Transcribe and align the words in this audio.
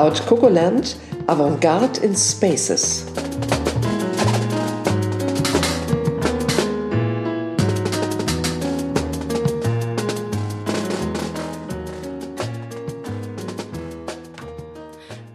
Cloud 0.00 0.26
Cocoland 0.26 0.96
Avantgarde 1.26 2.00
in 2.00 2.16
Spaces. 2.16 3.04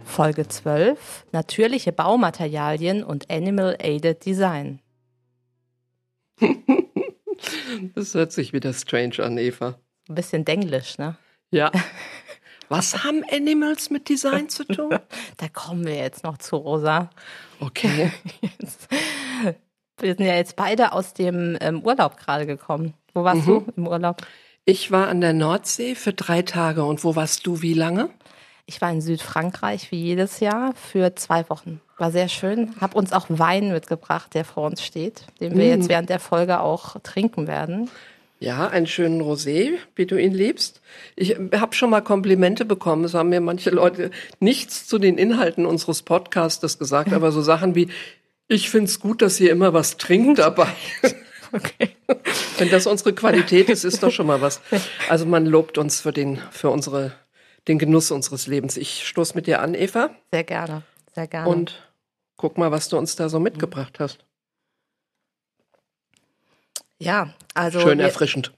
Folge 0.04 0.48
12 0.48 1.26
Natürliche 1.30 1.92
Baumaterialien 1.92 3.04
und 3.04 3.30
Animal 3.30 3.76
Aided 3.78 4.26
Design. 4.26 4.80
Das 7.94 8.14
hört 8.14 8.32
sich 8.32 8.52
wieder 8.52 8.72
strange 8.72 9.22
an, 9.22 9.38
Eva. 9.38 9.78
Ein 10.08 10.14
bisschen 10.16 10.44
denglisch, 10.44 10.98
ne? 10.98 11.16
Ja. 11.52 11.70
Was 12.68 13.04
haben 13.04 13.22
Animals 13.30 13.90
mit 13.90 14.08
Design 14.08 14.48
zu 14.48 14.64
tun? 14.64 14.98
Da 15.36 15.48
kommen 15.48 15.86
wir 15.86 15.94
jetzt 15.96 16.24
noch 16.24 16.38
zu, 16.38 16.56
Rosa. 16.56 17.10
Okay. 17.60 18.10
Jetzt, 18.58 18.88
wir 20.00 20.14
sind 20.14 20.26
ja 20.26 20.34
jetzt 20.34 20.56
beide 20.56 20.92
aus 20.92 21.14
dem 21.14 21.56
ähm, 21.60 21.82
Urlaub 21.82 22.16
gerade 22.18 22.46
gekommen. 22.46 22.94
Wo 23.14 23.24
warst 23.24 23.46
Mhm. 23.46 23.64
du 23.66 23.72
im 23.76 23.86
Urlaub? 23.86 24.20
Ich 24.64 24.90
war 24.90 25.08
an 25.08 25.20
der 25.20 25.32
Nordsee 25.32 25.94
für 25.94 26.12
drei 26.12 26.42
Tage. 26.42 26.84
Und 26.84 27.02
wo 27.04 27.16
warst 27.16 27.46
du 27.46 27.62
wie 27.62 27.72
lange? 27.74 28.10
Ich 28.66 28.80
war 28.80 28.90
in 28.90 29.00
Südfrankreich 29.00 29.90
wie 29.92 30.02
jedes 30.02 30.40
Jahr 30.40 30.74
für 30.74 31.14
zwei 31.14 31.48
Wochen. 31.48 31.80
War 31.98 32.10
sehr 32.10 32.28
schön. 32.28 32.74
Hab 32.80 32.94
uns 32.94 33.12
auch 33.12 33.26
Wein 33.28 33.68
mitgebracht, 33.72 34.34
der 34.34 34.44
vor 34.44 34.66
uns 34.66 34.82
steht, 34.82 35.24
den 35.40 35.56
wir 35.56 35.66
Mm. 35.66 35.78
jetzt 35.78 35.88
während 35.88 36.10
der 36.10 36.18
Folge 36.20 36.60
auch 36.60 36.96
trinken 37.02 37.46
werden. 37.46 37.88
Ja, 38.38 38.68
einen 38.68 38.86
schönen 38.86 39.22
Rosé, 39.22 39.78
wie 39.94 40.04
du 40.04 40.20
ihn 40.20 40.34
liebst. 40.34 40.82
Ich 41.14 41.36
habe 41.54 41.74
schon 41.74 41.88
mal 41.88 42.02
Komplimente 42.02 42.66
bekommen. 42.66 43.04
Es 43.04 43.14
haben 43.14 43.30
mir 43.30 43.40
manche 43.40 43.70
Leute 43.70 44.10
nichts 44.40 44.86
zu 44.86 44.98
den 44.98 45.16
Inhalten 45.16 45.64
unseres 45.64 46.02
Podcastes 46.02 46.78
gesagt, 46.78 47.12
aber 47.14 47.32
so 47.32 47.40
Sachen 47.40 47.74
wie, 47.74 47.88
ich 48.48 48.68
find's 48.68 49.00
gut, 49.00 49.22
dass 49.22 49.40
ihr 49.40 49.50
immer 49.50 49.72
was 49.72 49.96
trinkt 49.96 50.38
dabei. 50.38 50.68
Okay. 51.52 51.90
Wenn 52.58 52.70
das 52.70 52.88
unsere 52.88 53.14
Qualität 53.14 53.70
ist, 53.70 53.84
ist 53.84 54.02
doch 54.02 54.10
schon 54.10 54.26
mal 54.26 54.40
was. 54.40 54.60
Also 55.08 55.26
man 55.26 55.46
lobt 55.46 55.78
uns 55.78 56.00
für 56.00 56.12
den, 56.12 56.42
für 56.50 56.70
unsere, 56.70 57.12
den 57.68 57.78
Genuss 57.78 58.10
unseres 58.10 58.48
Lebens. 58.48 58.76
Ich 58.76 59.06
stoß 59.06 59.36
mit 59.36 59.46
dir 59.46 59.62
an, 59.62 59.74
Eva, 59.74 60.10
Sehr 60.32 60.42
gerne. 60.42 60.82
Sehr 61.14 61.28
gerne. 61.28 61.48
und 61.48 61.88
guck 62.36 62.58
mal, 62.58 62.72
was 62.72 62.88
du 62.88 62.98
uns 62.98 63.14
da 63.14 63.28
so 63.28 63.38
mitgebracht 63.38 64.00
hast. 64.00 64.25
Ja, 66.98 67.30
also 67.54 67.80
Schön 67.80 67.98
wir, 67.98 68.06
erfrischend. 68.06 68.52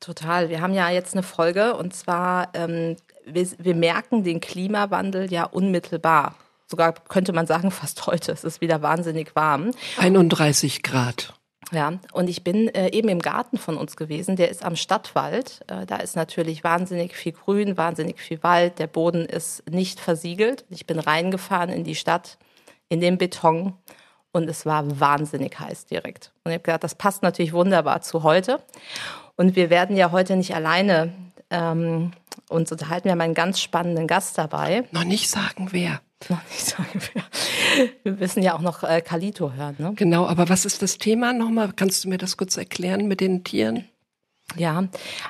total. 0.00 0.48
Wir 0.48 0.60
haben 0.60 0.74
ja 0.74 0.90
jetzt 0.90 1.14
eine 1.14 1.22
Folge 1.22 1.74
und 1.74 1.94
zwar, 1.94 2.48
ähm, 2.54 2.96
wir, 3.24 3.46
wir 3.58 3.74
merken 3.74 4.24
den 4.24 4.40
Klimawandel 4.40 5.32
ja 5.32 5.44
unmittelbar. 5.44 6.34
Sogar 6.66 6.92
könnte 6.92 7.32
man 7.32 7.46
sagen, 7.46 7.70
fast 7.70 8.06
heute. 8.06 8.32
Es 8.32 8.44
ist 8.44 8.60
wieder 8.60 8.82
wahnsinnig 8.82 9.34
warm. 9.34 9.70
31 9.98 10.82
Grad. 10.82 11.34
Ja, 11.72 11.98
und 12.12 12.28
ich 12.28 12.44
bin 12.44 12.68
äh, 12.68 12.90
eben 12.90 13.08
im 13.08 13.20
Garten 13.20 13.56
von 13.56 13.76
uns 13.76 13.96
gewesen, 13.96 14.36
der 14.36 14.50
ist 14.50 14.64
am 14.64 14.76
Stadtwald. 14.76 15.62
Äh, 15.66 15.86
da 15.86 15.96
ist 15.96 16.14
natürlich 16.14 16.62
wahnsinnig 16.62 17.16
viel 17.16 17.32
Grün, 17.32 17.76
wahnsinnig 17.76 18.20
viel 18.20 18.42
Wald. 18.42 18.78
Der 18.78 18.86
Boden 18.86 19.24
ist 19.24 19.68
nicht 19.68 19.98
versiegelt. 19.98 20.64
Ich 20.68 20.86
bin 20.86 20.98
reingefahren 20.98 21.70
in 21.70 21.84
die 21.84 21.94
Stadt, 21.94 22.38
in 22.88 23.00
den 23.00 23.18
Beton 23.18 23.74
und 24.34 24.50
es 24.50 24.66
war 24.66 25.00
wahnsinnig 25.00 25.58
heiß 25.58 25.86
direkt. 25.86 26.32
Und 26.44 26.50
ich 26.50 26.56
habe 26.56 26.64
gedacht, 26.64 26.84
das 26.84 26.96
passt 26.96 27.22
natürlich 27.22 27.52
wunderbar 27.52 28.02
zu 28.02 28.24
heute. 28.24 28.60
Und 29.36 29.56
wir 29.56 29.70
werden 29.70 29.96
ja 29.96 30.10
heute 30.10 30.36
nicht 30.36 30.54
alleine 30.54 31.12
ähm, 31.50 32.10
uns 32.48 32.70
unterhalten. 32.72 33.04
Wir 33.04 33.12
haben 33.12 33.20
einen 33.20 33.34
ganz 33.34 33.60
spannenden 33.60 34.06
Gast 34.06 34.36
dabei. 34.36 34.84
Noch 34.90 35.04
nicht 35.04 35.30
sagen, 35.30 35.68
wer. 35.70 36.00
Noch 36.28 36.42
nicht 36.50 36.64
sagen 36.64 37.00
wir. 37.12 37.22
Wir 38.02 38.12
müssen 38.12 38.42
ja 38.42 38.54
auch 38.54 38.60
noch 38.60 38.82
äh, 38.82 39.00
Kalito 39.02 39.52
hören, 39.52 39.76
ne? 39.78 39.92
Genau, 39.94 40.26
aber 40.26 40.48
was 40.48 40.64
ist 40.64 40.82
das 40.82 40.98
Thema 40.98 41.32
nochmal? 41.32 41.72
Kannst 41.74 42.04
du 42.04 42.08
mir 42.08 42.18
das 42.18 42.36
kurz 42.36 42.56
erklären 42.56 43.06
mit 43.06 43.20
den 43.20 43.44
Tieren? 43.44 43.84
Ja, 44.56 44.84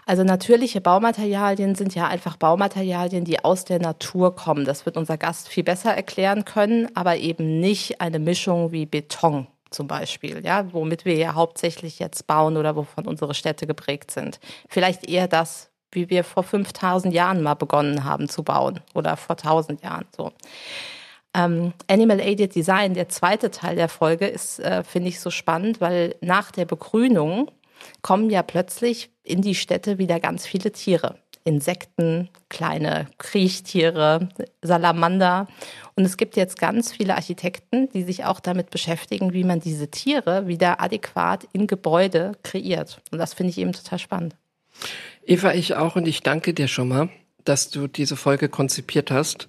also 0.06 0.22
natürliche 0.22 0.80
Baumaterialien 0.80 1.74
sind 1.74 1.94
ja 1.94 2.08
einfach 2.08 2.36
Baumaterialien, 2.36 3.24
die 3.24 3.42
aus 3.42 3.64
der 3.64 3.78
Natur 3.78 4.34
kommen. 4.34 4.64
Das 4.64 4.84
wird 4.84 4.96
unser 4.96 5.16
Gast 5.16 5.48
viel 5.48 5.64
besser 5.64 5.94
erklären 5.94 6.44
können, 6.44 6.88
aber 6.94 7.16
eben 7.16 7.58
nicht 7.60 8.00
eine 8.00 8.18
Mischung 8.18 8.72
wie 8.72 8.86
Beton 8.86 9.46
zum 9.70 9.88
Beispiel, 9.88 10.44
ja, 10.44 10.72
womit 10.72 11.04
wir 11.04 11.16
ja 11.16 11.34
hauptsächlich 11.34 11.98
jetzt 11.98 12.26
bauen 12.26 12.56
oder 12.56 12.76
wovon 12.76 13.06
unsere 13.06 13.34
Städte 13.34 13.66
geprägt 13.66 14.10
sind. 14.10 14.38
Vielleicht 14.68 15.08
eher 15.08 15.26
das, 15.26 15.70
wie 15.90 16.10
wir 16.10 16.22
vor 16.22 16.42
5000 16.42 17.12
Jahren 17.12 17.42
mal 17.42 17.54
begonnen 17.54 18.04
haben 18.04 18.28
zu 18.28 18.42
bauen 18.42 18.80
oder 18.94 19.16
vor 19.16 19.36
1000 19.36 19.82
Jahren 19.82 20.06
so. 20.16 20.32
Ähm, 21.36 21.72
Animal 21.88 22.20
Aided 22.20 22.54
Design, 22.54 22.94
der 22.94 23.08
zweite 23.08 23.50
Teil 23.50 23.74
der 23.74 23.88
Folge, 23.88 24.26
ist, 24.26 24.60
äh, 24.60 24.84
finde 24.84 25.08
ich, 25.08 25.18
so 25.18 25.30
spannend, 25.30 25.80
weil 25.80 26.14
nach 26.20 26.52
der 26.52 26.64
Begrünung 26.64 27.50
kommen 28.02 28.30
ja 28.30 28.42
plötzlich 28.42 29.10
in 29.22 29.42
die 29.42 29.54
Städte 29.54 29.98
wieder 29.98 30.20
ganz 30.20 30.46
viele 30.46 30.72
Tiere. 30.72 31.18
Insekten, 31.44 32.30
kleine 32.48 33.06
Kriechtiere, 33.18 34.30
Salamander. 34.62 35.46
Und 35.94 36.04
es 36.04 36.16
gibt 36.16 36.36
jetzt 36.36 36.58
ganz 36.58 36.92
viele 36.92 37.14
Architekten, 37.14 37.90
die 37.90 38.02
sich 38.02 38.24
auch 38.24 38.40
damit 38.40 38.70
beschäftigen, 38.70 39.34
wie 39.34 39.44
man 39.44 39.60
diese 39.60 39.90
Tiere 39.90 40.46
wieder 40.46 40.80
adäquat 40.80 41.46
in 41.52 41.66
Gebäude 41.66 42.32
kreiert. 42.42 43.00
Und 43.10 43.18
das 43.18 43.34
finde 43.34 43.50
ich 43.50 43.58
eben 43.58 43.72
total 43.72 43.98
spannend. 43.98 44.36
Eva, 45.26 45.52
ich 45.52 45.74
auch 45.74 45.96
und 45.96 46.08
ich 46.08 46.22
danke 46.22 46.54
dir 46.54 46.66
schon 46.66 46.88
mal, 46.88 47.10
dass 47.44 47.70
du 47.70 47.86
diese 47.88 48.16
Folge 48.16 48.48
konzipiert 48.48 49.10
hast, 49.10 49.48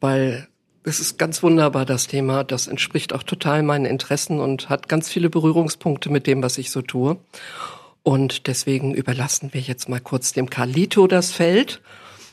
weil 0.00 0.48
es 0.84 1.00
ist 1.00 1.18
ganz 1.18 1.42
wunderbar, 1.42 1.84
das 1.84 2.06
Thema. 2.06 2.44
Das 2.44 2.66
entspricht 2.66 3.12
auch 3.12 3.22
total 3.22 3.62
meinen 3.62 3.84
Interessen 3.84 4.40
und 4.40 4.68
hat 4.68 4.88
ganz 4.88 5.08
viele 5.08 5.30
Berührungspunkte 5.30 6.10
mit 6.10 6.26
dem, 6.26 6.42
was 6.42 6.58
ich 6.58 6.70
so 6.70 6.82
tue. 6.82 7.18
Und 8.02 8.48
deswegen 8.48 8.94
überlassen 8.94 9.50
wir 9.52 9.60
jetzt 9.60 9.88
mal 9.88 10.00
kurz 10.00 10.32
dem 10.32 10.50
Carlito 10.50 11.06
das 11.06 11.30
Feld 11.30 11.80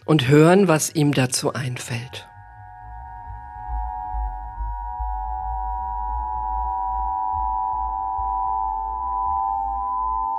und 0.06 0.28
hören, 0.28 0.68
was 0.68 0.96
ihm 0.96 1.14
dazu 1.14 1.54
einfällt. 1.54 2.28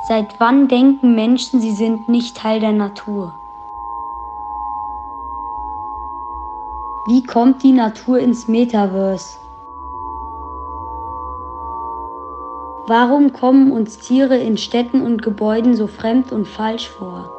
Seit 0.08 0.40
wann 0.40 0.66
denken 0.66 1.14
Menschen, 1.14 1.60
sie 1.60 1.70
sind 1.70 2.08
nicht 2.08 2.36
Teil 2.36 2.58
der 2.58 2.72
Natur? 2.72 3.38
Wie 7.06 7.22
kommt 7.22 7.62
die 7.62 7.72
Natur 7.72 8.18
ins 8.18 8.46
Metaverse? 8.46 9.38
Warum 12.86 13.32
kommen 13.32 13.72
uns 13.72 13.98
Tiere 13.98 14.36
in 14.36 14.58
Städten 14.58 15.00
und 15.00 15.22
Gebäuden 15.22 15.74
so 15.74 15.86
fremd 15.86 16.30
und 16.30 16.46
falsch 16.46 16.90
vor? 16.90 17.30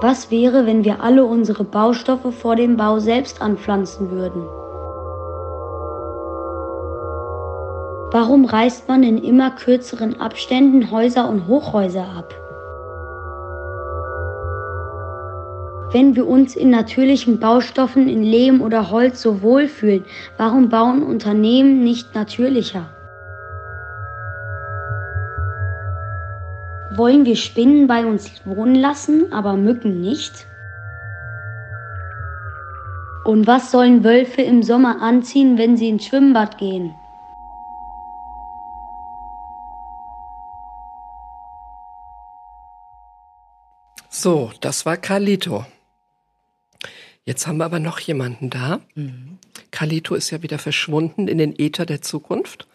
Was 0.00 0.30
wäre, 0.30 0.64
wenn 0.64 0.84
wir 0.84 1.02
alle 1.02 1.26
unsere 1.26 1.64
Baustoffe 1.64 2.32
vor 2.32 2.56
dem 2.56 2.78
Bau 2.78 2.98
selbst 2.98 3.42
anpflanzen 3.42 4.10
würden? 4.10 4.42
Warum 8.10 8.46
reißt 8.46 8.88
man 8.88 9.02
in 9.02 9.18
immer 9.18 9.50
kürzeren 9.50 10.18
Abständen 10.18 10.90
Häuser 10.90 11.28
und 11.28 11.46
Hochhäuser 11.46 12.06
ab? 12.16 12.47
Wenn 15.90 16.14
wir 16.14 16.26
uns 16.26 16.54
in 16.54 16.68
natürlichen 16.68 17.40
Baustoffen 17.40 18.08
in 18.08 18.22
Lehm 18.22 18.60
oder 18.60 18.90
Holz 18.90 19.22
so 19.22 19.40
wohlfühlen, 19.40 20.04
warum 20.36 20.68
bauen 20.68 21.02
Unternehmen 21.02 21.82
nicht 21.82 22.14
natürlicher? 22.14 22.90
Wollen 26.94 27.24
wir 27.24 27.36
Spinnen 27.36 27.86
bei 27.86 28.04
uns 28.04 28.42
wohnen 28.44 28.74
lassen, 28.74 29.32
aber 29.32 29.54
Mücken 29.54 30.02
nicht? 30.02 30.46
Und 33.24 33.46
was 33.46 33.70
sollen 33.70 34.04
Wölfe 34.04 34.42
im 34.42 34.62
Sommer 34.62 35.00
anziehen, 35.00 35.56
wenn 35.56 35.78
sie 35.78 35.88
ins 35.88 36.04
Schwimmbad 36.04 36.58
gehen? 36.58 36.94
So, 44.10 44.50
das 44.60 44.84
war 44.84 44.96
Carlito. 44.96 45.64
Jetzt 47.28 47.46
haben 47.46 47.58
wir 47.58 47.66
aber 47.66 47.78
noch 47.78 47.98
jemanden 47.98 48.48
da. 48.48 48.80
Carlito 49.70 50.14
ist 50.14 50.30
ja 50.30 50.42
wieder 50.42 50.58
verschwunden 50.58 51.28
in 51.28 51.36
den 51.36 51.54
Äther 51.58 51.84
der 51.84 52.00
Zukunft. 52.00 52.66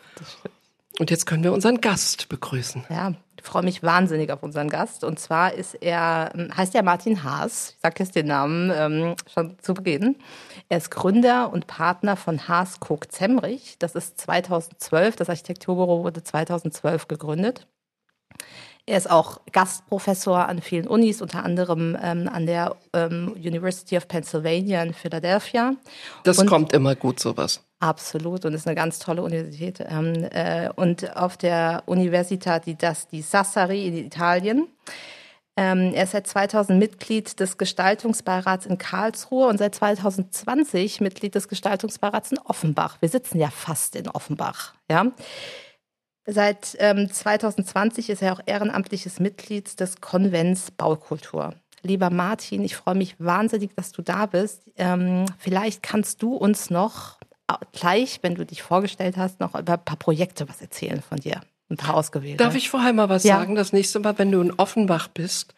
Und 1.00 1.10
jetzt 1.10 1.26
können 1.26 1.44
wir 1.44 1.54
unseren 1.54 1.82
Gast 1.82 2.30
begrüßen. 2.30 2.84
Ja, 2.88 3.16
ich 3.36 3.44
freue 3.44 3.64
mich 3.64 3.82
wahnsinnig 3.82 4.32
auf 4.32 4.44
unseren 4.44 4.70
Gast. 4.70 5.04
Und 5.06 5.18
zwar 5.18 5.56
ist 5.56 5.74
er, 5.74 6.34
ähm, 6.36 6.56
heißt 6.56 6.76
er 6.76 6.84
Martin 6.84 7.24
Haas. 7.24 7.72
Ich 7.72 7.82
sage 7.82 7.96
jetzt 7.98 8.16
den 8.16 8.28
Namen 8.28 8.72
ähm, 8.76 9.16
schon 9.34 9.58
zu 9.60 9.74
Beginn. 9.74 10.18
Er 10.70 10.78
ist 10.78 10.92
Gründer 10.92 11.52
und 11.52 11.66
Partner 11.66 12.16
von 12.16 12.48
Haas 12.48 12.78
Cook 12.80 13.12
Zemrich. 13.12 13.78
Das 13.80 13.96
ist 13.96 14.22
2012, 14.22 15.16
das 15.16 15.30
Architekturbüro 15.30 16.04
wurde 16.04 16.22
2012 16.22 17.08
gegründet. 17.08 17.66
Er 18.86 18.98
ist 18.98 19.10
auch 19.10 19.40
Gastprofessor 19.54 20.50
an 20.50 20.62
vielen 20.62 20.88
Unis, 20.88 21.22
unter 21.22 21.46
anderem 21.46 21.98
ähm, 22.02 22.28
an 22.28 22.46
der 22.46 22.76
ähm, 22.94 23.32
University 23.38 23.96
of 23.96 24.10
Pennsylvania 24.10 24.84
in 24.84 24.94
Philadelphia. 24.94 25.76
Das 26.24 26.38
und 26.38 26.48
kommt 26.48 26.74
immer 26.74 26.94
gut, 26.94 27.20
sowas. 27.20 27.64
Absolut 27.80 28.44
und 28.44 28.54
ist 28.54 28.68
eine 28.68 28.76
ganz 28.76 29.00
tolle 29.00 29.24
Universität. 29.24 29.80
Ähm, 29.88 30.28
äh, 30.32 30.70
und 30.76 31.16
auf 31.16 31.38
der 31.38 31.84
Università 31.88 32.60
di, 32.60 32.76
das, 32.76 33.08
di 33.08 33.22
Sassari 33.22 33.88
in 33.88 33.96
Italien. 33.96 34.68
Ähm, 35.56 35.94
er 35.94 36.04
ist 36.04 36.12
seit 36.12 36.28
2000 36.28 36.78
Mitglied 36.78 37.40
des 37.40 37.58
Gestaltungsbeirats 37.58 38.66
in 38.66 38.78
Karlsruhe 38.80 39.48
und 39.48 39.60
seit 39.60 39.76
2020 39.76 41.00
Mitglied 41.00 41.36
des 41.36 41.48
Gestaltungsbeirats 41.48 42.32
in 42.32 42.40
Offenbach. 42.40 42.98
Wir 43.02 43.10
sitzen 43.10 43.40
ja 43.40 43.50
fast 43.50 43.96
in 43.96 44.10
Offenbach, 44.10 44.74
ja. 44.90 45.12
Seit 46.26 46.78
ähm, 46.80 47.12
2020 47.12 48.10
ist 48.10 48.22
er 48.22 48.34
auch 48.34 48.40
ehrenamtliches 48.46 49.20
Mitglied 49.20 49.80
des 49.80 50.00
Konvents 50.00 50.72
Baukultur. 50.72 51.54
Lieber 51.82 52.10
Martin, 52.10 52.64
ich 52.64 52.78
freue 52.78 52.96
mich 52.96 53.16
wahnsinnig, 53.20 53.76
dass 53.76 53.92
du 53.92 54.02
da 54.02 54.26
bist. 54.26 54.64
Ähm, 54.78 55.26
vielleicht 55.38 55.84
kannst 55.84 56.22
du 56.24 56.36
uns 56.36 56.70
noch 56.70 57.18
gleich, 57.74 58.20
wenn 58.22 58.36
du 58.36 58.46
dich 58.46 58.64
vorgestellt 58.64 59.18
hast, 59.18 59.40
noch 59.40 59.56
über 59.56 59.74
ein 59.74 59.84
paar 59.84 59.98
Projekte 59.98 60.48
was 60.48 60.62
erzählen 60.62 61.02
von 61.02 61.20
dir. 61.20 61.42
Ein 61.70 61.78
paar 61.78 61.96
ausgewählte. 61.96 62.38
Darf 62.38 62.56
ich 62.56 62.70
vorher 62.70 62.94
mal 62.94 63.10
was 63.10 63.24
ja. 63.24 63.38
sagen? 63.38 63.56
Das 63.56 63.74
nächste 63.74 64.00
Mal, 64.00 64.18
wenn 64.18 64.32
du 64.32 64.42
in 64.42 64.52
Offenbach 64.52 65.08
bist, 65.08 65.54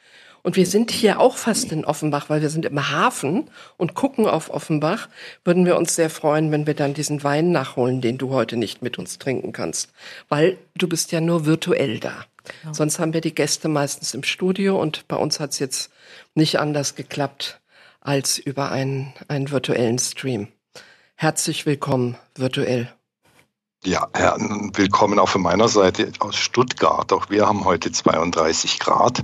und 0.46 0.56
wir 0.56 0.68
sind 0.68 0.92
hier 0.92 1.20
auch 1.20 1.38
fast 1.38 1.72
in 1.72 1.86
Offenbach, 1.86 2.30
weil 2.30 2.44
wir 2.44 2.52
sind 2.52 2.66
im 2.66 2.92
Hafen 2.92 3.50
und 3.78 3.96
gucken 3.96 4.28
auf 4.28 4.52
Offenbach, 4.52 5.10
würden 5.44 5.66
wir 5.66 5.76
uns 5.76 5.96
sehr 5.96 6.12
freuen, 6.12 6.52
wenn 6.52 6.68
wir 6.68 6.76
dann 6.76 6.94
diesen 6.94 7.24
Wein 7.24 7.52
nachholen, 7.52 8.00
den 8.00 8.20
du 8.20 8.30
heute 8.30 8.56
nicht 8.56 8.84
mit 8.84 9.00
uns 9.00 9.18
trinken 9.18 9.54
kannst. 9.54 9.92
Weil 10.30 10.58
du 10.76 10.88
bist 10.88 11.12
ja 11.12 11.20
nur 11.20 11.48
virtuell 11.48 12.00
da. 12.00 12.26
Genau. 12.62 12.74
Sonst 12.74 13.00
haben 13.00 13.14
wir 13.14 13.22
die 13.22 13.34
Gäste 13.34 13.70
meistens 13.70 14.14
im 14.14 14.22
Studio 14.22 14.80
und 14.80 15.08
bei 15.08 15.16
uns 15.16 15.40
hat 15.40 15.50
es 15.50 15.58
jetzt 15.58 15.92
nicht 16.36 16.60
anders 16.60 16.94
geklappt 16.94 17.60
als 18.00 18.38
über 18.38 18.72
einen, 18.72 19.14
einen 19.28 19.50
virtuellen 19.50 19.98
Stream. 19.98 20.50
Herzlich 21.16 21.66
willkommen 21.66 22.20
virtuell. 22.36 22.94
Ja, 23.86 24.08
Herr, 24.16 24.36
willkommen 24.74 25.20
auch 25.20 25.30
von 25.30 25.44
meiner 25.44 25.68
Seite 25.68 26.12
aus 26.18 26.36
Stuttgart. 26.38 27.14
Auch 27.14 27.30
wir 27.30 27.46
haben 27.46 27.66
heute 27.66 27.92
32 27.92 28.80
Grad 28.80 29.24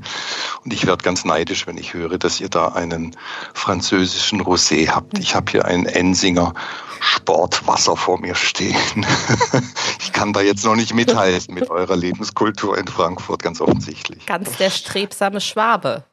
und 0.63 0.71
ich 0.71 0.85
werde 0.85 1.03
ganz 1.03 1.25
neidisch, 1.25 1.65
wenn 1.65 1.79
ich 1.79 1.95
höre, 1.95 2.19
dass 2.19 2.39
ihr 2.39 2.47
da 2.47 2.67
einen 2.67 3.17
französischen 3.55 4.39
Rosé 4.39 4.89
habt. 4.89 5.17
Ich 5.17 5.33
habe 5.33 5.51
hier 5.51 5.65
einen 5.65 5.87
Ensinger 5.87 6.53
Sportwasser 6.99 7.97
vor 7.97 8.19
mir 8.19 8.35
stehen. 8.35 8.77
ich 9.99 10.13
kann 10.13 10.31
da 10.31 10.41
jetzt 10.41 10.63
noch 10.63 10.75
nicht 10.75 10.93
mithalten 10.93 11.55
mit 11.55 11.71
eurer 11.71 11.95
Lebenskultur 11.95 12.77
in 12.77 12.87
Frankfurt, 12.87 13.41
ganz 13.41 13.61
offensichtlich. 13.61 14.27
Ganz 14.27 14.57
der 14.57 14.69
strebsame 14.69 15.41
Schwabe. 15.41 16.03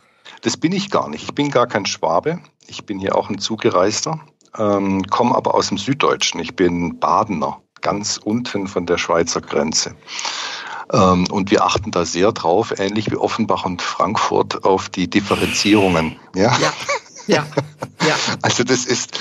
Das 0.41 0.57
bin 0.57 0.73
ich 0.73 0.91
gar 0.91 1.11
nicht. 1.11 1.25
Ich 1.25 1.35
bin 1.35 1.51
gar 1.51 1.67
kein 1.67 1.85
Schwabe. 1.85 2.39
Ich 2.67 2.87
bin 2.87 2.99
hier 2.99 3.15
auch 3.15 3.29
ein 3.29 3.39
Zugereister 3.39 4.21
ähm, 4.57 5.05
komme 5.05 5.35
aber 5.35 5.55
aus 5.55 5.69
dem 5.69 5.79
Süddeutschen. 5.79 6.41
Ich 6.41 6.57
bin 6.57 6.99
Badener, 6.99 7.61
ganz 7.89 8.19
unten 8.23 8.67
von 8.67 8.85
der 8.85 8.99
Schweizer 8.99 9.41
Grenze. 9.41 9.95
Ähm, 10.93 11.27
und 11.31 11.51
wir 11.51 11.65
achten 11.65 11.91
da 11.91 12.05
sehr 12.05 12.33
drauf, 12.33 12.79
ähnlich 12.79 13.11
wie 13.11 13.17
Offenbach 13.17 13.65
und 13.65 13.81
Frankfurt, 13.81 14.65
auf 14.65 14.91
die 14.91 15.09
Differenzierungen. 15.09 16.17
Ja, 16.35 16.55
ja, 16.59 16.73
ja. 17.27 17.47
ja. 18.07 18.15
Also 18.43 18.63
das 18.63 18.85
ist, 18.85 19.19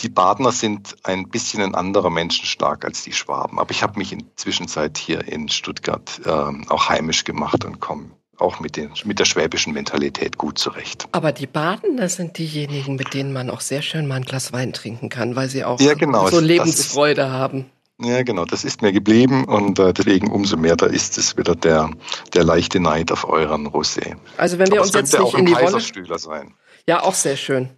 die 0.00 0.08
Badener 0.08 0.50
sind 0.50 0.96
ein 1.04 1.28
bisschen 1.28 1.62
ein 1.62 1.76
anderer 1.76 2.10
Menschenschlag 2.10 2.84
als 2.84 3.04
die 3.04 3.12
Schwaben. 3.12 3.60
Aber 3.60 3.70
ich 3.70 3.84
habe 3.84 3.98
mich 3.98 4.12
in 4.12 4.24
Zwischenzeit 4.34 4.98
hier 4.98 5.26
in 5.28 5.48
Stuttgart 5.48 6.20
ähm, 6.26 6.66
auch 6.68 6.88
heimisch 6.88 7.22
gemacht 7.22 7.64
und 7.64 7.78
komme 7.78 8.10
auch 8.40 8.60
mit, 8.60 8.76
den, 8.76 8.90
mit 9.04 9.18
der 9.18 9.24
schwäbischen 9.24 9.72
Mentalität 9.72 10.38
gut 10.38 10.58
zurecht. 10.58 11.08
Aber 11.12 11.32
die 11.32 11.46
Baden, 11.46 11.96
das 11.96 12.16
sind 12.16 12.38
diejenigen, 12.38 12.96
mit 12.96 13.14
denen 13.14 13.32
man 13.32 13.50
auch 13.50 13.60
sehr 13.60 13.82
schön 13.82 14.06
mal 14.06 14.16
ein 14.16 14.24
Glas 14.24 14.52
Wein 14.52 14.72
trinken 14.72 15.08
kann, 15.08 15.36
weil 15.36 15.48
sie 15.48 15.64
auch 15.64 15.80
ja, 15.80 15.94
genau. 15.94 16.28
so 16.28 16.40
Lebensfreude 16.40 17.22
ist, 17.22 17.28
haben. 17.28 17.66
Ja, 18.00 18.22
genau, 18.22 18.44
das 18.44 18.62
ist 18.62 18.80
mir 18.80 18.92
geblieben 18.92 19.44
und 19.44 19.80
äh, 19.80 19.92
deswegen 19.92 20.30
umso 20.30 20.56
mehr, 20.56 20.76
da 20.76 20.86
ist 20.86 21.18
es 21.18 21.36
wieder 21.36 21.56
der, 21.56 21.90
der 22.32 22.44
leichte 22.44 22.78
Neid 22.78 23.10
auf 23.10 23.28
euren 23.28 23.66
Rosé. 23.66 24.16
Also 24.36 24.58
wenn 24.58 24.68
wir 24.68 24.78
Aber 24.78 24.86
uns 24.86 24.94
jetzt 24.94 25.18
nicht 25.18 25.34
in 25.34 25.46
die 25.46 25.54
Wolle... 25.54 26.18
sein. 26.18 26.54
Ja, 26.86 27.02
auch 27.02 27.14
sehr 27.14 27.36
schön. 27.36 27.70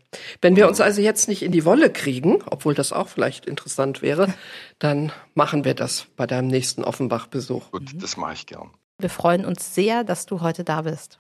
Wenn 0.43 0.57
wir 0.57 0.69
uns 0.69 0.81
also 0.81 1.01
jetzt 1.01 1.27
nicht 1.27 1.43
in 1.43 1.53
die 1.53 1.65
Wolle 1.65 1.91
kriegen, 1.91 2.43
obwohl 2.47 2.75
das 2.75 2.93
auch 2.93 3.09
vielleicht 3.09 3.47
interessant 3.47 4.03
wäre, 4.03 4.33
dann 4.79 5.11
machen 5.35 5.65
wir 5.65 5.75
das 5.75 6.07
bei 6.17 6.27
deinem 6.27 6.49
nächsten 6.49 6.85
Offenbach-Besuch. 6.85 7.71
Gut, 7.71 7.91
das 7.95 8.19
mache 8.19 8.35
ich 8.35 8.47
gern. 8.47 8.71
Wir 8.99 9.11
freuen 9.11 9.47
uns 9.47 9.75
sehr, 9.75 10.05
dass 10.05 10.27
du 10.27 10.43
heute 10.43 10.65
da 10.65 10.83
bist. 10.83 11.19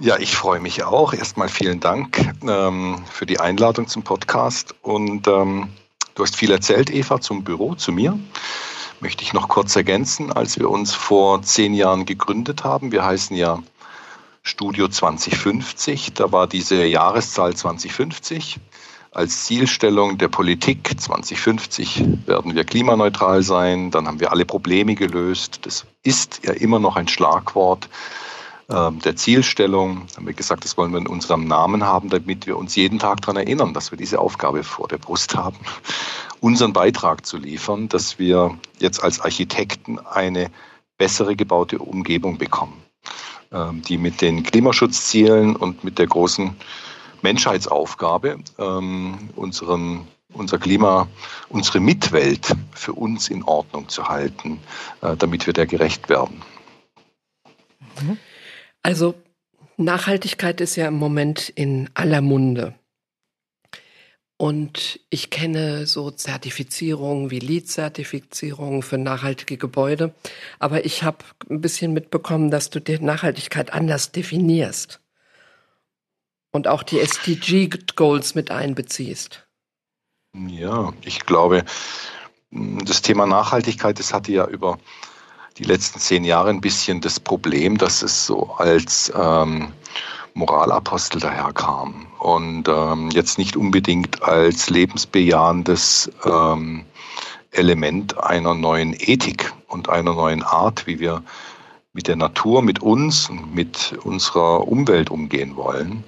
Ja, 0.00 0.18
ich 0.18 0.36
freue 0.36 0.58
mich 0.58 0.82
auch. 0.82 1.14
Erstmal 1.14 1.48
vielen 1.48 1.78
Dank 1.78 2.20
ähm, 2.42 3.04
für 3.10 3.26
die 3.26 3.38
Einladung 3.38 3.86
zum 3.86 4.02
Podcast. 4.02 4.74
Und 4.82 5.28
ähm, 5.28 5.68
du 6.14 6.22
hast 6.22 6.36
viel 6.36 6.50
erzählt, 6.50 6.90
Eva, 6.90 7.20
zum 7.20 7.44
Büro, 7.44 7.74
zu 7.74 7.92
mir. 7.92 8.18
Möchte 9.00 9.22
ich 9.22 9.32
noch 9.32 9.48
kurz 9.48 9.76
ergänzen, 9.76 10.32
als 10.32 10.58
wir 10.58 10.68
uns 10.68 10.94
vor 10.94 11.42
zehn 11.42 11.74
Jahren 11.74 12.04
gegründet 12.04 12.64
haben. 12.64 12.92
Wir 12.92 13.04
heißen 13.04 13.36
ja 13.36 13.62
Studio 14.42 14.88
2050. 14.88 16.12
Da 16.14 16.32
war 16.32 16.46
diese 16.46 16.84
Jahreszahl 16.84 17.54
2050 17.54 18.60
als 19.12 19.44
Zielstellung 19.44 20.18
der 20.18 20.28
Politik 20.28 20.94
2050 20.96 22.04
werden 22.26 22.54
wir 22.54 22.64
klimaneutral 22.64 23.42
sein, 23.42 23.90
dann 23.90 24.06
haben 24.06 24.20
wir 24.20 24.30
alle 24.30 24.44
Probleme 24.44 24.94
gelöst. 24.94 25.60
Das 25.66 25.84
ist 26.04 26.42
ja 26.44 26.52
immer 26.52 26.78
noch 26.78 26.96
ein 26.96 27.08
Schlagwort 27.08 27.88
der 28.70 29.16
Zielstellung. 29.16 30.06
Haben 30.16 30.26
wir 30.26 30.32
gesagt, 30.32 30.64
das 30.64 30.76
wollen 30.76 30.92
wir 30.92 30.98
in 30.98 31.08
unserem 31.08 31.44
Namen 31.48 31.84
haben, 31.84 32.08
damit 32.08 32.46
wir 32.46 32.56
uns 32.56 32.76
jeden 32.76 33.00
Tag 33.00 33.20
daran 33.20 33.36
erinnern, 33.36 33.74
dass 33.74 33.90
wir 33.90 33.98
diese 33.98 34.20
Aufgabe 34.20 34.62
vor 34.62 34.86
der 34.86 34.98
Brust 34.98 35.34
haben, 35.34 35.56
unseren 36.40 36.72
Beitrag 36.72 37.26
zu 37.26 37.36
liefern, 37.36 37.88
dass 37.88 38.20
wir 38.20 38.56
jetzt 38.78 39.02
als 39.02 39.20
Architekten 39.20 39.98
eine 39.98 40.50
bessere 40.98 41.34
gebaute 41.34 41.78
Umgebung 41.78 42.38
bekommen, 42.38 42.80
ähm, 43.52 43.82
die 43.82 43.98
mit 43.98 44.20
den 44.20 44.42
Klimaschutzzielen 44.42 45.56
und 45.56 45.82
mit 45.82 45.98
der 45.98 46.06
großen 46.06 46.54
Menschheitsaufgabe, 47.22 48.38
ähm, 48.58 49.30
unseren, 49.34 50.06
unser 50.32 50.58
Klima, 50.58 51.08
unsere 51.48 51.80
Mitwelt 51.80 52.54
für 52.72 52.92
uns 52.92 53.28
in 53.28 53.42
Ordnung 53.42 53.88
zu 53.88 54.08
halten, 54.08 54.60
äh, 55.00 55.16
damit 55.16 55.46
wir 55.46 55.54
der 55.54 55.66
gerecht 55.66 56.08
werden. 56.08 56.42
Mhm. 58.00 58.18
Also 58.82 59.14
Nachhaltigkeit 59.76 60.60
ist 60.60 60.76
ja 60.76 60.88
im 60.88 60.94
Moment 60.94 61.48
in 61.48 61.90
aller 61.94 62.20
Munde. 62.20 62.74
Und 64.36 65.00
ich 65.10 65.28
kenne 65.28 65.86
so 65.86 66.10
Zertifizierungen 66.10 67.30
wie 67.30 67.40
LEED-Zertifizierungen 67.40 68.82
für 68.82 68.96
nachhaltige 68.96 69.58
Gebäude. 69.58 70.14
Aber 70.58 70.86
ich 70.86 71.02
habe 71.02 71.18
ein 71.50 71.60
bisschen 71.60 71.92
mitbekommen, 71.92 72.50
dass 72.50 72.70
du 72.70 72.80
die 72.80 72.98
Nachhaltigkeit 72.98 73.72
anders 73.74 74.12
definierst 74.12 75.00
und 76.52 76.68
auch 76.68 76.82
die 76.82 77.00
SDG-Goals 77.00 78.34
mit 78.34 78.50
einbeziehst. 78.50 79.46
Ja, 80.34 80.94
ich 81.02 81.26
glaube, 81.26 81.64
das 82.50 83.02
Thema 83.02 83.26
Nachhaltigkeit, 83.26 83.98
das 83.98 84.14
hatte 84.14 84.32
ja 84.32 84.46
über 84.46 84.78
die 85.60 85.66
letzten 85.66 86.00
zehn 86.00 86.24
Jahre 86.24 86.48
ein 86.48 86.62
bisschen 86.62 87.02
das 87.02 87.20
Problem, 87.20 87.76
dass 87.76 88.02
es 88.02 88.24
so 88.26 88.54
als 88.56 89.12
ähm, 89.14 89.72
Moralapostel 90.32 91.20
daherkam 91.20 92.06
und 92.18 92.66
ähm, 92.66 93.10
jetzt 93.10 93.36
nicht 93.36 93.56
unbedingt 93.56 94.22
als 94.22 94.70
lebensbejahendes 94.70 96.10
ähm, 96.24 96.86
Element 97.50 98.18
einer 98.22 98.54
neuen 98.54 98.94
Ethik 98.98 99.52
und 99.68 99.90
einer 99.90 100.14
neuen 100.14 100.42
Art, 100.42 100.86
wie 100.86 100.98
wir 100.98 101.22
mit 101.92 102.08
der 102.08 102.16
Natur, 102.16 102.62
mit 102.62 102.80
uns, 102.80 103.28
mit 103.52 103.98
unserer 104.02 104.66
Umwelt 104.66 105.10
umgehen 105.10 105.56
wollen. 105.56 106.04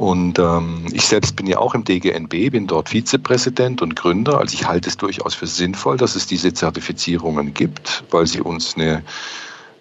Und 0.00 0.38
ähm, 0.38 0.86
ich 0.92 1.04
selbst 1.04 1.36
bin 1.36 1.46
ja 1.46 1.58
auch 1.58 1.74
im 1.74 1.84
DGNB, 1.84 2.52
bin 2.52 2.66
dort 2.66 2.88
Vizepräsident 2.88 3.82
und 3.82 3.96
Gründer. 3.96 4.38
Also 4.38 4.54
ich 4.54 4.66
halte 4.66 4.88
es 4.88 4.96
durchaus 4.96 5.34
für 5.34 5.46
sinnvoll, 5.46 5.98
dass 5.98 6.16
es 6.16 6.26
diese 6.26 6.54
Zertifizierungen 6.54 7.52
gibt, 7.52 8.02
weil 8.10 8.26
sie 8.26 8.40
uns 8.40 8.76
eine 8.76 9.04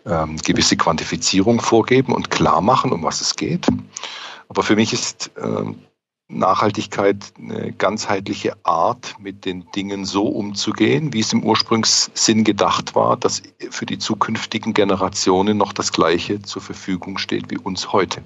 ähm, 0.06 0.36
gewisse 0.36 0.76
Quantifizierung 0.76 1.62
vorgeben 1.62 2.12
und 2.12 2.30
klar 2.32 2.60
machen, 2.60 2.92
um 2.92 3.02
was 3.02 3.22
es 3.22 3.38
geht. 3.38 3.66
Aber 4.50 4.62
für 4.62 4.76
mich 4.76 4.92
ist 4.92 5.32
ähm, 5.42 5.76
Nachhaltigkeit 6.28 7.32
eine 7.38 7.72
ganzheitliche 7.72 8.58
Art, 8.64 9.16
mit 9.22 9.46
den 9.46 9.72
Dingen 9.72 10.04
so 10.04 10.26
umzugehen, 10.26 11.14
wie 11.14 11.22
es 11.22 11.32
im 11.32 11.46
Ursprungssinn 11.46 12.44
gedacht 12.44 12.94
war, 12.94 13.16
dass 13.16 13.42
für 13.70 13.86
die 13.86 14.00
zukünftigen 14.00 14.74
Generationen 14.74 15.56
noch 15.56 15.72
das 15.72 15.94
Gleiche 15.94 16.42
zur 16.42 16.62
Verfügung 16.62 17.20
steht 17.20 17.50
wie 17.50 17.58
uns 17.58 17.94
heute. 17.94 18.22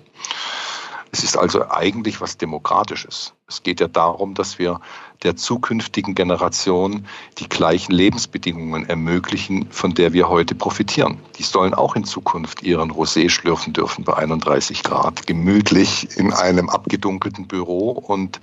Es 1.14 1.24
ist 1.24 1.38
also 1.38 1.70
eigentlich 1.70 2.22
was 2.22 2.38
Demokratisches. 2.38 3.36
Es 3.48 3.62
geht 3.62 3.80
ja 3.80 3.88
darum, 3.88 4.34
dass 4.34 4.58
wir 4.58 4.82
der 5.22 5.36
zukünftigen 5.36 6.16
Generation 6.16 7.06
die 7.38 7.48
gleichen 7.48 7.92
Lebensbedingungen 7.92 8.90
ermöglichen, 8.90 9.72
von 9.72 9.94
der 9.94 10.14
wir 10.14 10.28
heute 10.28 10.56
profitieren. 10.56 11.20
Die 11.38 11.44
sollen 11.44 11.76
auch 11.76 11.96
in 11.96 12.04
Zukunft 12.04 12.64
ihren 12.64 12.92
Rosé 12.92 13.30
schlürfen 13.30 13.74
dürfen 13.74 14.04
bei 14.04 14.16
31 14.16 14.82
Grad, 14.82 15.28
gemütlich 15.28 16.18
in 16.18 16.34
einem 16.34 16.68
abgedunkelten 16.68 17.48
Büro. 17.48 17.92
Und 17.92 18.42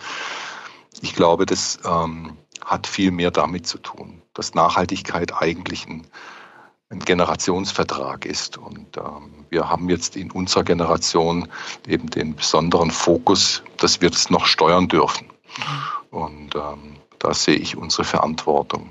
ich 1.00 1.16
glaube, 1.16 1.46
das 1.46 1.80
ähm, 1.84 2.36
hat 2.64 2.86
viel 2.86 3.10
mehr 3.10 3.32
damit 3.32 3.66
zu 3.66 3.78
tun, 3.78 4.22
dass 4.32 4.54
Nachhaltigkeit 4.54 5.34
eigentlich 5.34 5.88
ein 5.88 6.06
ein 6.90 6.98
Generationsvertrag 6.98 8.26
ist. 8.26 8.58
Und 8.58 8.96
ähm, 8.96 9.39
wir 9.50 9.68
haben 9.68 9.88
jetzt 9.88 10.16
in 10.16 10.30
unserer 10.30 10.64
Generation 10.64 11.48
eben 11.86 12.08
den 12.08 12.34
besonderen 12.34 12.90
Fokus, 12.90 13.62
dass 13.76 14.00
wir 14.00 14.10
das 14.10 14.30
noch 14.30 14.46
steuern 14.46 14.88
dürfen. 14.88 15.28
Und 16.10 16.54
ähm, 16.54 16.96
da 17.18 17.34
sehe 17.34 17.56
ich 17.56 17.76
unsere 17.76 18.04
Verantwortung. 18.04 18.90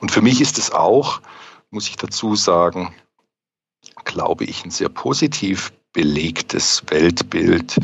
Und 0.00 0.12
für 0.12 0.22
mich 0.22 0.40
ist 0.40 0.58
es 0.58 0.70
auch, 0.70 1.20
muss 1.70 1.88
ich 1.88 1.96
dazu 1.96 2.36
sagen, 2.36 2.94
glaube 4.04 4.44
ich, 4.44 4.64
ein 4.64 4.70
sehr 4.70 4.88
positiv 4.88 5.72
belegtes 5.92 6.82
Weltbild, 6.88 7.78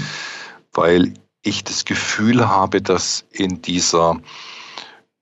weil 0.73 1.15
ich 1.43 1.65
das 1.65 1.85
Gefühl 1.85 2.49
habe, 2.49 2.83
dass 2.83 3.25
in 3.31 3.63
dieser 3.63 4.21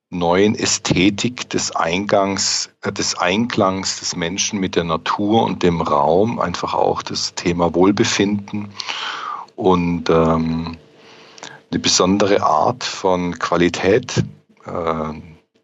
neuen 0.09 0.55
Ästhetik 0.55 1.49
des 1.49 1.75
Eingangs, 1.75 2.69
äh, 2.81 2.91
des 2.91 3.17
Einklangs 3.17 3.99
des 3.99 4.15
Menschen 4.15 4.59
mit 4.59 4.75
der 4.75 4.83
Natur 4.83 5.43
und 5.43 5.63
dem 5.63 5.81
Raum, 5.81 6.39
einfach 6.39 6.73
auch 6.73 7.03
das 7.03 7.35
Thema 7.35 7.73
Wohlbefinden 7.75 8.69
und 9.55 10.09
ähm, 10.09 10.77
eine 11.71 11.79
besondere 11.79 12.41
Art 12.41 12.83
von 12.83 13.37
Qualität 13.37 14.23
äh, 14.65 15.13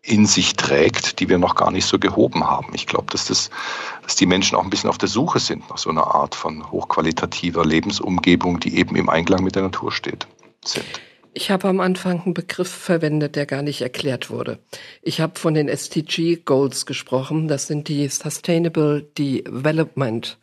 in 0.03 0.27
sich 0.27 0.55
trägt, 0.55 1.19
die 1.19 1.29
wir 1.29 1.39
noch 1.39 1.55
gar 1.55 1.71
nicht 1.71 1.87
so 1.87 1.97
gehoben 1.97 2.43
haben. 2.43 2.67
Ich 2.75 2.85
glaube, 2.85 3.07
dass, 3.09 3.25
das, 3.25 3.49
dass 4.03 4.15
die 4.15 4.27
Menschen 4.27 4.55
auch 4.55 4.63
ein 4.63 4.69
bisschen 4.69 4.89
auf 4.89 4.99
der 4.99 5.09
Suche 5.09 5.39
sind 5.39 5.67
nach 5.69 5.79
so 5.79 5.89
einer 5.89 6.13
Art 6.13 6.35
von 6.35 6.71
hochqualitativer 6.71 7.65
Lebensumgebung, 7.65 8.59
die 8.59 8.77
eben 8.77 8.95
im 8.95 9.09
Einklang 9.09 9.43
mit 9.43 9.55
der 9.55 9.63
Natur 9.63 9.91
steht, 9.91 10.27
sind. 10.63 10.85
Ich 11.37 11.51
habe 11.51 11.67
am 11.67 11.81
Anfang 11.81 12.21
einen 12.23 12.33
Begriff 12.33 12.69
verwendet, 12.69 13.35
der 13.35 13.45
gar 13.45 13.61
nicht 13.61 13.81
erklärt 13.81 14.29
wurde. 14.29 14.59
Ich 15.01 15.19
habe 15.19 15.37
von 15.37 15.53
den 15.53 15.67
SDG 15.67 16.37
Goals 16.37 16.85
gesprochen. 16.85 17.49
Das 17.49 17.67
sind 17.67 17.89
die 17.89 18.07
Sustainable 18.07 19.01
Development 19.01 20.37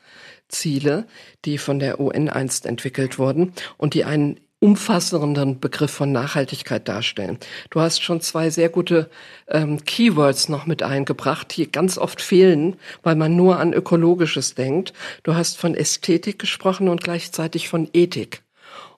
Ziele, 0.49 1.07
die 1.47 1.57
von 1.57 1.79
der 1.79 1.99
UN 1.99 2.29
einst 2.29 2.67
entwickelt 2.67 3.19
wurden 3.19 3.55
und 3.79 3.95
die 3.95 4.05
einen 4.05 4.39
umfassenden 4.61 5.61
Begriff 5.61 5.91
von 5.91 6.13
Nachhaltigkeit 6.13 6.87
darstellen. 6.87 7.39
Du 7.71 7.81
hast 7.81 8.03
schon 8.03 8.21
zwei 8.21 8.51
sehr 8.51 8.69
gute 8.69 9.09
ähm, 9.49 9.83
Keywords 9.87 10.51
noch 10.51 10.67
mit 10.67 10.83
eingebracht, 10.83 11.57
die 11.57 11.73
ganz 11.73 11.97
oft 11.97 12.21
fehlen, 12.21 12.77
weil 13.03 13.17
man 13.17 13.35
nur 13.35 13.59
an 13.59 13.73
Ökologisches 13.73 14.57
denkt. 14.57 14.93
Du 15.23 15.35
hast 15.35 15.57
von 15.57 15.75
Ästhetik 15.75 16.39
gesprochen 16.39 16.91
und 16.91 17.03
gleichzeitig 17.03 17.71
von 17.71 17.89
Ethik. 17.95 18.43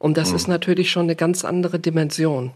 Und 0.04 0.18
das 0.18 0.30
mhm. 0.30 0.37
ist 0.37 0.49
natürlich 0.49 0.90
schon 0.90 1.04
eine 1.04 1.16
ganz 1.16 1.46
andere 1.46 1.78
Dimension. 1.78 2.52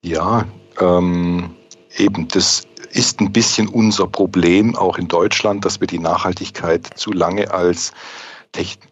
Ja, 0.00 0.46
ähm, 0.80 1.50
eben, 1.98 2.26
das 2.28 2.62
ist 2.90 3.20
ein 3.20 3.34
bisschen 3.34 3.68
unser 3.68 4.06
Problem, 4.06 4.74
auch 4.74 4.96
in 4.96 5.08
Deutschland, 5.08 5.66
dass 5.66 5.78
wir 5.78 5.86
die 5.86 5.98
Nachhaltigkeit 5.98 6.88
zu 6.94 7.12
lange 7.12 7.50
als 7.50 7.92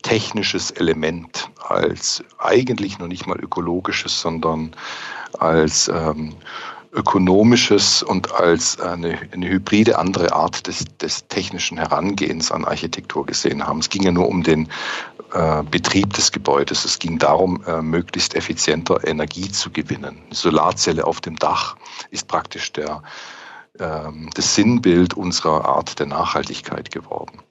technisches 0.02 0.70
Element, 0.72 1.48
als 1.66 2.22
eigentlich 2.36 2.98
noch 2.98 3.08
nicht 3.08 3.26
mal 3.26 3.40
ökologisches, 3.40 4.20
sondern 4.20 4.72
als 5.38 5.88
ähm, 5.88 6.34
ökonomisches 6.92 8.02
und 8.02 8.32
als 8.34 8.80
eine, 8.80 9.18
eine 9.32 9.48
hybride 9.48 9.98
andere 9.98 10.32
Art 10.32 10.66
des, 10.66 10.84
des 11.00 11.26
technischen 11.28 11.78
Herangehens 11.78 12.50
an 12.50 12.64
Architektur 12.64 13.24
gesehen 13.26 13.66
haben. 13.66 13.78
Es 13.78 13.90
ging 13.90 14.02
ja 14.02 14.10
nur 14.10 14.28
um 14.28 14.42
den 14.42 14.68
äh, 15.32 15.62
Betrieb 15.70 16.12
des 16.14 16.32
Gebäudes. 16.32 16.84
Es 16.84 16.98
ging 16.98 17.18
darum, 17.18 17.62
äh, 17.66 17.82
möglichst 17.82 18.34
effizienter 18.34 19.06
Energie 19.06 19.50
zu 19.50 19.70
gewinnen. 19.70 20.20
Eine 20.26 20.34
Solarzelle 20.34 21.06
auf 21.06 21.20
dem 21.20 21.36
Dach 21.36 21.76
ist 22.10 22.28
praktisch 22.28 22.72
der, 22.72 23.02
äh, 23.78 24.10
das 24.34 24.54
Sinnbild 24.54 25.14
unserer 25.14 25.64
Art 25.64 25.98
der 25.98 26.06
Nachhaltigkeit 26.06 26.90
geworden. 26.90 27.42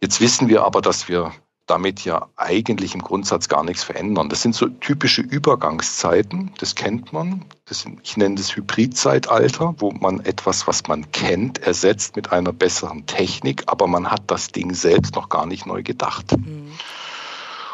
Jetzt 0.00 0.20
wissen 0.20 0.48
wir 0.48 0.64
aber, 0.64 0.82
dass 0.82 1.08
wir 1.08 1.32
damit 1.66 2.04
ja 2.04 2.28
eigentlich 2.36 2.94
im 2.94 3.02
Grundsatz 3.02 3.48
gar 3.48 3.64
nichts 3.64 3.82
verändern. 3.82 4.28
Das 4.28 4.42
sind 4.42 4.54
so 4.54 4.68
typische 4.68 5.22
Übergangszeiten, 5.22 6.52
das 6.58 6.74
kennt 6.74 7.12
man. 7.12 7.44
Das 7.64 7.80
sind, 7.80 8.00
ich 8.02 8.16
nenne 8.16 8.34
das 8.34 8.54
Hybridzeitalter, 8.54 9.74
wo 9.78 9.90
man 9.90 10.20
etwas, 10.20 10.66
was 10.66 10.86
man 10.86 11.10
kennt, 11.12 11.58
ersetzt 11.58 12.16
mit 12.16 12.32
einer 12.32 12.52
besseren 12.52 13.06
Technik, 13.06 13.64
aber 13.66 13.86
man 13.86 14.10
hat 14.10 14.22
das 14.26 14.48
Ding 14.48 14.74
selbst 14.74 15.14
noch 15.14 15.30
gar 15.30 15.46
nicht 15.46 15.64
neu 15.64 15.82
gedacht. 15.82 16.36
Mhm. 16.36 16.72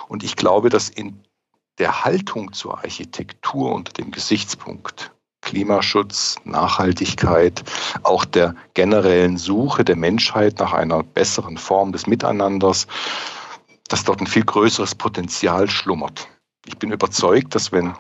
Und 0.09 0.23
ich 0.23 0.37
glaube, 0.37 0.68
dass 0.68 0.88
in 0.88 1.20
der 1.78 2.04
Haltung 2.04 2.52
zur 2.52 2.78
Architektur 2.78 3.73
unter 3.73 3.92
dem 3.92 4.11
Gesichtspunkt 4.11 5.12
Klimaschutz, 5.40 6.37
Nachhaltigkeit, 6.44 7.64
auch 8.02 8.25
der 8.25 8.54
generellen 8.75 9.38
Suche 9.38 9.85
der 9.85 9.97
Menschheit 9.97 10.59
nach 10.59 10.73
einer 10.73 11.02
besseren 11.02 11.56
Form 11.56 11.92
des 11.92 12.06
Miteinanders, 12.06 12.87
dass 13.90 14.04
dort 14.04 14.20
ein 14.20 14.26
viel 14.26 14.44
größeres 14.44 14.94
Potenzial 14.94 15.68
schlummert. 15.68 16.28
Ich 16.64 16.78
bin 16.78 16.92
überzeugt, 16.92 17.54
dass 17.54 17.73
wenn 17.73 17.94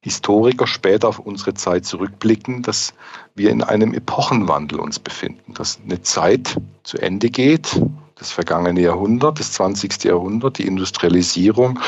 Historiker 0.00 0.66
später 0.66 1.08
auf 1.08 1.20
unsere 1.20 1.54
Zeit 1.54 1.84
zurückblicken, 1.84 2.62
dass 2.62 2.92
wir 3.36 3.50
in 3.50 3.62
einem 3.62 3.94
Epochenwandel 3.94 4.80
uns 4.80 4.98
befinden, 4.98 5.54
dass 5.54 5.78
eine 5.84 6.02
Zeit 6.02 6.56
zu 6.82 6.98
Ende 6.98 7.30
geht, 7.30 7.80
das 8.16 8.32
vergangene 8.32 8.80
Jahrhundert, 8.80 9.38
das 9.38 9.52
20. 9.52 10.02
Jahrhundert, 10.04 10.58
die 10.58 10.66
Industrialisierung 10.66 11.78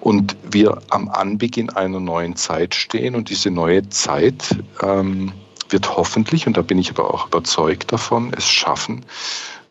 und 0.00 0.36
wir 0.42 0.82
am 0.90 1.08
Anbeginn 1.08 1.70
einer 1.70 2.00
neuen 2.00 2.36
Zeit 2.36 2.74
stehen 2.74 3.14
und 3.14 3.30
diese 3.30 3.50
neue 3.50 3.88
Zeit 3.88 4.58
ähm, 4.82 5.32
wird 5.70 5.96
hoffentlich, 5.96 6.46
und 6.46 6.56
da 6.56 6.62
bin 6.62 6.78
ich 6.78 6.90
aber 6.90 7.12
auch 7.12 7.26
überzeugt 7.26 7.92
davon, 7.92 8.32
es 8.36 8.48
schaffen, 8.48 9.04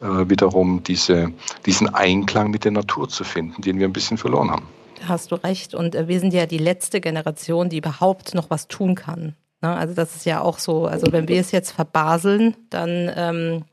äh, 0.02 0.30
wiederum 0.30 0.84
diese, 0.84 1.32
diesen 1.66 1.94
Einklang 1.94 2.52
mit 2.52 2.66
der 2.66 2.72
Natur 2.72 3.10
zu 3.10 3.24
finden, 3.24 3.62
den 3.62 3.80
wir 3.80 3.88
ein 3.88 3.94
bisschen 3.94 4.18
verloren 4.18 4.52
haben. 4.52 4.68
Da 5.00 5.08
hast 5.10 5.32
du 5.32 5.36
recht. 5.36 5.74
Und 5.74 5.96
äh, 5.96 6.08
wir 6.08 6.20
sind 6.20 6.34
ja 6.34 6.46
die 6.46 6.58
letzte 6.58 7.02
Generation, 7.02 7.70
die 7.70 7.78
überhaupt 7.78 8.34
noch 8.34 8.50
was 8.50 8.68
tun 8.68 8.96
kann. 8.96 9.36
Ne? 9.62 9.76
Also 9.76 9.94
das 9.94 10.16
ist 10.16 10.26
ja 10.26 10.42
auch 10.42 10.60
so, 10.60 10.86
also 10.86 11.12
wenn 11.12 11.28
wir 11.28 11.40
es 11.40 11.52
jetzt 11.52 11.72
verbaseln, 11.72 12.56
dann, 12.70 13.12
ähm, 13.16 13.64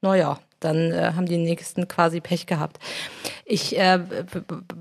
naja, 0.00 0.38
dann 0.64 0.92
äh, 0.92 1.12
haben 1.14 1.26
die 1.26 1.38
nächsten 1.38 1.88
quasi 1.88 2.20
Pech 2.20 2.46
gehabt. 2.46 2.78
Ich 3.44 3.78
äh, 3.78 4.00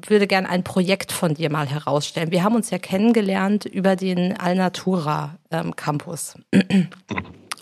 würde 0.07 0.27
gerne 0.27 0.49
ein 0.49 0.63
Projekt 0.63 1.11
von 1.11 1.33
dir 1.33 1.49
mal 1.49 1.67
herausstellen. 1.67 2.31
Wir 2.31 2.43
haben 2.43 2.55
uns 2.55 2.69
ja 2.69 2.77
kennengelernt 2.77 3.65
über 3.65 3.95
den 3.95 4.39
Alnatura 4.39 5.37
ähm, 5.51 5.75
Campus. 5.75 6.35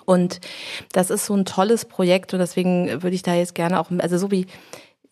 Und 0.06 0.40
das 0.92 1.12
ist 1.12 1.28
so 1.28 1.36
ein 1.36 1.46
tolles 1.46 1.86
Projekt 1.86 2.34
und 2.34 2.40
deswegen 2.40 3.04
würde 3.04 3.16
ich 3.16 3.22
da 3.22 3.36
jetzt 3.36 3.54
gerne 3.54 3.80
auch, 3.80 3.92
also 4.00 4.18
so 4.18 4.32
wie 4.32 4.48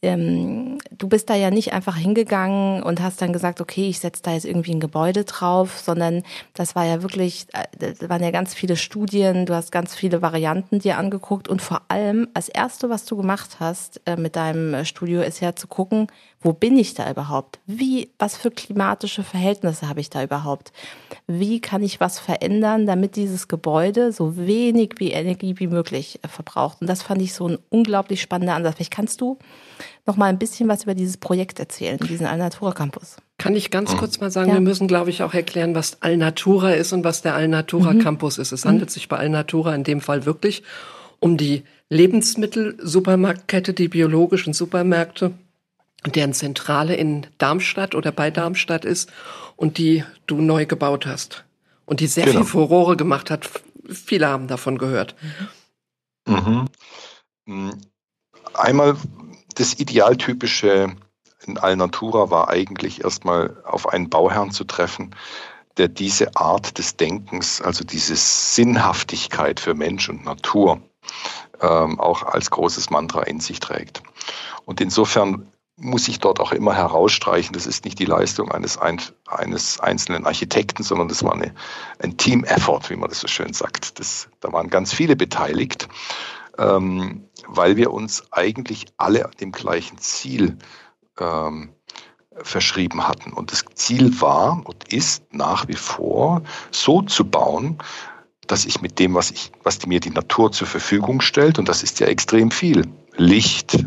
ähm, 0.04 0.78
du 0.92 1.08
bist 1.08 1.30
da 1.30 1.36
ja 1.36 1.50
nicht 1.50 1.74
einfach 1.74 1.96
hingegangen 1.96 2.84
und 2.84 3.02
hast 3.02 3.22
dann 3.22 3.34
gesagt, 3.34 3.62
okay, 3.62 3.90
ich 3.90 4.00
setze 4.00 4.22
da 4.22 4.34
jetzt 4.34 4.46
irgendwie 4.46 4.76
ein 4.76 4.80
Gebäude 4.80 5.24
drauf, 5.24 5.80
sondern 5.80 6.24
das 6.54 6.76
war 6.76 6.86
ja 6.86 7.02
wirklich, 7.02 7.48
äh, 7.54 7.94
da 8.00 8.10
waren 8.10 8.22
ja 8.22 8.30
ganz 8.32 8.54
viele 8.54 8.76
Studien, 8.76 9.48
du 9.48 9.56
hast 9.56 9.72
ganz 9.72 9.96
viele 9.96 10.22
Varianten 10.22 10.80
dir 10.80 10.98
angeguckt 10.98 11.48
und 11.48 11.62
vor 11.64 11.82
allem, 11.88 12.28
als 12.36 12.48
erste, 12.48 12.90
was 12.90 13.06
du 13.06 13.18
gemacht 13.18 13.58
hast 13.60 14.02
äh, 14.06 14.18
mit 14.18 14.36
deinem 14.36 14.86
Studio, 14.86 15.22
ist 15.22 15.40
ja 15.40 15.56
zu 15.56 15.68
gucken, 15.68 16.08
wo 16.42 16.54
bin 16.54 16.78
ich 16.78 16.94
da 16.94 17.10
überhaupt? 17.10 17.60
Wie, 17.66 18.12
was 18.20 18.38
für 18.38 18.52
klimatische 18.52 19.24
Verhältnisse 19.24 19.90
habe 19.90 20.00
ich 20.00 20.10
da 20.10 20.24
überhaupt? 20.24 20.72
Wie 21.26 21.60
kann 21.60 21.82
ich 21.82 22.00
was 22.00 22.20
verändern, 22.20 22.86
damit 22.86 23.16
dieses 23.16 23.48
Gebäude 23.48 24.12
so 24.12 24.38
wenig 24.38 24.96
wie 24.98 25.12
Energie 25.12 25.56
wie 25.58 25.68
möglich 25.68 26.20
äh, 26.22 26.28
verbraucht? 26.28 26.82
Und 26.82 26.88
das 26.88 27.02
fand 27.02 27.22
ich 27.22 27.34
so 27.34 27.48
ein 27.48 27.58
unglaublich 27.70 28.22
spannender 28.22 28.54
Ansatz. 28.54 28.76
Vielleicht 28.76 28.92
kannst 28.92 29.20
du 29.20 29.40
noch 30.06 30.16
mal 30.16 30.28
ein 30.28 30.38
bisschen 30.38 30.70
was 30.70 30.84
über 30.84 30.94
dieses 30.94 31.18
Projekt 31.18 31.60
erzählen, 31.60 31.98
diesen 31.98 32.28
Alnatura 32.28 32.72
Campus. 32.72 33.18
Kann 33.40 33.56
ich 33.56 33.72
ganz 33.72 33.94
mhm. 33.94 33.98
kurz 33.98 34.20
mal 34.20 34.32
sagen, 34.32 34.50
ja. 34.50 34.56
wir 34.56 34.62
müssen, 34.62 34.88
glaube 34.88 35.10
ich, 35.10 35.24
auch 35.24 35.34
erklären, 35.34 35.74
was 35.74 36.02
Alnatura 36.02 36.72
ist 36.72 36.94
und 36.94 37.04
was 37.04 37.24
der 37.24 37.36
Alnatura 37.36 37.94
mhm. 37.94 38.00
Campus 38.00 38.38
ist. 38.38 38.52
Es 38.52 38.64
mhm. 38.64 38.70
handelt 38.70 38.92
sich 38.92 39.10
bei 39.10 39.18
Alnatura 39.18 39.74
in 39.74 39.84
dem 39.84 40.02
Fall 40.02 40.26
wirklich 40.26 40.64
um 41.20 41.36
die 41.36 41.64
Lebensmittel-Supermarktkette, 41.90 43.74
die 43.74 43.88
biologischen 43.88 44.54
Supermärkte 44.54 45.34
deren 46.06 46.34
Zentrale 46.34 46.96
in 46.96 47.28
Darmstadt 47.38 47.96
oder 47.96 48.12
bei 48.12 48.32
Darmstadt 48.32 48.86
ist 48.86 49.12
und 49.56 49.78
die 49.78 50.04
du 50.28 50.42
neu 50.42 50.66
gebaut 50.66 51.06
hast. 51.06 51.44
Und 51.86 52.00
die 52.00 52.08
sehr 52.08 52.26
genau. 52.26 52.40
viel 52.40 52.48
Furore 52.48 52.98
gemacht 52.98 53.32
hat. 53.32 53.50
Viele 53.90 54.28
haben 54.28 54.48
davon 54.48 54.78
gehört. 54.78 55.16
Mhm. 56.28 56.68
mhm. 57.46 57.72
Einmal 58.54 58.98
das 59.56 59.80
idealtypische 59.80 60.96
in 61.46 61.58
Alnatura 61.58 62.30
war 62.30 62.50
eigentlich 62.50 63.04
erstmal 63.04 63.62
auf 63.64 63.88
einen 63.90 64.10
Bauherrn 64.10 64.52
zu 64.52 64.66
treffen, 64.66 65.16
der 65.78 65.88
diese 65.88 66.36
Art 66.36 66.78
des 66.78 66.98
Denkens, 66.98 67.62
also 67.62 67.84
diese 67.84 68.16
Sinnhaftigkeit 68.16 69.60
für 69.60 69.74
Mensch 69.74 70.10
und 70.10 70.26
Natur, 70.26 70.82
ähm, 71.62 72.00
auch 72.00 72.24
als 72.24 72.52
großes 72.52 72.90
Mantra 72.90 73.24
in 73.24 73.40
sich 73.40 73.60
trägt. 73.60 74.02
Und 74.66 74.82
insofern 74.82 75.48
muss 75.78 76.08
ich 76.08 76.20
dort 76.20 76.40
auch 76.40 76.52
immer 76.52 76.76
herausstreichen, 76.76 77.54
das 77.54 77.68
ist 77.68 77.86
nicht 77.86 78.00
die 78.00 78.06
Leistung 78.06 78.52
eines, 78.52 78.78
ein, 78.78 79.00
eines 79.28 79.80
einzelnen 79.80 80.26
Architekten, 80.26 80.84
sondern 80.84 81.08
das 81.08 81.24
war 81.24 81.34
eine, 81.34 81.54
ein 82.00 82.18
Team-Effort, 82.18 82.90
wie 82.90 82.96
man 82.96 83.10
das 83.10 83.20
so 83.20 83.28
schön 83.28 83.54
sagt. 83.54 84.00
Das, 84.00 84.28
da 84.40 84.52
waren 84.52 84.70
ganz 84.70 84.92
viele 84.92 85.16
beteiligt, 85.16 85.88
ähm, 86.58 87.30
weil 87.48 87.78
wir 87.78 87.94
uns 87.94 88.24
eigentlich 88.32 88.88
alle 88.98 89.30
dem 89.40 89.52
gleichen 89.52 90.00
Ziel 90.00 90.58
ähm, 91.20 91.70
verschrieben 92.42 93.08
hatten. 93.08 93.32
Und 93.32 93.52
das 93.52 93.64
Ziel 93.76 94.20
war 94.20 94.62
und 94.66 94.92
ist 94.92 95.32
nach 95.32 95.68
wie 95.68 95.76
vor 95.76 96.42
so 96.72 97.04
zu 97.04 97.24
bauen, 97.24 97.78
dass 98.48 98.66
ich 98.66 98.82
mit 98.82 98.98
dem, 98.98 99.14
was, 99.14 99.30
ich, 99.30 99.52
was 99.62 99.86
mir 99.86 100.00
die 100.00 100.10
Natur 100.10 100.52
zur 100.52 100.68
Verfügung 100.68 101.22
stellt, 101.22 101.60
und 101.60 101.70
das 101.70 101.84
ist 101.84 102.00
ja 102.00 102.08
extrem 102.08 102.50
viel, 102.50 102.88
Licht, 103.16 103.86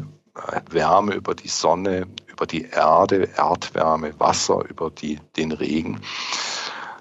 Wärme 0.70 1.14
über 1.14 1.34
die 1.34 1.48
Sonne, 1.48 2.06
über 2.26 2.46
die 2.46 2.64
Erde, 2.64 3.28
Erdwärme, 3.36 4.18
Wasser, 4.18 4.64
über 4.68 4.90
die, 4.90 5.18
den 5.36 5.52
Regen, 5.52 6.00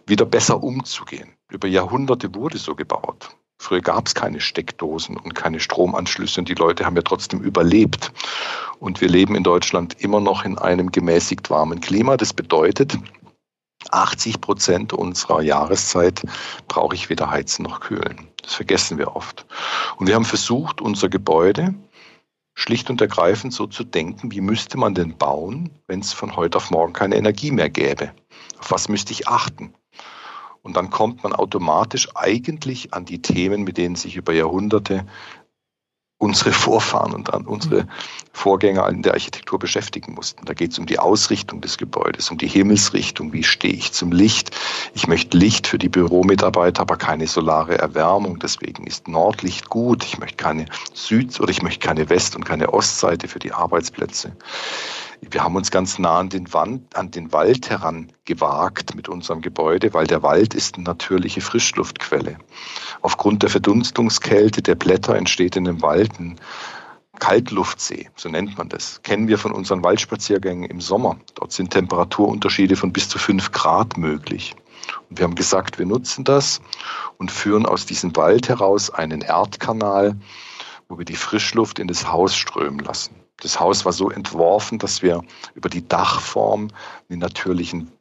wieder 0.05 0.25
besser 0.25 0.62
umzugehen. 0.63 1.33
Über 1.50 1.67
Jahrhunderte 1.67 2.33
wurde 2.33 2.57
so 2.57 2.75
gebaut. 2.75 3.29
Früher 3.62 3.81
gab 3.81 4.07
es 4.07 4.15
keine 4.15 4.39
Steckdosen 4.39 5.17
und 5.17 5.36
keine 5.36 5.59
Stromanschlüsse 5.59 6.39
und 6.39 6.50
die 6.50 6.55
Leute 6.55 6.86
haben 6.86 6.95
ja 6.95 7.01
trotzdem 7.01 7.41
überlebt. 7.41 8.12
Und 8.79 9.01
wir 9.01 9.09
leben 9.09 9.36
in 9.36 9.43
Deutschland 9.43 10.00
immer 10.00 10.21
noch 10.21 10.45
in 10.45 10.57
einem 10.57 10.91
gemäßigt 10.91 11.50
warmen 11.50 11.81
Klima. 11.81 12.15
Das 12.15 12.33
bedeutet, 12.33 12.98
80 13.91 14.39
Prozent 14.39 14.93
unserer 14.93 15.41
Jahreszeit 15.41 16.21
brauche 16.67 16.95
ich 16.95 17.09
weder 17.09 17.29
heizen 17.29 17.63
noch 17.63 17.81
kühlen. 17.81 18.27
Das 18.41 18.53
vergessen 18.53 18.98
wir 18.98 19.15
oft. 19.15 19.45
Und 19.98 20.07
wir 20.07 20.15
haben 20.15 20.25
versucht, 20.25 20.79
unser 20.81 21.09
Gebäude 21.09 21.75
schlicht 22.60 22.89
und 22.89 23.00
ergreifend 23.00 23.54
so 23.54 23.68
zu 23.68 23.86
denken, 23.86 24.32
wie 24.34 24.42
müsste 24.42 24.78
man 24.78 24.94
denn 24.94 25.18
bauen, 25.18 25.70
wenn 25.88 26.01
es 26.01 26.12
von 26.12 26.36
heute 26.36 26.58
auf 26.58 26.72
morgen 26.72 26.92
keine 26.92 27.16
Energie 27.16 27.51
mehr 27.51 27.70
gäbe? 27.70 28.12
Auf 28.60 28.72
was 28.72 28.89
müsste 28.89 29.13
ich 29.13 29.30
achten? 29.30 29.74
Und 30.62 30.75
dann 30.75 30.89
kommt 30.89 31.24
man 31.24 31.32
automatisch 31.32 32.10
eigentlich 32.16 32.94
an 32.94 33.06
die 33.06 33.22
Themen, 33.22 33.63
mit 33.63 33.78
denen 33.78 33.96
sich 33.96 34.18
über 34.18 34.34
Jahrhunderte 34.34 35.06
unsere 36.20 36.52
Vorfahren 36.52 37.14
und 37.14 37.34
an 37.34 37.46
unsere 37.48 37.88
Vorgänger 38.34 38.88
in 38.90 39.02
der 39.02 39.14
Architektur 39.14 39.58
beschäftigen 39.58 40.14
mussten. 40.14 40.46
Da 40.46 40.54
geht 40.54 40.74
es 40.74 40.80
um 40.80 40.86
die 40.86 41.00
Ausrichtung 41.00 41.62
des 41.62 41.78
Gebäudes, 41.78 42.30
um 42.30 42.38
die 42.38 42.48
Himmelsrichtung, 42.48 43.32
wie 43.32 43.44
stehe 43.44 43.74
ich 43.74 43.94
zum 43.94 44.12
Licht. 44.12 44.52
Ich 44.94 45.08
möchte 45.08 45.38
Licht 45.38 45.66
für 45.66 45.78
die 45.78 45.88
Büromitarbeiter, 45.88 46.82
aber 46.82 46.98
keine 46.98 47.26
solare 47.26 47.78
Erwärmung. 47.78 48.38
Deswegen 48.40 48.86
ist 48.86 49.08
Nordlicht 49.08 49.70
gut. 49.70 50.04
Ich 50.04 50.20
möchte 50.20 50.36
keine 50.36 50.66
Süd- 50.94 51.40
oder 51.40 51.52
ich 51.52 51.64
möchte 51.64 51.88
keine 51.88 52.10
West- 52.10 52.36
und 52.36 52.44
keine 52.44 52.74
Ostseite 52.74 53.30
für 53.30 53.40
die 53.40 53.54
Arbeitsplätze. 53.54 54.34
Wir 55.22 55.44
haben 55.44 55.56
uns 55.56 55.70
ganz 55.70 56.00
nah 56.00 56.20
an 56.20 56.30
den, 56.30 56.54
Wand, 56.54 56.96
an 56.96 57.12
den 57.12 57.32
Wald 57.34 57.70
herangewagt 57.70 58.96
mit 58.96 59.10
unserem 59.10 59.42
Gebäude, 59.42 59.94
weil 59.94 60.08
der 60.08 60.24
Wald 60.24 60.54
ist 60.54 60.76
eine 60.76 60.86
natürliche 60.86 61.42
Frischluftquelle. 61.42 62.38
Aufgrund 63.02 63.44
der 63.44 63.50
Verdunstungskälte 63.50 64.62
der 64.62 64.76
Blätter 64.76 65.16
entsteht 65.16 65.56
in 65.56 65.66
dem 65.66 65.82
Wald 65.82 66.20
ein 66.20 66.40
Kaltluftsee, 67.20 68.10
so 68.16 68.29
nennt 68.29 68.58
man 68.58 68.70
das. 68.70 69.01
Kennen 69.03 69.27
wir 69.27 69.38
von 69.38 69.51
unseren 69.51 69.84
Waldspaziergängen 69.84 70.70
im 70.70 70.79
Sommer. 70.79 71.18
Dort 71.36 71.51
sind 71.51 71.72
Temperaturunterschiede 71.72 72.77
von 72.77 72.94
bis 72.94 73.10
zu 73.10 73.20
fünf 73.20 73.51
Grad 73.51 73.98
möglich. 73.98 74.55
Und 75.10 75.20
wir 75.20 75.25
haben 75.25 75.36
gesagt, 75.36 75.79
wir 75.79 75.86
nutzen 75.86 76.24
das 76.24 76.62
und 77.18 77.32
führen 77.32 77.66
aus 77.66 77.86
diesem 77.86 78.16
Wald 78.16 78.48
heraus 78.48 78.90
einen 78.90 79.22
Erdkanal, 79.22 80.16
wo 80.88 80.98
wir 80.98 81.05
die 81.05 81.18
Frischluft 81.18 81.77
in 81.77 81.88
das 81.88 82.08
Haus 82.12 82.36
strömen 82.36 82.79
lassen. 82.79 83.19
Das 83.42 83.60
Haus 83.60 83.86
war 83.86 83.94
so 83.94 84.10
entworfen, 84.10 84.80
dass 84.80 85.02
wir 85.02 85.24
über 85.56 85.70
die 85.70 85.88
Dachform 85.88 86.70
den 87.10 87.20
natürlichen 87.20 87.92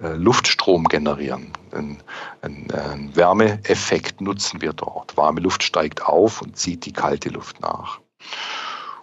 äh, 0.00 0.14
Luftstrom 0.14 0.84
generieren. 0.84 1.52
Ein, 1.72 2.02
ein, 2.42 2.68
ein 2.70 3.16
Wärmeeffekt 3.16 4.20
nutzen 4.20 4.60
wir 4.60 4.72
dort. 4.72 5.16
Warme 5.16 5.40
Luft 5.40 5.62
steigt 5.62 6.02
auf 6.04 6.42
und 6.42 6.56
zieht 6.56 6.84
die 6.86 6.92
kalte 6.92 7.28
Luft 7.28 7.60
nach. 7.60 8.00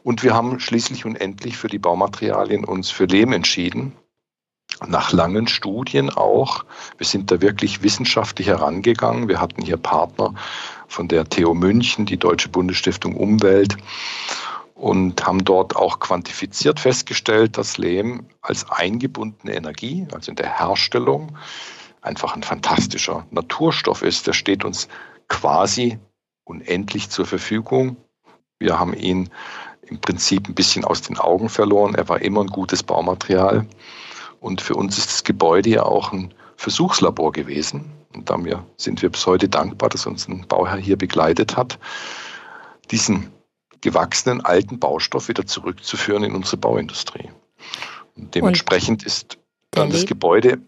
Und 0.04 0.24
wir 0.24 0.34
haben 0.34 0.60
schließlich 0.60 1.06
und 1.06 1.16
endlich 1.16 1.58
für 1.58 1.68
die 1.68 1.80
Baumaterialien 1.80 2.66
uns 2.66 2.90
für 2.90 3.06
Lehm 3.06 3.34
entschieden. 3.34 3.94
Nach 4.88 5.12
langen 5.12 5.48
Studien 5.48 6.10
auch. 6.10 6.66
Wir 6.98 7.06
sind 7.06 7.30
da 7.30 7.42
wirklich 7.42 7.84
wissenschaftlich 7.84 8.48
herangegangen. 8.48 9.28
Wir 9.28 9.40
hatten 9.40 9.62
hier 9.62 9.78
Partner 9.78 10.34
von 10.88 11.08
der 11.08 11.30
TU 11.30 11.54
München, 11.54 12.06
die 12.06 12.18
Deutsche 12.18 12.50
Bundesstiftung 12.50 13.16
Umwelt 13.16 13.78
und 14.82 15.28
haben 15.28 15.44
dort 15.44 15.76
auch 15.76 16.00
quantifiziert 16.00 16.80
festgestellt, 16.80 17.56
dass 17.60 17.78
Lehm 17.78 18.26
als 18.42 18.68
eingebundene 18.72 19.54
Energie, 19.54 20.08
also 20.12 20.32
in 20.32 20.36
der 20.36 20.58
Herstellung, 20.58 21.38
einfach 22.02 22.36
ein 22.36 22.42
fantastischer 22.42 23.28
Naturstoff 23.30 24.02
ist. 24.02 24.26
Der 24.26 24.34
steht 24.34 24.66
uns 24.66 24.88
quasi 25.28 26.00
unendlich 26.46 27.12
zur 27.12 27.28
Verfügung. 27.28 27.96
Wir 28.58 28.80
haben 28.80 28.96
ihn 28.96 29.30
im 29.84 30.02
Prinzip 30.02 30.50
ein 30.50 30.56
bisschen 30.56 30.84
aus 30.84 31.04
den 31.04 31.20
Augen 31.20 31.50
verloren. 31.50 31.94
Er 31.94 32.10
war 32.10 32.20
immer 32.20 32.42
ein 32.42 32.48
gutes 32.48 32.82
Baumaterial. 32.82 33.68
Und 34.40 34.62
für 34.62 34.74
uns 34.74 34.98
ist 34.98 35.12
das 35.12 35.24
Gebäude 35.24 35.70
ja 35.70 35.84
auch 35.84 36.12
ein 36.12 36.34
Versuchslabor 36.56 37.34
gewesen. 37.34 37.86
Und 38.16 38.32
da 38.32 38.40
sind 38.78 39.04
wir 39.04 39.12
bis 39.12 39.28
heute 39.28 39.48
dankbar, 39.48 39.90
dass 39.90 40.08
uns 40.08 40.28
ein 40.28 40.48
Bauherr 40.48 40.78
hier 40.78 40.98
begleitet 40.98 41.56
hat, 41.56 41.78
diesen 42.90 43.32
gewachsenen 43.82 44.42
alten 44.42 44.80
Baustoff 44.80 45.28
wieder 45.28 45.46
zurückzuführen 45.46 46.24
in 46.24 46.36
unsere 46.36 46.58
Bauindustrie. 46.58 47.30
Und 48.16 48.36
dementsprechend 48.36 49.04
Und 49.04 49.08
ist 49.08 49.38
dann 49.72 49.90
das 49.90 50.06
Gebäude. 50.06 50.60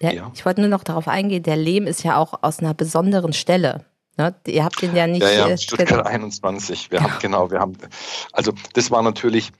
Der, 0.00 0.14
ja. 0.14 0.30
Ich 0.34 0.44
wollte 0.44 0.60
nur 0.60 0.70
noch 0.70 0.84
darauf 0.84 1.08
eingehen, 1.08 1.42
der 1.42 1.56
Lehm 1.56 1.86
ist 1.86 2.02
ja 2.02 2.16
auch 2.16 2.42
aus 2.42 2.60
einer 2.60 2.74
besonderen 2.74 3.32
Stelle. 3.32 3.84
Ne? 4.16 4.34
Ihr 4.46 4.64
habt 4.64 4.80
den 4.80 4.94
ja 4.94 5.06
nicht. 5.06 5.22
Ja, 5.22 5.30
ja, 5.30 5.48
äh, 5.48 5.58
Stuttgart 5.58 6.06
21. 6.06 6.90
Wir 6.90 7.00
ja. 7.00 7.04
haben, 7.04 7.18
genau, 7.20 7.50
wir 7.50 7.60
haben, 7.60 7.76
also 8.32 8.52
das 8.74 8.90
war 8.90 9.02
natürlich, 9.02 9.52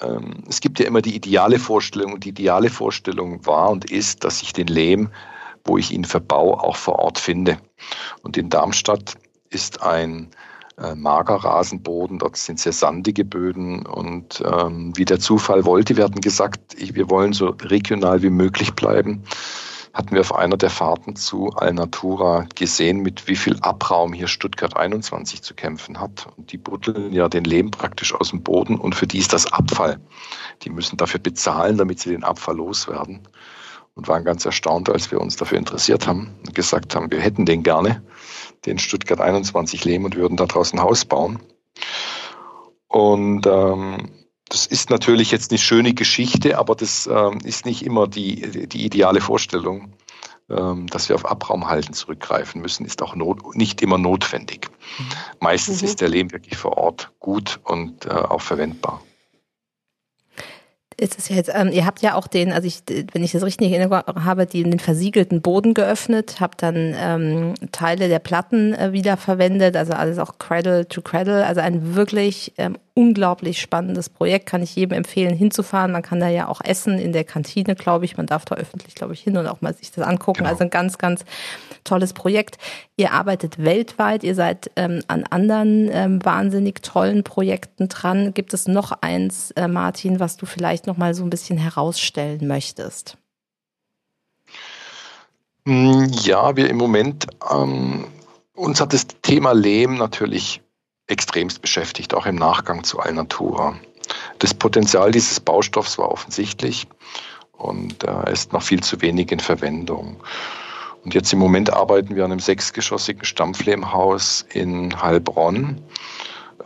ähm, 0.00 0.44
es 0.48 0.60
gibt 0.60 0.78
ja 0.80 0.86
immer 0.86 1.02
die 1.02 1.14
ideale 1.14 1.58
Vorstellung 1.58 2.12
und 2.12 2.24
die 2.24 2.30
ideale 2.30 2.70
Vorstellung 2.70 3.44
war 3.46 3.70
und 3.70 3.90
ist, 3.90 4.24
dass 4.24 4.42
ich 4.42 4.52
den 4.52 4.66
Lehm, 4.66 5.10
wo 5.64 5.78
ich 5.78 5.92
ihn 5.92 6.04
verbau, 6.04 6.54
auch 6.54 6.76
vor 6.76 6.98
Ort 6.98 7.18
finde. 7.18 7.58
Und 8.22 8.36
in 8.36 8.50
Darmstadt 8.50 9.14
ist 9.50 9.82
ein 9.82 10.30
äh, 10.76 10.94
Magerrasenboden, 10.94 12.18
dort 12.18 12.36
sind 12.36 12.58
sehr 12.58 12.72
sandige 12.72 13.24
Böden 13.24 13.86
und 13.86 14.42
ähm, 14.44 14.92
wie 14.96 15.04
der 15.04 15.20
Zufall 15.20 15.64
wollte, 15.64 15.96
wir 15.96 16.04
hatten 16.04 16.20
gesagt, 16.20 16.76
wir 16.78 17.10
wollen 17.10 17.32
so 17.32 17.54
regional 17.62 18.22
wie 18.22 18.30
möglich 18.30 18.74
bleiben, 18.74 19.22
hatten 19.94 20.12
wir 20.12 20.20
auf 20.20 20.34
einer 20.34 20.56
der 20.56 20.70
Fahrten 20.70 21.14
zu 21.14 21.50
Alnatura 21.50 22.46
gesehen, 22.56 23.00
mit 23.00 23.28
wie 23.28 23.36
viel 23.36 23.56
Abraum 23.60 24.12
hier 24.12 24.26
Stuttgart 24.26 24.76
21 24.76 25.42
zu 25.42 25.54
kämpfen 25.54 26.00
hat. 26.00 26.26
Und 26.36 26.50
die 26.50 26.58
buddeln 26.58 27.12
ja 27.12 27.28
den 27.28 27.44
Lehm 27.44 27.70
praktisch 27.70 28.12
aus 28.12 28.30
dem 28.30 28.42
Boden 28.42 28.76
und 28.76 28.96
für 28.96 29.06
die 29.06 29.18
ist 29.18 29.32
das 29.32 29.52
Abfall. 29.52 30.00
Die 30.62 30.70
müssen 30.70 30.96
dafür 30.96 31.20
bezahlen, 31.20 31.78
damit 31.78 32.00
sie 32.00 32.10
den 32.10 32.24
Abfall 32.24 32.56
loswerden. 32.56 33.20
Und 33.94 34.08
waren 34.08 34.24
ganz 34.24 34.44
erstaunt, 34.44 34.90
als 34.90 35.12
wir 35.12 35.20
uns 35.20 35.36
dafür 35.36 35.58
interessiert 35.58 36.08
haben 36.08 36.34
und 36.44 36.52
gesagt 36.52 36.96
haben, 36.96 37.12
wir 37.12 37.20
hätten 37.20 37.46
den 37.46 37.62
gerne 37.62 38.02
den 38.66 38.78
Stuttgart 38.78 39.20
21 39.20 39.84
Lehm 39.84 40.04
und 40.04 40.16
würden 40.16 40.36
da 40.36 40.46
draußen 40.46 40.78
ein 40.78 40.84
Haus 40.84 41.04
bauen. 41.04 41.40
Und 42.88 43.46
ähm, 43.46 44.10
das 44.48 44.66
ist 44.66 44.90
natürlich 44.90 45.30
jetzt 45.30 45.50
eine 45.50 45.58
schöne 45.58 45.94
Geschichte, 45.94 46.58
aber 46.58 46.74
das 46.74 47.06
ähm, 47.06 47.38
ist 47.42 47.66
nicht 47.66 47.84
immer 47.84 48.06
die, 48.06 48.68
die 48.68 48.84
ideale 48.84 49.20
Vorstellung. 49.20 49.92
Ähm, 50.50 50.88
dass 50.88 51.08
wir 51.08 51.16
auf 51.16 51.24
Abraumhalten 51.24 51.94
zurückgreifen 51.94 52.60
müssen, 52.60 52.84
ist 52.84 53.00
auch 53.00 53.14
not, 53.14 53.56
nicht 53.56 53.80
immer 53.80 53.96
notwendig. 53.96 54.68
Mhm. 54.98 55.04
Meistens 55.40 55.80
mhm. 55.80 55.88
ist 55.88 56.00
der 56.02 56.10
Lehm 56.10 56.32
wirklich 56.32 56.58
vor 56.58 56.76
Ort 56.76 57.12
gut 57.18 57.60
und 57.64 58.04
äh, 58.04 58.10
auch 58.10 58.42
verwendbar 58.42 59.00
ist 60.96 61.18
es 61.18 61.28
jetzt, 61.28 61.50
ähm, 61.52 61.70
ihr 61.72 61.86
habt 61.86 62.02
ja 62.02 62.14
auch 62.14 62.26
den, 62.26 62.52
also 62.52 62.66
ich, 62.66 62.82
wenn 63.12 63.22
ich 63.22 63.32
das 63.32 63.42
richtig 63.42 63.68
in 63.68 63.74
Erinnerung 63.74 64.24
habe, 64.24 64.46
die, 64.46 64.62
den 64.62 64.78
versiegelten 64.78 65.42
Boden 65.42 65.74
geöffnet, 65.74 66.36
habt 66.40 66.62
dann 66.62 66.94
ähm, 66.98 67.54
Teile 67.72 68.08
der 68.08 68.18
Platten 68.18 68.74
äh, 68.74 68.92
wieder 68.92 69.16
verwendet, 69.16 69.76
also 69.76 69.92
alles 69.92 70.18
auch 70.18 70.38
Cradle 70.38 70.86
to 70.88 71.02
Cradle, 71.02 71.46
also 71.46 71.60
ein 71.60 71.94
wirklich 71.94 72.52
ähm, 72.58 72.76
unglaublich 72.94 73.60
spannendes 73.60 74.08
Projekt, 74.08 74.46
kann 74.46 74.62
ich 74.62 74.76
jedem 74.76 74.96
empfehlen, 74.96 75.36
hinzufahren. 75.36 75.90
Man 75.90 76.02
kann 76.02 76.20
da 76.20 76.28
ja 76.28 76.46
auch 76.46 76.60
essen 76.60 76.98
in 76.98 77.12
der 77.12 77.24
Kantine, 77.24 77.74
glaube 77.74 78.04
ich. 78.04 78.16
Man 78.16 78.26
darf 78.26 78.44
da 78.44 78.54
öffentlich, 78.54 78.94
glaube 78.94 79.14
ich, 79.14 79.20
hin 79.20 79.36
und 79.36 79.48
auch 79.48 79.60
mal 79.60 79.74
sich 79.74 79.90
das 79.90 80.06
angucken. 80.06 80.38
Genau. 80.38 80.50
Also 80.50 80.62
ein 80.62 80.70
ganz, 80.70 80.96
ganz 80.96 81.24
tolles 81.82 82.12
Projekt. 82.12 82.56
Ihr 82.96 83.12
arbeitet 83.12 83.62
weltweit, 83.62 84.22
ihr 84.22 84.36
seid 84.36 84.70
ähm, 84.76 85.02
an 85.08 85.24
anderen 85.24 85.90
ähm, 85.92 86.24
wahnsinnig 86.24 86.82
tollen 86.82 87.24
Projekten 87.24 87.88
dran. 87.88 88.32
Gibt 88.32 88.54
es 88.54 88.68
noch 88.68 88.92
eins, 89.00 89.50
äh, 89.52 89.66
Martin, 89.66 90.20
was 90.20 90.36
du 90.36 90.46
vielleicht 90.46 90.86
noch 90.86 90.96
mal 90.96 91.14
so 91.14 91.24
ein 91.24 91.30
bisschen 91.30 91.58
herausstellen 91.58 92.46
möchtest? 92.46 93.18
Hm, 95.66 96.10
ja, 96.22 96.56
wir 96.56 96.70
im 96.70 96.76
Moment, 96.76 97.26
ähm, 97.50 98.06
uns 98.54 98.80
hat 98.80 98.92
das 98.92 99.08
Thema 99.22 99.52
Lehm 99.52 99.96
natürlich 99.96 100.60
extremst 101.06 101.60
beschäftigt, 101.60 102.14
auch 102.14 102.26
im 102.26 102.36
Nachgang 102.36 102.84
zu 102.84 102.98
Alnatura. 102.98 103.74
Das 104.38 104.54
Potenzial 104.54 105.10
dieses 105.10 105.40
Baustoffs 105.40 105.98
war 105.98 106.10
offensichtlich 106.10 106.86
und 107.52 108.04
äh, 108.04 108.32
ist 108.32 108.52
noch 108.52 108.62
viel 108.62 108.82
zu 108.82 109.00
wenig 109.00 109.30
in 109.32 109.40
Verwendung. 109.40 110.16
Und 111.04 111.14
jetzt 111.14 111.32
im 111.32 111.38
Moment 111.38 111.72
arbeiten 111.72 112.16
wir 112.16 112.24
an 112.24 112.32
einem 112.32 112.40
sechsgeschossigen 112.40 113.24
Stampflehmhaus 113.24 114.46
in 114.52 115.00
Heilbronn. 115.00 115.80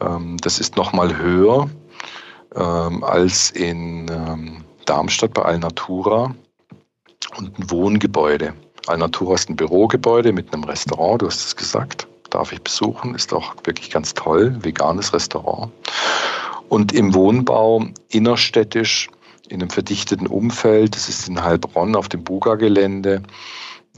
Ähm, 0.00 0.36
das 0.40 0.60
ist 0.60 0.76
noch 0.76 0.92
mal 0.92 1.16
höher 1.16 1.68
ähm, 2.54 3.02
als 3.02 3.50
in 3.50 4.08
ähm, 4.10 4.64
Darmstadt 4.86 5.34
bei 5.34 5.42
Alnatura 5.42 6.34
und 7.36 7.58
ein 7.58 7.70
Wohngebäude. 7.70 8.54
Alnatura 8.86 9.34
ist 9.34 9.50
ein 9.50 9.56
Bürogebäude 9.56 10.32
mit 10.32 10.52
einem 10.52 10.64
Restaurant, 10.64 11.20
du 11.22 11.26
hast 11.26 11.44
es 11.44 11.56
gesagt 11.56 12.07
darf 12.30 12.52
ich 12.52 12.62
besuchen, 12.62 13.14
ist 13.14 13.32
auch 13.32 13.54
wirklich 13.64 13.90
ganz 13.90 14.14
toll, 14.14 14.56
veganes 14.62 15.12
Restaurant. 15.12 15.72
Und 16.68 16.92
im 16.92 17.14
Wohnbau 17.14 17.86
innerstädtisch 18.10 19.08
in 19.48 19.62
einem 19.62 19.70
verdichteten 19.70 20.26
Umfeld, 20.26 20.94
das 20.94 21.08
ist 21.08 21.28
in 21.28 21.42
Heilbronn 21.42 21.96
auf 21.96 22.08
dem 22.08 22.22
Buga-Gelände. 22.22 23.22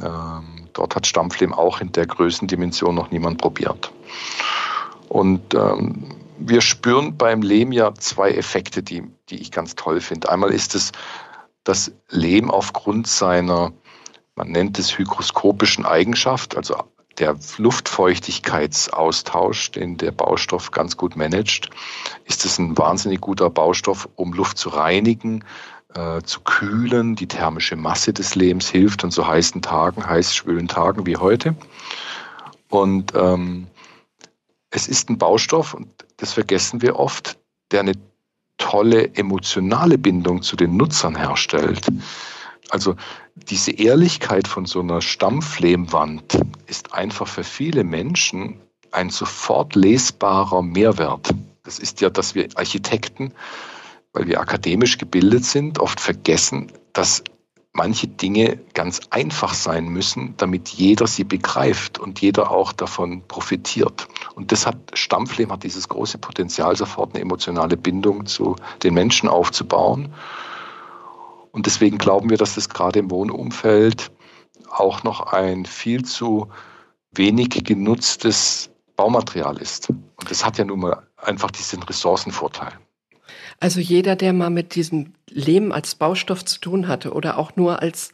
Ähm, 0.00 0.68
dort 0.72 0.94
hat 0.94 1.06
Stampflehm 1.06 1.52
auch 1.52 1.80
in 1.80 1.92
der 1.92 2.06
Größendimension 2.06 2.94
noch 2.94 3.10
niemand 3.10 3.38
probiert. 3.38 3.92
Und 5.08 5.54
ähm, 5.54 6.06
wir 6.38 6.60
spüren 6.60 7.16
beim 7.16 7.42
Lehm 7.42 7.72
ja 7.72 7.92
zwei 7.94 8.30
Effekte, 8.30 8.82
die, 8.82 9.02
die 9.28 9.42
ich 9.42 9.50
ganz 9.50 9.74
toll 9.74 10.00
finde. 10.00 10.30
Einmal 10.30 10.52
ist 10.52 10.74
es, 10.74 10.92
dass 11.64 11.92
Lehm 12.08 12.50
aufgrund 12.50 13.06
seiner, 13.06 13.72
man 14.36 14.50
nennt 14.50 14.78
es 14.78 14.96
hygroskopischen 14.96 15.84
Eigenschaft, 15.84 16.56
also 16.56 16.76
der 17.20 17.36
Luftfeuchtigkeitsaustausch, 17.58 19.72
den 19.72 19.98
der 19.98 20.10
Baustoff 20.10 20.70
ganz 20.70 20.96
gut 20.96 21.16
managt, 21.16 21.70
ist 22.24 22.44
es 22.44 22.58
ein 22.58 22.76
wahnsinnig 22.76 23.20
guter 23.20 23.50
Baustoff, 23.50 24.08
um 24.16 24.32
Luft 24.32 24.58
zu 24.58 24.70
reinigen, 24.70 25.44
äh, 25.94 26.22
zu 26.22 26.40
kühlen. 26.40 27.14
Die 27.16 27.28
thermische 27.28 27.76
Masse 27.76 28.12
des 28.12 28.34
Lehms 28.34 28.70
hilft 28.70 29.04
an 29.04 29.10
so 29.10 29.26
heißen 29.26 29.62
Tagen, 29.62 30.06
heiß 30.06 30.34
schwülen 30.34 30.68
Tagen 30.68 31.06
wie 31.06 31.16
heute. 31.16 31.54
Und 32.68 33.14
ähm, 33.14 33.66
es 34.70 34.88
ist 34.88 35.10
ein 35.10 35.18
Baustoff, 35.18 35.74
und 35.74 35.88
das 36.16 36.32
vergessen 36.32 36.80
wir 36.80 36.96
oft, 36.96 37.36
der 37.70 37.80
eine 37.80 37.92
tolle 38.56 39.14
emotionale 39.14 39.98
Bindung 39.98 40.42
zu 40.42 40.56
den 40.56 40.76
Nutzern 40.76 41.16
herstellt. 41.16 41.86
Also 42.70 42.96
diese 43.34 43.72
Ehrlichkeit 43.72 44.48
von 44.48 44.66
so 44.66 44.80
einer 44.80 45.00
Stammflehmwand 45.00 46.38
ist 46.66 46.94
einfach 46.94 47.28
für 47.28 47.44
viele 47.44 47.84
Menschen 47.84 48.60
ein 48.92 49.10
sofort 49.10 49.74
lesbarer 49.74 50.62
Mehrwert. 50.62 51.30
Das 51.62 51.78
ist 51.78 52.00
ja, 52.00 52.10
dass 52.10 52.34
wir 52.34 52.48
Architekten, 52.54 53.32
weil 54.12 54.26
wir 54.26 54.40
akademisch 54.40 54.98
gebildet 54.98 55.44
sind, 55.44 55.78
oft 55.78 56.00
vergessen, 56.00 56.72
dass 56.92 57.22
manche 57.72 58.08
Dinge 58.08 58.58
ganz 58.74 59.00
einfach 59.10 59.54
sein 59.54 59.88
müssen, 59.88 60.34
damit 60.36 60.68
jeder 60.70 61.06
sie 61.06 61.24
begreift 61.24 61.98
und 61.98 62.20
jeder 62.20 62.50
auch 62.50 62.72
davon 62.72 63.22
profitiert. 63.28 64.08
Und 64.34 64.50
das 64.50 64.66
hat 64.66 64.76
Stammflehm 64.94 65.52
hat 65.52 65.62
dieses 65.62 65.88
große 65.88 66.18
Potenzial, 66.18 66.74
sofort 66.74 67.14
eine 67.14 67.22
emotionale 67.22 67.76
Bindung 67.76 68.26
zu 68.26 68.56
den 68.82 68.94
Menschen 68.94 69.28
aufzubauen. 69.28 70.12
Und 71.52 71.66
deswegen 71.66 71.98
glauben 71.98 72.30
wir, 72.30 72.36
dass 72.36 72.54
das 72.54 72.68
gerade 72.68 72.98
im 72.98 73.10
Wohnumfeld 73.10 74.10
auch 74.68 75.02
noch 75.02 75.32
ein 75.32 75.66
viel 75.66 76.04
zu 76.04 76.48
wenig 77.12 77.50
genutztes 77.64 78.70
Baumaterial 78.96 79.58
ist. 79.58 79.90
Und 79.90 80.30
das 80.30 80.44
hat 80.44 80.58
ja 80.58 80.64
nun 80.64 80.80
mal 80.80 81.06
einfach 81.16 81.50
diesen 81.50 81.82
Ressourcenvorteil. 81.82 82.72
Also 83.58 83.80
jeder, 83.80 84.16
der 84.16 84.32
mal 84.32 84.50
mit 84.50 84.74
diesem 84.74 85.14
Lehm 85.28 85.72
als 85.72 85.94
Baustoff 85.94 86.44
zu 86.44 86.60
tun 86.60 86.88
hatte 86.88 87.12
oder 87.12 87.38
auch 87.38 87.56
nur 87.56 87.82
als 87.82 88.12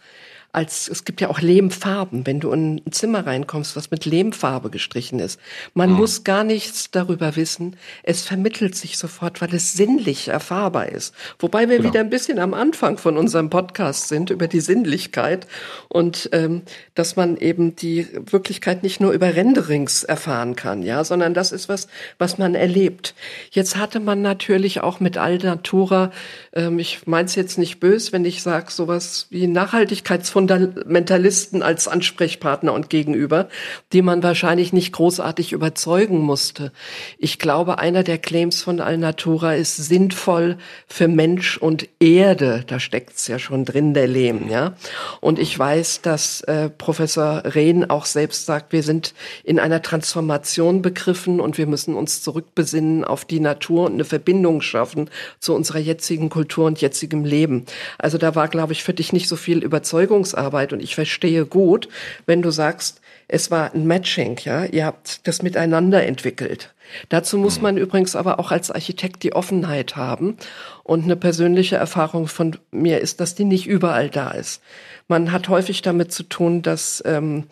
als 0.57 0.89
es 0.89 1.05
gibt 1.05 1.21
ja 1.21 1.29
auch 1.29 1.43
Lehmfarben, 1.43 2.27
wenn 2.27 2.41
du 2.41 2.51
in 2.51 2.77
ein 2.87 2.93
Zimmer 2.93 3.27
reinkommst, 3.27 3.77
was 3.77 3.91
mit 3.91 4.07
Lehmfarbe 4.07 4.71
gestrichen 4.71 5.19
ist. 5.19 5.39
Man 5.75 5.91
mhm. 5.91 5.97
muss 5.97 6.25
gar 6.25 6.45
nichts 6.45 6.91
darüber 6.91 7.37
wissen. 7.37 7.77
Es 8.03 8.23
vermittelt 8.23 8.75
sich 8.75 8.97
sofort, 8.97 9.43
weil 9.43 9.55
es 9.55 9.75
sinnlich 9.75 10.29
erfahrbar 10.29 10.89
ist. 10.89 11.15
Wobei 11.41 11.69
wir 11.69 11.77
genau. 11.77 11.91
wieder 11.91 12.01
ein 12.01 12.09
bisschen 12.09 12.39
am 12.39 12.55
Anfang 12.55 12.97
von 12.97 13.19
unserem 13.19 13.51
Podcast 13.51 14.09
sind 14.09 14.31
über 14.31 14.49
die 14.49 14.61
Sinnlichkeit 14.61 15.47
und 15.91 16.31
ähm, 16.33 16.63
dass 16.95 17.17
man 17.17 17.37
eben 17.37 17.77
die 17.77 18.09
Wirklichkeit 18.15 18.83
nicht 18.83 18.99
nur 18.99 19.13
über 19.13 19.35
Renderings 19.35 20.05
erfahren 20.05 20.57
kann, 20.57 20.83
ja, 20.83 21.05
sondern 21.05 21.35
das 21.35 21.53
ist 21.53 21.69
was, 21.69 21.87
was 22.17 22.39
man 22.39 22.55
erlebt. 22.55 23.15
Jetzt 23.51 23.77
hatte 23.77 24.01
man 24.01 24.23
natürlich 24.23 24.81
auch 24.81 25.01
mit 25.01 25.19
Alnatura, 25.19 26.13
ähm, 26.57 26.79
ich 26.79 27.07
meine 27.07 27.27
es 27.27 27.35
jetzt 27.35 27.59
nicht 27.59 27.79
böse, 27.79 28.13
wenn 28.13 28.25
ich 28.25 28.43
sage 28.43 28.73
sowas 28.73 29.27
wie 29.31 29.47
Nachhaltigkeitsfund 29.47 30.47
Fundamentalisten 30.47 31.63
als 31.63 31.89
Ansprechpartner 31.89 32.73
und 32.73 32.91
Gegenüber, 32.91 33.49
die 33.93 34.03
man 34.03 34.23
wahrscheinlich 34.23 34.73
nicht 34.73 34.93
großartig 34.93 35.53
überzeugen 35.53 36.19
musste. 36.19 36.73
Ich 37.19 37.39
glaube, 37.39 37.79
einer 37.79 38.03
der 38.03 38.19
Claims 38.19 38.63
von 38.63 38.81
Alnatura 38.81 39.55
ist 39.55 39.77
sinnvoll 39.77 40.57
für 40.87 41.09
Mensch 41.09 41.59
und 41.59 41.89
Erde. 42.01 42.65
Da 42.67 42.81
steckt's 42.81 43.27
ja 43.27 43.39
schon 43.39 43.65
drin, 43.65 43.95
der 43.95 44.07
Lehm, 44.07 44.49
ja. 44.49 44.75
Und 45.21 45.39
ich 45.39 45.59
weiß, 45.59 46.03
dass 46.03 46.41
äh, 46.43 46.71
Professor 46.71 47.43
Rehn 47.45 47.91
auch 47.91 48.05
selbst 48.05 48.47
sagt, 48.47 48.73
wir 48.73 48.83
sind 48.83 49.15
in 49.45 49.59
einer 49.59 49.83
Transformation 49.83 50.83
begriffen 50.83 51.41
und 51.41 51.59
wir 51.59 51.67
müssen 51.67 51.95
uns 51.95 52.23
zurückbesinnen 52.23 53.05
auf 53.05 53.25
die 53.25 53.41
Natur 53.41 53.87
und 53.87 53.95
eine 53.95 54.05
Verbindung 54.05 54.61
schaffen 54.61 55.11
zu 55.41 55.55
unserer 55.55 55.79
jetzigen 55.79 56.29
Kultur 56.29 56.46
und 56.55 56.81
jetzigem 56.81 57.25
Leben. 57.25 57.65
Also 57.99 58.19
da 58.19 58.35
war, 58.35 58.49
glaube 58.49 58.73
ich, 58.73 58.85
für 58.85 58.95
dich 58.95 59.13
nicht 59.13 59.29
so 59.29 59.37
viel 59.37 59.59
Überzeugungs 59.65 60.27
Beziehungsarbeit 60.27 60.73
und 60.73 60.83
ich 60.83 60.95
verstehe 60.95 61.47
gut, 61.47 61.89
wenn 62.27 62.43
du 62.43 62.51
sagst, 62.51 63.01
es 63.29 63.51
war 63.51 63.75
ein 63.75 63.87
Matching, 63.87 64.39
ja, 64.45 64.65
ihr 64.65 64.85
habt 64.85 65.27
das 65.27 65.43
miteinander 65.43 66.05
entwickelt. 66.05 66.73
Dazu 67.09 67.39
muss 67.39 67.61
man 67.61 67.77
übrigens 67.77 68.15
aber 68.15 68.39
auch 68.39 68.53
als 68.53 68.71
Architekt 68.71 69.25
die 69.25 69.33
Offenheit 69.33 69.97
haben. 69.97 70.37
Und 70.85 71.03
eine 71.03 71.17
persönliche 71.17 71.75
Erfahrung 71.75 72.29
von 72.29 72.57
mir 72.71 73.01
ist, 73.01 73.19
dass 73.19 73.35
die 73.35 73.45
nicht 73.45 73.67
überall 73.67 74.09
da 74.09 74.31
ist. 74.31 74.63
Man 75.09 75.33
hat 75.33 75.49
häufig 75.49 75.83
damit 75.83 76.13
zu 76.13 76.23
tun, 76.23 76.63
dass 76.63 77.03
ähm, 77.05 77.45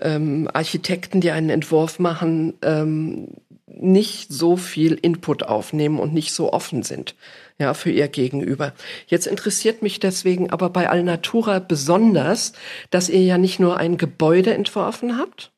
ähm, 0.00 0.48
Architekten, 0.52 1.20
die 1.20 1.30
einen 1.30 1.50
Entwurf 1.50 2.00
machen, 2.00 2.54
ähm, 2.62 3.28
nicht 3.68 4.32
so 4.32 4.56
viel 4.56 4.94
Input 4.94 5.44
aufnehmen 5.44 6.00
und 6.00 6.12
nicht 6.12 6.32
so 6.32 6.52
offen 6.52 6.82
sind 6.82 7.14
ja, 7.58 7.74
für 7.74 7.90
ihr 7.90 8.08
Gegenüber. 8.08 8.72
Jetzt 9.06 9.26
interessiert 9.26 9.82
mich 9.82 10.00
deswegen 10.00 10.50
aber 10.50 10.70
bei 10.70 10.88
Alnatura 10.88 11.60
besonders, 11.60 12.52
dass 12.90 13.08
ihr 13.08 13.22
ja 13.22 13.38
nicht 13.38 13.60
nur 13.60 13.76
ein 13.76 13.96
Gebäude 13.96 14.54
entworfen 14.54 15.18
habt, 15.18 15.52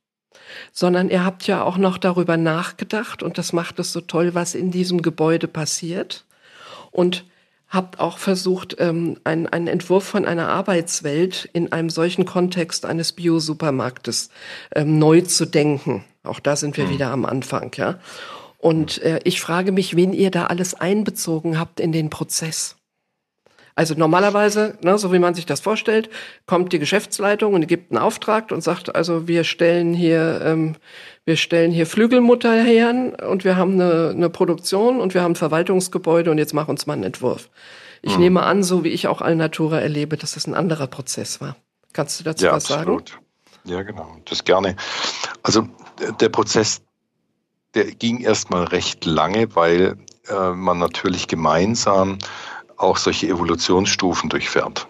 sondern 0.72 1.08
ihr 1.08 1.24
habt 1.24 1.46
ja 1.46 1.62
auch 1.62 1.78
noch 1.78 1.98
darüber 1.98 2.36
nachgedacht 2.36 3.22
und 3.22 3.38
das 3.38 3.52
macht 3.52 3.78
es 3.78 3.92
so 3.92 4.00
toll, 4.00 4.34
was 4.34 4.54
in 4.54 4.70
diesem 4.70 5.00
Gebäude 5.00 5.48
passiert 5.48 6.26
und 6.90 7.24
habt 7.68 7.98
auch 7.98 8.18
versucht, 8.18 8.76
ähm, 8.78 9.18
einen, 9.24 9.46
einen 9.46 9.66
Entwurf 9.66 10.04
von 10.04 10.24
einer 10.24 10.48
Arbeitswelt 10.48 11.48
in 11.52 11.72
einem 11.72 11.90
solchen 11.90 12.24
Kontext 12.24 12.86
eines 12.86 13.12
Bio-Supermarktes 13.12 14.30
ähm, 14.74 14.98
neu 14.98 15.22
zu 15.22 15.46
denken. 15.46 16.04
Auch 16.22 16.40
da 16.40 16.56
sind 16.56 16.76
wir 16.76 16.84
mhm. 16.84 16.90
wieder 16.90 17.10
am 17.10 17.24
Anfang, 17.24 17.72
ja. 17.76 17.98
Und 18.58 19.02
äh, 19.02 19.20
ich 19.24 19.40
frage 19.40 19.72
mich, 19.72 19.96
wen 19.96 20.12
ihr 20.12 20.30
da 20.30 20.46
alles 20.46 20.74
einbezogen 20.74 21.58
habt 21.58 21.80
in 21.80 21.92
den 21.92 22.10
Prozess. 22.10 22.76
Also 23.78 23.94
normalerweise, 23.94 24.78
ne, 24.82 24.96
so 24.96 25.12
wie 25.12 25.18
man 25.18 25.34
sich 25.34 25.44
das 25.44 25.60
vorstellt, 25.60 26.08
kommt 26.46 26.72
die 26.72 26.78
Geschäftsleitung 26.78 27.52
und 27.52 27.68
gibt 27.68 27.92
einen 27.92 27.98
Auftrag 27.98 28.50
und 28.50 28.62
sagt, 28.62 28.96
also 28.96 29.28
wir 29.28 29.44
stellen 29.44 29.92
hier, 29.92 30.40
ähm, 30.42 30.76
wir 31.26 31.36
stellen 31.36 31.70
hier 31.70 31.86
Flügelmutter 31.86 32.54
her 32.54 33.12
und 33.28 33.44
wir 33.44 33.56
haben 33.56 33.74
eine, 33.74 34.12
eine 34.14 34.30
Produktion 34.30 34.98
und 34.98 35.12
wir 35.12 35.22
haben 35.22 35.32
ein 35.32 35.36
Verwaltungsgebäude 35.36 36.30
und 36.30 36.38
jetzt 36.38 36.54
mach 36.54 36.68
uns 36.68 36.86
mal 36.86 36.94
einen 36.94 37.04
Entwurf. 37.04 37.50
Ich 38.00 38.14
hm. 38.14 38.20
nehme 38.20 38.42
an, 38.44 38.62
so 38.62 38.82
wie 38.82 38.88
ich 38.88 39.08
auch 39.08 39.20
Alnatura 39.20 39.78
erlebe, 39.78 40.16
dass 40.16 40.32
das 40.32 40.46
ein 40.46 40.54
anderer 40.54 40.86
Prozess 40.86 41.42
war. 41.42 41.56
Kannst 41.92 42.18
du 42.18 42.24
dazu 42.24 42.46
ja, 42.46 42.52
was 42.52 42.70
absolut. 42.70 43.10
sagen? 43.10 43.22
Ja, 43.64 43.82
genau. 43.82 44.16
Das 44.24 44.44
gerne. 44.44 44.76
Also 45.42 45.68
der 46.20 46.30
Prozess 46.30 46.80
der 47.76 47.84
ging 47.92 48.20
erstmal 48.20 48.64
recht 48.64 49.04
lange, 49.04 49.54
weil 49.54 49.96
äh, 50.28 50.50
man 50.50 50.78
natürlich 50.78 51.28
gemeinsam 51.28 52.18
auch 52.76 52.96
solche 52.96 53.28
Evolutionsstufen 53.28 54.28
durchfährt 54.28 54.86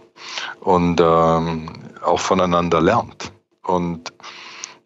und 0.61 1.01
ähm, 1.01 1.71
auch 2.03 2.21
voneinander 2.21 2.81
lernt. 2.81 3.33
Und 3.63 4.13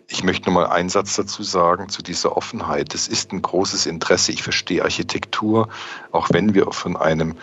ich 0.08 0.24
möchte 0.24 0.48
noch 0.48 0.54
mal 0.54 0.66
einen 0.66 0.88
Satz 0.88 1.16
dazu 1.16 1.42
sagen, 1.42 1.88
zu 1.88 2.02
dieser 2.02 2.36
Offenheit. 2.36 2.94
Es 2.94 3.06
ist 3.06 3.32
ein 3.32 3.42
großes 3.42 3.86
Interesse. 3.86 4.32
Ich 4.32 4.42
verstehe 4.42 4.82
Architektur, 4.82 5.68
auch 6.10 6.28
wenn 6.30 6.54
wir 6.54 6.72
von 6.72 6.96
einem 6.96 7.36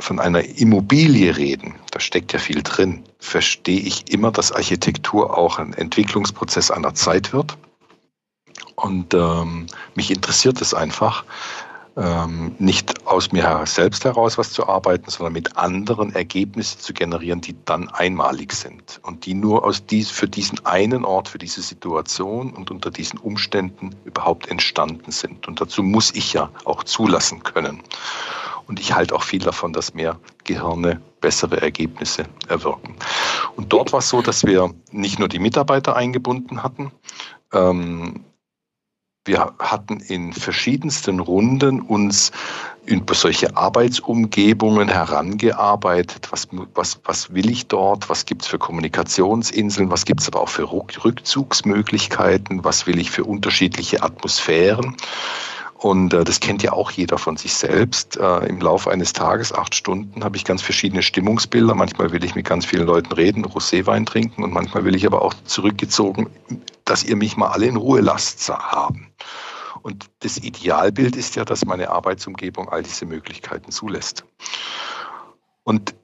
von 0.00 0.18
einer 0.18 0.42
Immobilie 0.42 1.36
reden, 1.36 1.74
da 1.90 2.00
steckt 2.00 2.32
ja 2.32 2.38
viel 2.38 2.62
drin, 2.62 3.04
verstehe 3.18 3.80
ich 3.80 4.10
immer, 4.10 4.32
dass 4.32 4.50
Architektur 4.50 5.36
auch 5.36 5.58
ein 5.58 5.74
Entwicklungsprozess 5.74 6.70
einer 6.70 6.94
Zeit 6.94 7.34
wird. 7.34 7.58
Und 8.82 9.14
ähm, 9.14 9.66
mich 9.94 10.10
interessiert 10.10 10.60
es 10.60 10.74
einfach, 10.74 11.24
ähm, 11.96 12.54
nicht 12.58 13.06
aus 13.06 13.32
mir 13.32 13.62
selbst 13.66 14.04
heraus 14.04 14.38
was 14.38 14.52
zu 14.52 14.68
arbeiten, 14.68 15.10
sondern 15.10 15.32
mit 15.32 15.56
anderen 15.56 16.14
Ergebnisse 16.14 16.78
zu 16.78 16.94
generieren, 16.94 17.40
die 17.40 17.56
dann 17.64 17.88
einmalig 17.88 18.52
sind 18.52 19.00
und 19.02 19.26
die 19.26 19.34
nur 19.34 19.64
aus 19.64 19.84
dies, 19.84 20.10
für 20.10 20.28
diesen 20.28 20.64
einen 20.64 21.04
Ort, 21.04 21.28
für 21.28 21.38
diese 21.38 21.62
Situation 21.62 22.52
und 22.52 22.70
unter 22.70 22.90
diesen 22.90 23.18
Umständen 23.18 23.94
überhaupt 24.04 24.48
entstanden 24.48 25.10
sind. 25.10 25.48
Und 25.48 25.60
dazu 25.60 25.82
muss 25.82 26.14
ich 26.14 26.32
ja 26.32 26.50
auch 26.64 26.84
zulassen 26.84 27.42
können. 27.42 27.82
Und 28.66 28.78
ich 28.78 28.94
halte 28.94 29.14
auch 29.16 29.24
viel 29.24 29.40
davon, 29.40 29.72
dass 29.72 29.94
mehr 29.94 30.16
Gehirne 30.44 31.02
bessere 31.20 31.60
Ergebnisse 31.60 32.24
erwirken. 32.48 32.94
Und 33.56 33.72
dort 33.72 33.92
war 33.92 33.98
es 33.98 34.08
so, 34.08 34.22
dass 34.22 34.46
wir 34.46 34.72
nicht 34.92 35.18
nur 35.18 35.28
die 35.28 35.40
Mitarbeiter 35.40 35.96
eingebunden 35.96 36.62
hatten, 36.62 36.92
ähm, 37.52 38.24
wir 39.30 39.54
hatten 39.60 40.00
in 40.00 40.32
verschiedensten 40.32 41.20
Runden 41.20 41.80
uns 41.80 42.32
über 42.84 43.14
solche 43.14 43.56
Arbeitsumgebungen 43.56 44.88
herangearbeitet. 44.88 46.32
Was, 46.32 46.48
was, 46.74 46.98
was 47.04 47.32
will 47.32 47.48
ich 47.48 47.68
dort? 47.68 48.10
Was 48.10 48.26
gibt 48.26 48.42
es 48.42 48.48
für 48.48 48.58
Kommunikationsinseln? 48.58 49.88
Was 49.88 50.04
gibt 50.04 50.20
es 50.20 50.26
aber 50.26 50.40
auch 50.40 50.48
für 50.48 50.72
Rückzugsmöglichkeiten? 50.72 52.64
Was 52.64 52.88
will 52.88 52.98
ich 52.98 53.12
für 53.12 53.22
unterschiedliche 53.22 54.02
Atmosphären? 54.02 54.96
Und 55.80 56.12
äh, 56.12 56.24
das 56.24 56.40
kennt 56.40 56.62
ja 56.62 56.74
auch 56.74 56.90
jeder 56.90 57.16
von 57.16 57.38
sich 57.38 57.54
selbst. 57.54 58.18
Äh, 58.18 58.46
Im 58.46 58.60
Laufe 58.60 58.90
eines 58.90 59.14
Tages, 59.14 59.50
acht 59.50 59.74
Stunden, 59.74 60.22
habe 60.22 60.36
ich 60.36 60.44
ganz 60.44 60.60
verschiedene 60.60 61.02
Stimmungsbilder. 61.02 61.74
Manchmal 61.74 62.12
will 62.12 62.22
ich 62.22 62.34
mit 62.34 62.46
ganz 62.46 62.66
vielen 62.66 62.86
Leuten 62.86 63.12
reden, 63.12 63.46
Roséwein 63.46 64.04
trinken 64.04 64.44
und 64.44 64.52
manchmal 64.52 64.84
will 64.84 64.94
ich 64.94 65.06
aber 65.06 65.22
auch 65.22 65.32
zurückgezogen, 65.44 66.28
dass 66.84 67.02
ihr 67.02 67.16
mich 67.16 67.38
mal 67.38 67.48
alle 67.48 67.64
in 67.64 67.76
Ruhe 67.76 68.02
lasst 68.02 68.46
haben. 68.50 69.10
Und 69.80 70.10
das 70.18 70.36
Idealbild 70.36 71.16
ist 71.16 71.36
ja, 71.36 71.46
dass 71.46 71.64
meine 71.64 71.88
Arbeitsumgebung 71.88 72.68
all 72.68 72.82
diese 72.82 73.06
Möglichkeiten 73.06 73.70
zulässt. 73.72 74.26
Und 75.64 75.94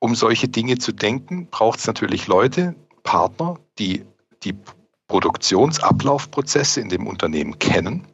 um 0.00 0.16
solche 0.16 0.48
Dinge 0.48 0.78
zu 0.78 0.90
denken, 0.90 1.46
braucht 1.52 1.78
es 1.78 1.86
natürlich 1.86 2.26
Leute, 2.26 2.74
Partner, 3.04 3.60
die 3.78 4.04
die 4.42 4.56
Produktionsablaufprozesse 5.06 6.80
in 6.80 6.88
dem 6.88 7.06
Unternehmen 7.06 7.60
kennen 7.60 8.08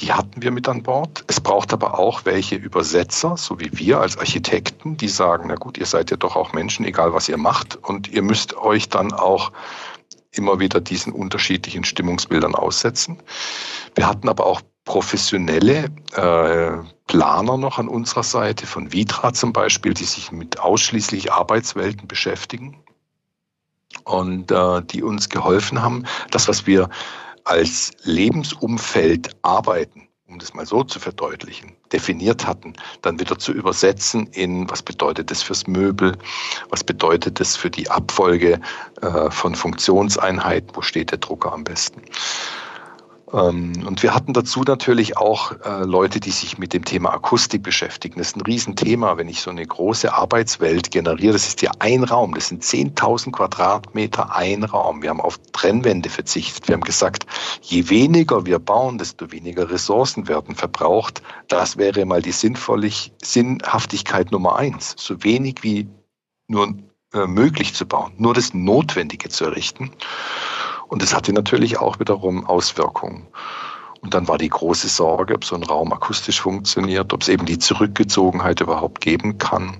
die 0.00 0.12
hatten 0.12 0.42
wir 0.42 0.50
mit 0.50 0.68
an 0.68 0.82
Bord. 0.82 1.24
Es 1.28 1.40
braucht 1.40 1.72
aber 1.72 1.98
auch 1.98 2.24
welche 2.24 2.56
Übersetzer, 2.56 3.36
so 3.36 3.60
wie 3.60 3.70
wir 3.72 4.00
als 4.00 4.18
Architekten, 4.18 4.96
die 4.96 5.08
sagen, 5.08 5.44
na 5.48 5.54
gut, 5.54 5.78
ihr 5.78 5.86
seid 5.86 6.10
ja 6.10 6.16
doch 6.16 6.34
auch 6.34 6.52
Menschen, 6.52 6.84
egal 6.84 7.12
was 7.14 7.28
ihr 7.28 7.36
macht. 7.36 7.76
Und 7.76 8.08
ihr 8.08 8.22
müsst 8.22 8.56
euch 8.56 8.88
dann 8.88 9.12
auch 9.12 9.52
immer 10.32 10.58
wieder 10.58 10.80
diesen 10.80 11.12
unterschiedlichen 11.12 11.84
Stimmungsbildern 11.84 12.56
aussetzen. 12.56 13.22
Wir 13.94 14.08
hatten 14.08 14.28
aber 14.28 14.46
auch 14.46 14.62
professionelle 14.84 15.86
äh, 16.14 16.72
Planer 17.06 17.56
noch 17.56 17.78
an 17.78 17.88
unserer 17.88 18.24
Seite, 18.24 18.66
von 18.66 18.92
Vitra 18.92 19.32
zum 19.32 19.52
Beispiel, 19.52 19.94
die 19.94 20.04
sich 20.04 20.32
mit 20.32 20.58
ausschließlich 20.60 21.32
Arbeitswelten 21.32 22.08
beschäftigen 22.08 22.82
und 24.04 24.50
äh, 24.50 24.82
die 24.82 25.02
uns 25.02 25.28
geholfen 25.28 25.80
haben, 25.80 26.04
das, 26.30 26.48
was 26.48 26.66
wir 26.66 26.90
als 27.44 27.92
Lebensumfeld 28.02 29.36
arbeiten, 29.42 30.08
um 30.26 30.38
das 30.38 30.54
mal 30.54 30.66
so 30.66 30.82
zu 30.82 30.98
verdeutlichen, 30.98 31.76
definiert 31.92 32.46
hatten, 32.46 32.72
dann 33.02 33.20
wieder 33.20 33.38
zu 33.38 33.52
übersetzen 33.52 34.26
in, 34.28 34.68
was 34.70 34.82
bedeutet 34.82 35.30
das 35.30 35.42
fürs 35.42 35.66
Möbel, 35.66 36.16
was 36.70 36.82
bedeutet 36.82 37.38
das 37.38 37.56
für 37.56 37.70
die 37.70 37.88
Abfolge 37.90 38.60
äh, 39.02 39.30
von 39.30 39.54
Funktionseinheiten, 39.54 40.70
wo 40.74 40.82
steht 40.82 41.10
der 41.10 41.18
Drucker 41.18 41.52
am 41.52 41.64
besten. 41.64 42.02
Ähm, 43.34 43.72
und 43.86 44.02
wir 44.02 44.14
hatten 44.14 44.32
dazu 44.32 44.62
natürlich 44.62 45.16
auch 45.16 45.52
äh, 45.64 45.84
Leute, 45.84 46.20
die 46.20 46.30
sich 46.30 46.56
mit 46.56 46.72
dem 46.72 46.84
Thema 46.84 47.12
Akustik 47.12 47.62
beschäftigen. 47.62 48.18
Das 48.18 48.28
ist 48.28 48.36
ein 48.36 48.42
Riesenthema, 48.42 49.16
wenn 49.16 49.28
ich 49.28 49.40
so 49.40 49.50
eine 49.50 49.66
große 49.66 50.12
Arbeitswelt 50.12 50.92
generiere. 50.92 51.32
Das 51.32 51.48
ist 51.48 51.60
ja 51.62 51.72
ein 51.80 52.04
Raum, 52.04 52.34
das 52.34 52.48
sind 52.48 52.62
10.000 52.62 53.32
Quadratmeter 53.32 54.34
ein 54.34 54.62
Raum. 54.62 55.02
Wir 55.02 55.10
haben 55.10 55.20
auf 55.20 55.38
Trennwände 55.52 56.10
verzichtet. 56.10 56.68
Wir 56.68 56.74
haben 56.74 56.84
gesagt, 56.84 57.26
je 57.60 57.88
weniger 57.88 58.46
wir 58.46 58.60
bauen, 58.60 58.98
desto 58.98 59.32
weniger 59.32 59.68
Ressourcen 59.68 60.28
werden 60.28 60.54
verbraucht. 60.54 61.22
Das 61.48 61.76
wäre 61.76 62.04
mal 62.04 62.22
die 62.22 62.32
Sinnhaftigkeit 62.32 64.30
Nummer 64.30 64.56
eins. 64.56 64.94
So 64.96 65.24
wenig 65.24 65.62
wie 65.62 65.88
nur 66.46 66.74
äh, 67.12 67.26
möglich 67.26 67.74
zu 67.74 67.86
bauen, 67.86 68.12
nur 68.16 68.34
das 68.34 68.54
Notwendige 68.54 69.28
zu 69.28 69.44
errichten. 69.44 69.90
Und 70.88 71.02
das 71.02 71.14
hatte 71.14 71.32
natürlich 71.32 71.78
auch 71.78 71.98
wiederum 71.98 72.46
Auswirkungen. 72.46 73.26
Und 74.00 74.12
dann 74.12 74.28
war 74.28 74.36
die 74.36 74.50
große 74.50 74.88
Sorge, 74.88 75.34
ob 75.34 75.44
so 75.46 75.56
ein 75.56 75.62
Raum 75.62 75.90
akustisch 75.92 76.42
funktioniert, 76.42 77.12
ob 77.14 77.22
es 77.22 77.28
eben 77.28 77.46
die 77.46 77.58
Zurückgezogenheit 77.58 78.60
überhaupt 78.60 79.00
geben 79.00 79.38
kann. 79.38 79.78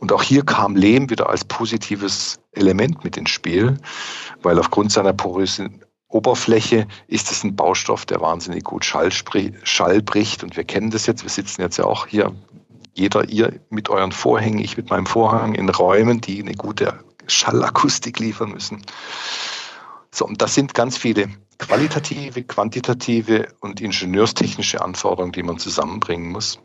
Und 0.00 0.12
auch 0.12 0.22
hier 0.22 0.44
kam 0.44 0.74
Lehm 0.74 1.10
wieder 1.10 1.30
als 1.30 1.44
positives 1.44 2.40
Element 2.52 3.04
mit 3.04 3.16
ins 3.16 3.30
Spiel, 3.30 3.78
weil 4.42 4.58
aufgrund 4.58 4.90
seiner 4.90 5.12
porösen 5.12 5.84
Oberfläche 6.08 6.88
ist 7.06 7.30
es 7.30 7.44
ein 7.44 7.54
Baustoff, 7.54 8.04
der 8.04 8.20
wahnsinnig 8.20 8.64
gut 8.64 8.84
Schall, 8.84 9.10
Schall 9.12 10.02
bricht. 10.02 10.42
Und 10.42 10.56
wir 10.56 10.64
kennen 10.64 10.90
das 10.90 11.06
jetzt. 11.06 11.22
Wir 11.22 11.30
sitzen 11.30 11.62
jetzt 11.62 11.76
ja 11.76 11.84
auch 11.84 12.06
hier, 12.06 12.34
jeder 12.94 13.28
ihr 13.28 13.60
mit 13.70 13.88
euren 13.88 14.12
Vorhängen, 14.12 14.58
ich 14.58 14.76
mit 14.76 14.90
meinem 14.90 15.06
Vorhang 15.06 15.54
in 15.54 15.68
Räumen, 15.68 16.20
die 16.20 16.42
eine 16.42 16.54
gute 16.54 16.98
Schallakustik 17.26 18.18
liefern 18.18 18.50
müssen. 18.50 18.82
So, 20.16 20.24
und 20.24 20.40
das 20.40 20.54
sind 20.54 20.72
ganz 20.72 20.96
viele 20.96 21.28
qualitative, 21.58 22.42
quantitative 22.42 23.48
und 23.60 23.82
ingenieurstechnische 23.82 24.80
Anforderungen, 24.80 25.32
die 25.32 25.42
man 25.42 25.58
zusammenbringen 25.58 26.32
muss. 26.32 26.58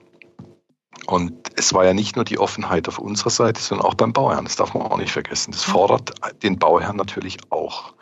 Und 1.08 1.34
es 1.58 1.74
war 1.74 1.84
ja 1.84 1.94
nicht 1.94 2.16
nur 2.16 2.24
die 2.24 2.40
Offenheit 2.40 2.88
auf 2.88 2.98
unserer 2.98 3.30
Seite, 3.30 3.60
sondern 3.60 3.86
auch 3.86 3.96
beim 3.96 4.14
Bauherrn. 4.14 4.46
Das 4.46 4.56
darf 4.56 4.74
man 4.74 4.84
auch 4.84 4.98
nicht 4.98 5.12
vergessen. 5.12 5.52
Das 5.52 5.66
fordert 5.66 6.14
den 6.44 6.60
Bauherrn 6.60 6.96
natürlich 6.96 7.40
auch. 7.50 7.94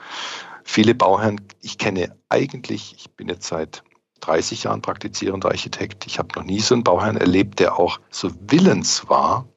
Viele 0.63 0.93
Bauherren, 0.93 1.41
ich 1.61 1.79
kenne 1.79 2.15
eigentlich, 2.29 2.93
ich 2.99 3.09
bin 3.09 3.27
jetzt 3.27 3.47
seit 3.47 3.81
30 4.19 4.65
Jahren 4.65 4.83
praktizierender 4.83 5.49
Architekt, 5.49 6.05
ich 6.05 6.19
habe 6.19 6.29
noch 6.35 6.43
nie 6.43 6.59
so 6.59 6.75
einen 6.75 6.83
Bauherrn 6.83 7.17
erlebt, 7.17 7.57
der 7.57 7.79
auch 7.79 7.99
so 8.11 8.29
willens 8.41 9.09
war, 9.09 9.47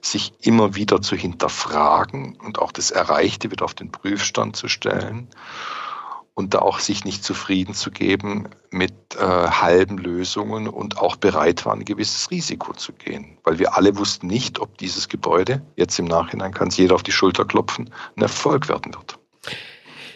sich 0.00 0.32
immer 0.40 0.74
wieder 0.74 1.00
zu 1.02 1.16
hinterfragen 1.16 2.36
und 2.36 2.58
auch 2.58 2.72
das 2.72 2.90
Erreichte 2.90 3.50
wieder 3.50 3.64
auf 3.64 3.74
den 3.74 3.90
Prüfstand 3.90 4.56
zu 4.56 4.68
stellen 4.68 5.28
und 6.38 6.54
da 6.54 6.60
auch 6.60 6.78
sich 6.78 7.04
nicht 7.04 7.24
zufrieden 7.24 7.74
zu 7.74 7.90
geben 7.90 8.48
mit 8.70 8.92
äh, 9.16 9.20
halben 9.20 9.98
Lösungen 9.98 10.68
und 10.68 10.98
auch 10.98 11.16
bereit 11.16 11.66
war, 11.66 11.72
ein 11.72 11.84
gewisses 11.84 12.30
Risiko 12.30 12.72
zu 12.74 12.92
gehen. 12.92 13.38
Weil 13.42 13.58
wir 13.58 13.74
alle 13.76 13.96
wussten 13.96 14.28
nicht, 14.28 14.60
ob 14.60 14.78
dieses 14.78 15.08
Gebäude, 15.08 15.62
jetzt 15.74 15.98
im 15.98 16.04
Nachhinein 16.04 16.54
kann 16.54 16.68
es 16.68 16.76
jeder 16.76 16.94
auf 16.94 17.02
die 17.02 17.10
Schulter 17.10 17.44
klopfen, 17.44 17.90
ein 18.14 18.22
Erfolg 18.22 18.68
werden 18.68 18.94
wird. 18.94 19.18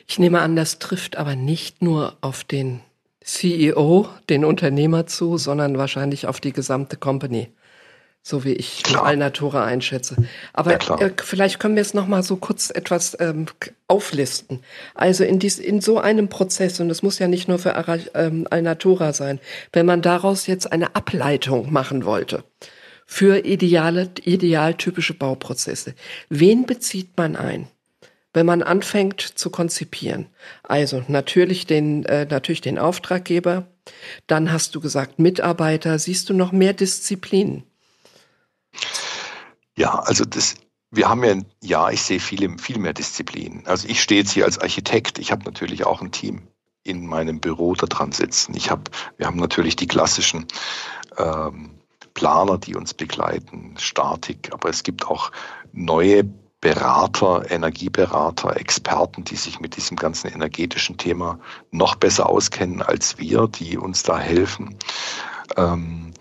Ich 0.07 0.21
nehme 0.21 0.43
an, 0.43 0.55
das 0.55 0.79
trifft 0.79 1.17
aber 1.17 1.35
nicht 1.35 1.83
nur 1.83 2.17
auf 2.21 2.45
den 2.45 2.83
CEO, 3.25 4.09
den 4.29 4.45
Unternehmer 4.45 5.07
zu, 5.09 5.39
sondern 5.39 5.77
wahrscheinlich 5.77 6.29
auf 6.29 6.39
die 6.39 6.53
gesamte 6.53 6.97
Company 6.97 7.49
so 8.23 8.45
wie 8.45 8.53
ich. 8.53 8.83
Alnatura 8.97 9.65
einschätze. 9.65 10.17
Aber 10.53 10.73
ja, 10.73 10.97
äh, 10.99 11.13
vielleicht 11.23 11.59
können 11.59 11.75
wir 11.75 11.83
es 11.83 11.93
noch 11.93 12.07
mal 12.07 12.23
so 12.23 12.37
kurz 12.37 12.71
etwas 12.71 13.17
ähm, 13.21 13.47
auflisten. 13.89 14.61
Also 14.95 15.25
in, 15.25 15.39
dies, 15.39 15.59
in 15.59 15.81
so 15.81 15.99
einem 15.99 16.29
Prozess, 16.29 16.79
und 16.81 16.89
das 16.89 17.03
muss 17.03 17.19
ja 17.19 17.27
nicht 17.29 17.49
nur 17.49 17.59
für 17.59 17.75
ähm, 18.15 18.47
Alnatura 18.49 19.13
sein, 19.13 19.41
wenn 19.73 19.87
man 19.87 20.03
daraus 20.03 20.47
jetzt 20.47 20.73
eine 20.73 20.95
Ableitung 20.95 21.73
machen 21.73 22.05
wollte 22.05 22.45
für 23.05 23.45
ideale, 23.45 24.11
idealtypische 24.23 25.15
Bauprozesse, 25.15 25.95
wen 26.29 26.65
bezieht 26.65 27.17
man 27.17 27.37
ein? 27.37 27.69
wenn 28.35 28.47
man 28.47 28.63
anfängt 28.63 29.21
zu 29.21 29.51
konzipieren. 29.51 30.27
Also 30.63 31.05
natürlich 31.09 31.67
den, 31.67 32.07
äh, 32.07 32.25
natürlich 32.25 32.63
den 32.63 32.79
Auftraggeber. 32.79 33.67
Dann 34.27 34.53
hast 34.53 34.75
du 34.75 34.81
gesagt 34.81 35.19
Mitarbeiter. 35.19 35.99
Siehst 35.99 36.31
du 36.31 36.35
noch 36.35 36.51
mehr 36.51 36.73
Disziplinen? 36.73 37.65
Ja, 39.77 39.99
also 40.01 40.25
das, 40.25 40.55
wir 40.91 41.09
haben 41.09 41.25
ja, 41.25 41.37
ja, 41.63 41.91
ich 41.91 42.03
sehe 42.03 42.21
viele, 42.21 42.59
viel 42.59 42.79
mehr 42.79 42.93
Disziplinen. 42.93 43.67
Also 43.67 43.89
ich 43.89 44.03
stehe 44.03 44.21
jetzt 44.21 44.33
hier 44.33 44.45
als 44.45 44.59
Architekt. 44.59 45.19
Ich 45.19 45.33
habe 45.33 45.45
natürlich 45.45 45.87
auch 45.87 46.03
ein 46.03 46.13
Team 46.13 46.49
in 46.85 47.07
meinem 47.07 47.41
Büro 47.41 47.75
da 47.75 47.87
dran 47.87 48.13
sitzen. 48.13 48.55
Ich 48.57 48.71
habe, 48.71 48.91
wir 49.17 49.27
haben 49.27 49.39
natürlich 49.39 49.77
die 49.77 49.87
klassischen 49.87 50.47
ähm, 51.17 51.79
Planer, 52.15 52.59
die 52.59 52.75
uns 52.77 52.93
begleiten, 52.93 53.75
Statik, 53.79 54.51
aber 54.53 54.69
es 54.69 54.83
gibt 54.83 55.07
auch 55.07 55.31
neue 55.73 56.25
Berater, 56.61 57.51
Energieberater, 57.51 58.57
Experten, 58.57 59.25
die 59.25 59.35
sich 59.35 59.59
mit 59.59 59.77
diesem 59.77 59.97
ganzen 59.97 60.29
energetischen 60.29 60.97
Thema 60.97 61.41
noch 61.73 61.97
besser 61.97 62.29
auskennen 62.29 62.83
als 62.83 63.19
wir, 63.19 63.49
die 63.49 63.77
uns 63.77 64.05
da 64.05 64.19
helfen. 64.19 64.77
Ähm, 65.57 66.12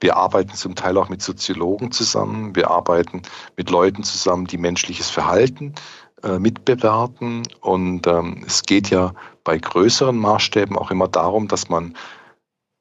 wir 0.00 0.16
arbeiten 0.16 0.54
zum 0.54 0.74
Teil 0.74 0.96
auch 0.96 1.08
mit 1.08 1.22
Soziologen 1.22 1.90
zusammen. 1.92 2.54
Wir 2.54 2.70
arbeiten 2.70 3.22
mit 3.56 3.70
Leuten 3.70 4.04
zusammen, 4.04 4.46
die 4.46 4.58
menschliches 4.58 5.10
Verhalten 5.10 5.74
äh, 6.22 6.38
mitbewerten. 6.38 7.42
Und 7.60 8.06
ähm, 8.06 8.44
es 8.46 8.62
geht 8.62 8.90
ja 8.90 9.14
bei 9.44 9.58
größeren 9.58 10.16
Maßstäben 10.16 10.76
auch 10.76 10.90
immer 10.90 11.08
darum, 11.08 11.48
dass 11.48 11.68
man 11.68 11.96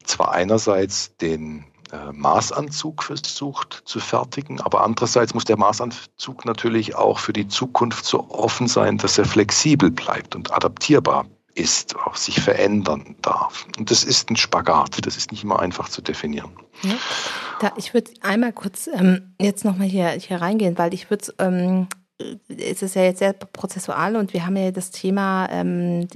zwar 0.03 0.31
einerseits 0.31 1.15
den 1.17 1.65
äh, 1.91 2.11
Maßanzug 2.11 3.03
versucht 3.03 3.81
zu 3.85 3.99
fertigen, 3.99 4.61
aber 4.61 4.83
andererseits 4.83 5.33
muss 5.33 5.45
der 5.45 5.57
Maßanzug 5.57 6.45
natürlich 6.45 6.95
auch 6.95 7.19
für 7.19 7.33
die 7.33 7.47
Zukunft 7.47 8.05
so 8.05 8.29
offen 8.29 8.67
sein, 8.67 8.97
dass 8.97 9.17
er 9.17 9.25
flexibel 9.25 9.91
bleibt 9.91 10.35
und 10.35 10.53
adaptierbar 10.53 11.25
ist, 11.57 11.95
auch 11.95 12.15
sich 12.15 12.39
verändern 12.39 13.15
darf. 13.21 13.65
Und 13.77 13.91
das 13.91 14.03
ist 14.03 14.29
ein 14.29 14.35
Spagat, 14.35 15.05
das 15.05 15.17
ist 15.17 15.31
nicht 15.31 15.43
immer 15.43 15.59
einfach 15.59 15.89
zu 15.89 16.01
definieren. 16.01 16.51
Ja. 16.83 16.95
Da, 17.59 17.71
ich 17.77 17.93
würde 17.93 18.11
einmal 18.21 18.53
kurz 18.53 18.87
ähm, 18.87 19.33
jetzt 19.39 19.65
nochmal 19.65 19.87
hier, 19.87 20.09
hier 20.09 20.41
reingehen, 20.41 20.77
weil 20.77 20.93
ich 20.93 21.09
würde 21.09 21.33
ähm, 21.39 21.87
es 22.47 22.81
ist 22.81 22.95
ja 22.95 23.03
jetzt 23.03 23.19
sehr 23.19 23.33
prozessual 23.33 24.15
und 24.15 24.33
wir 24.33 24.45
haben 24.45 24.55
ja 24.57 24.71
das 24.71 24.89
Thema 24.89 25.47
ähm, 25.51 26.07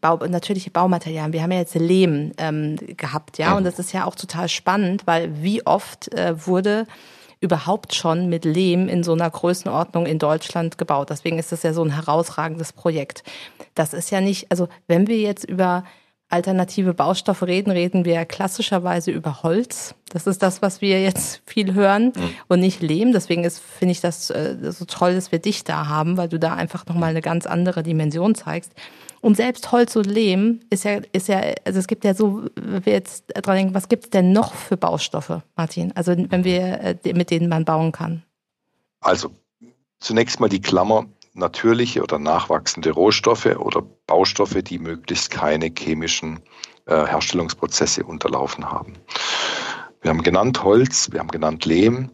Bau, 0.00 0.16
natürliche 0.26 0.70
Baumaterialien. 0.70 1.32
Wir 1.32 1.42
haben 1.42 1.52
ja 1.52 1.58
jetzt 1.58 1.74
Lehm 1.74 2.32
ähm, 2.36 2.76
gehabt, 2.76 3.38
ja, 3.38 3.56
und 3.56 3.64
das 3.64 3.78
ist 3.78 3.92
ja 3.92 4.04
auch 4.04 4.14
total 4.14 4.48
spannend, 4.48 5.06
weil 5.06 5.42
wie 5.42 5.64
oft 5.64 6.12
äh, 6.12 6.46
wurde 6.46 6.86
überhaupt 7.40 7.94
schon 7.94 8.28
mit 8.28 8.44
Lehm 8.44 8.88
in 8.88 9.02
so 9.02 9.12
einer 9.12 9.30
Größenordnung 9.30 10.06
in 10.06 10.18
Deutschland 10.18 10.78
gebaut. 10.78 11.10
Deswegen 11.10 11.38
ist 11.38 11.52
das 11.52 11.62
ja 11.62 11.72
so 11.72 11.82
ein 11.82 11.90
herausragendes 11.90 12.72
Projekt. 12.72 13.22
Das 13.74 13.94
ist 13.94 14.10
ja 14.10 14.20
nicht, 14.20 14.50
also 14.50 14.68
wenn 14.86 15.06
wir 15.06 15.18
jetzt 15.18 15.44
über 15.44 15.84
alternative 16.30 16.92
Baustoffe 16.92 17.42
reden, 17.44 17.70
reden 17.70 18.04
wir 18.04 18.24
klassischerweise 18.26 19.10
über 19.10 19.42
Holz. 19.42 19.94
Das 20.10 20.26
ist 20.26 20.42
das, 20.42 20.60
was 20.60 20.80
wir 20.80 21.00
jetzt 21.00 21.42
viel 21.46 21.74
hören 21.74 22.12
mhm. 22.14 22.30
und 22.48 22.60
nicht 22.60 22.82
Lehm. 22.82 23.12
Deswegen 23.12 23.44
ist, 23.44 23.60
finde 23.60 23.92
ich 23.92 24.00
das 24.00 24.30
äh, 24.30 24.56
so 24.70 24.84
toll, 24.84 25.14
dass 25.14 25.32
wir 25.32 25.38
dich 25.38 25.64
da 25.64 25.86
haben, 25.86 26.16
weil 26.16 26.28
du 26.28 26.38
da 26.38 26.54
einfach 26.54 26.84
nochmal 26.86 27.10
eine 27.10 27.22
ganz 27.22 27.46
andere 27.46 27.82
Dimension 27.82 28.34
zeigst. 28.34 28.72
Und 29.20 29.36
selbst 29.36 29.72
Holz 29.72 29.96
und 29.96 30.06
Lehm 30.06 30.60
ist 30.70 30.84
ja, 30.84 31.00
ist 31.12 31.28
ja, 31.28 31.40
also 31.64 31.78
es 31.78 31.86
gibt 31.86 32.04
ja 32.04 32.14
so, 32.14 32.44
wenn 32.54 32.86
wir 32.86 32.92
jetzt 32.92 33.24
dran 33.34 33.56
denken, 33.56 33.74
was 33.74 33.88
gibt 33.88 34.04
es 34.04 34.10
denn 34.10 34.32
noch 34.32 34.54
für 34.54 34.76
Baustoffe, 34.76 35.42
Martin? 35.56 35.92
Also 35.96 36.14
wenn 36.16 36.44
wir, 36.44 36.98
äh, 37.04 37.12
mit 37.12 37.30
denen 37.30 37.48
man 37.48 37.64
bauen 37.64 37.92
kann. 37.92 38.22
Also 39.00 39.30
zunächst 39.98 40.40
mal 40.40 40.48
die 40.48 40.60
Klammer, 40.60 41.06
natürliche 41.34 42.02
oder 42.02 42.18
nachwachsende 42.18 42.90
Rohstoffe 42.90 43.46
oder 43.46 43.82
Baustoffe, 44.06 44.62
die 44.62 44.78
möglichst 44.78 45.30
keine 45.30 45.70
chemischen 45.76 46.40
äh, 46.86 47.06
Herstellungsprozesse 47.06 48.04
unterlaufen 48.04 48.70
haben. 48.70 48.94
Wir 50.00 50.10
haben 50.10 50.22
genannt 50.22 50.62
Holz, 50.62 51.10
wir 51.12 51.20
haben 51.20 51.28
genannt 51.28 51.64
Lehm. 51.64 52.10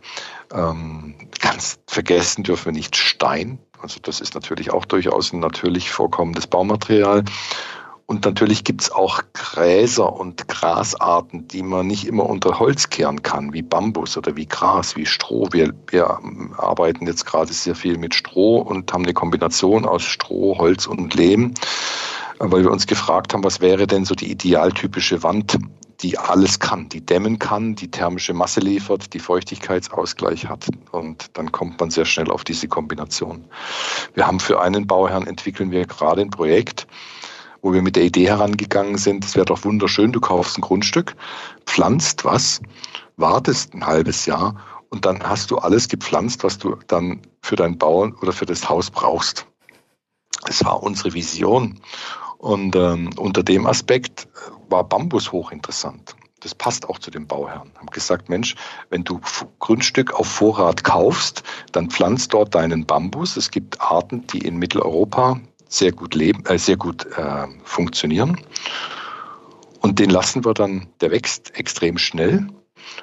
Ähm, 0.53 1.15
ganz 1.41 1.79
vergessen 1.87 2.45
dürfen 2.45 2.67
wir 2.67 2.73
nicht 2.73 2.97
Stein. 2.97 3.59
Also 3.85 4.01
das 4.01 4.23
ist 4.23 4.35
natürlich 4.35 4.73
auch 4.73 4.87
durchaus 4.87 5.35
ein 5.35 5.41
natürlich 5.41 5.91
vorkommendes 5.91 6.47
Baumaterial. 6.47 7.23
Und 8.07 8.25
natürlich 8.25 8.65
gibt 8.65 8.81
es 8.81 8.91
auch 8.91 9.21
Gräser 9.35 10.11
und 10.11 10.49
Grasarten, 10.49 11.49
die 11.49 11.63
man 11.63 11.87
nicht 11.87 12.07
immer 12.07 12.25
unter 12.25 12.59
Holz 12.59 12.89
kehren 12.89 13.21
kann, 13.21 13.53
wie 13.53 13.61
Bambus 13.61 14.17
oder 14.17 14.37
wie 14.37 14.47
Gras, 14.47 14.97
wie 14.97 15.05
Stroh. 15.05 15.49
Wir, 15.53 15.75
wir 15.89 16.19
arbeiten 16.57 17.07
jetzt 17.07 17.27
gerade 17.27 17.53
sehr 17.53 17.75
viel 17.75 17.99
mit 17.99 18.15
Stroh 18.15 18.57
und 18.57 18.91
haben 18.91 19.05
eine 19.05 19.13
Kombination 19.13 19.85
aus 19.85 20.03
Stroh, 20.03 20.57
Holz 20.57 20.87
und 20.87 21.13
Lehm, 21.15 21.53
weil 22.39 22.63
wir 22.63 22.71
uns 22.71 22.87
gefragt 22.87 23.35
haben, 23.35 23.45
was 23.45 23.61
wäre 23.61 23.87
denn 23.87 24.07
so 24.07 24.15
die 24.15 24.31
idealtypische 24.31 25.23
Wand, 25.23 25.59
die 26.01 26.19
alles 26.19 26.59
kann, 26.59 26.89
die 26.89 27.05
dämmen 27.05 27.39
kann, 27.39 27.75
die 27.75 27.91
thermische 27.91 28.35
Masse 28.35 28.61
liefert, 28.61 29.15
die 29.15 29.19
Feuchtigkeitsausgleich 29.19 30.47
hat. 30.47 30.69
Und 30.93 31.37
dann 31.37 31.53
kommt 31.53 31.81
man 31.81 31.91
sehr 31.91 32.05
schnell 32.05 32.31
auf 32.31 32.45
diese 32.45 32.69
Kombination. 32.69 33.45
Wir 34.15 34.27
haben 34.27 34.41
für 34.41 34.61
einen 34.61 34.87
Bauherrn 34.87 35.27
entwickeln 35.27 35.71
wir 35.71 35.87
gerade 35.87 36.23
ein 36.23 36.31
Projekt, 36.31 36.87
wo 37.63 37.73
wir 37.73 37.81
mit 37.81 37.97
der 37.97 38.05
Idee 38.05 38.29
herangegangen 38.29 38.99
sind, 38.99 39.25
es 39.25 39.37
wäre 39.37 39.47
doch 39.47 39.65
wunderschön, 39.65 40.13
du 40.13 40.21
kaufst 40.21 40.59
ein 40.59 40.61
Grundstück, 40.61 41.17
pflanzt 41.65 42.25
was, 42.25 42.61
wartest 43.17 43.73
ein 43.73 43.87
halbes 43.87 44.27
Jahr 44.27 44.57
und 44.91 45.07
dann 45.07 45.23
hast 45.23 45.51
du 45.51 45.57
alles 45.57 45.89
gepflanzt, 45.89 46.45
was 46.45 46.59
du 46.59 46.77
dann 46.89 47.21
für 47.41 47.57
deinen 47.57 47.79
Bau 47.79 48.11
oder 48.21 48.33
für 48.33 48.47
das 48.47 48.69
Haus 48.69 48.91
brauchst. 48.91 49.47
Das 50.47 50.65
war 50.65 50.83
unsere 50.83 51.15
Vision. 51.15 51.81
Und 52.39 52.77
ähm, 52.77 53.11
unter 53.17 53.43
dem 53.43 53.67
Aspekt 53.67 54.29
war 54.69 54.85
Bambus 54.85 55.33
hochinteressant. 55.33 56.17
Das 56.41 56.55
passt 56.55 56.89
auch 56.89 56.99
zu 56.99 57.11
den 57.11 57.27
Bauherren. 57.27 57.73
Haben 57.77 57.87
gesagt, 57.87 58.29
Mensch, 58.29 58.55
wenn 58.91 59.03
du 59.03 59.19
Grundstück 59.61 60.13
auf 60.13 60.27
Vorrat 60.27 60.85
kaufst, 60.85 61.43
dann 61.73 61.89
pflanzt 61.89 62.35
dort 62.35 62.55
deinen 62.55 62.85
Bambus. 62.85 63.39
Es 63.39 63.51
gibt 63.51 63.81
Arten, 63.81 64.27
die 64.27 64.39
in 64.39 64.59
Mitteleuropa 64.59 65.41
sehr 65.69 65.93
gut 65.93 66.15
leben, 66.15 66.45
äh, 66.47 66.59
sehr 66.59 66.77
gut 66.77 67.07
äh, 67.17 67.47
funktionieren. 67.65 68.39
Und 69.81 69.99
den 69.99 70.11
lassen 70.11 70.45
wir 70.45 70.55
dann, 70.55 70.87
der 71.01 71.11
wächst 71.11 71.59
extrem 71.59 71.97
schnell. 71.99 72.47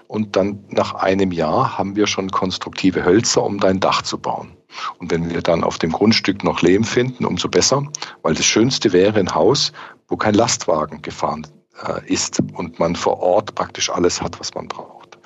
Und 0.08 0.36
dann 0.36 0.63
nach 0.69 0.93
einem 0.93 1.32
Jahr 1.32 1.78
haben 1.78 1.95
wir 1.95 2.08
schon 2.08 2.30
konstruktive 2.30 3.04
Hölzer, 3.04 3.43
um 3.43 3.60
dein 3.60 3.80
Dach 3.80 4.04
zu 4.04 4.19
bauen. 4.19 4.56
Und 5.00 5.12
wenn 5.12 5.30
wir 5.30 5.41
dann 5.41 5.63
auf 5.63 5.80
dem 5.80 5.91
Grundstück 5.91 6.43
noch 6.43 6.62
Lehm 6.62 6.84
finden, 6.84 7.26
umso 7.26 7.50
besser, 7.50 7.84
weil 8.21 8.36
das 8.36 8.45
Schönste 8.45 8.93
wäre 8.93 9.19
ein 9.19 9.34
Haus, 9.34 9.74
wo 10.12 10.17
kein 10.17 10.36
Lastwagen 10.36 11.02
gefahren 11.02 11.47
äh, 11.88 12.06
ist 12.13 12.39
und 12.54 12.78
man 12.80 12.95
vor 12.95 13.19
Ort 13.19 13.56
praktisch 13.56 13.89
alles 13.89 14.21
hat, 14.21 14.39
was 14.39 14.54
man 14.54 14.67
braucht. 14.67 15.17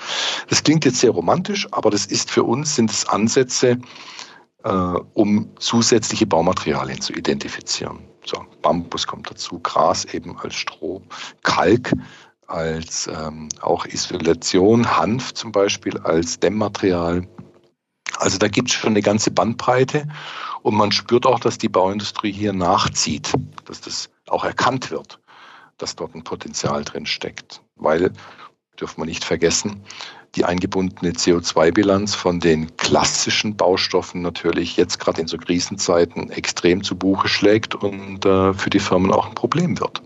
Das 0.47 0.63
klingt 0.63 0.85
jetzt 0.85 0.99
sehr 0.99 1.09
romantisch, 1.11 1.67
aber 1.71 1.89
das 1.89 2.05
ist 2.05 2.29
für 2.29 2.43
uns, 2.43 2.75
sind 2.75 2.91
es 2.91 3.09
Ansätze, 3.09 3.79
äh, 4.63 4.69
um 4.69 5.49
zusätzliche 5.57 6.27
Baumaterialien 6.27 7.01
zu 7.01 7.13
identifizieren. 7.13 7.99
So, 8.25 8.45
Bambus 8.61 9.07
kommt 9.07 9.29
dazu, 9.29 9.59
Gras 9.59 10.05
eben 10.05 10.37
als 10.37 10.55
Stroh, 10.55 11.01
Kalk 11.41 11.91
als 12.47 13.07
ähm, 13.07 13.49
auch 13.61 13.87
Isolation, 13.87 14.97
Hanf 14.97 15.33
zum 15.33 15.51
Beispiel 15.51 15.97
als 15.97 16.39
Dämmmaterial. 16.39 17.27
Also 18.17 18.37
da 18.37 18.47
gibt 18.47 18.69
es 18.69 18.75
schon 18.75 18.91
eine 18.91 19.01
ganze 19.01 19.31
Bandbreite 19.31 20.07
und 20.61 20.75
man 20.75 20.91
spürt 20.91 21.25
auch, 21.25 21.39
dass 21.39 21.57
die 21.57 21.69
Bauindustrie 21.69 22.31
hier 22.31 22.53
nachzieht, 22.53 23.33
dass 23.65 23.81
das 23.81 24.09
auch 24.29 24.43
erkannt 24.43 24.91
wird, 24.91 25.19
dass 25.77 25.95
dort 25.95 26.15
ein 26.15 26.23
Potenzial 26.23 26.83
drin 26.83 27.05
steckt. 27.05 27.61
Weil, 27.75 28.11
dürfen 28.79 29.01
wir 29.01 29.05
nicht 29.05 29.23
vergessen, 29.23 29.83
die 30.35 30.45
eingebundene 30.45 31.13
CO2-Bilanz 31.13 32.13
von 32.13 32.39
den 32.39 32.75
klassischen 32.77 33.55
Baustoffen 33.55 34.21
natürlich 34.21 34.75
jetzt 34.75 34.99
gerade 34.99 35.21
in 35.21 35.27
so 35.27 35.37
Krisenzeiten 35.37 36.29
extrem 36.29 36.83
zu 36.83 36.97
Buche 36.97 37.27
schlägt 37.27 37.75
und 37.75 38.25
äh, 38.25 38.53
für 38.53 38.69
die 38.69 38.79
Firmen 38.79 39.11
auch 39.11 39.27
ein 39.27 39.35
Problem 39.35 39.79
wird. 39.79 40.01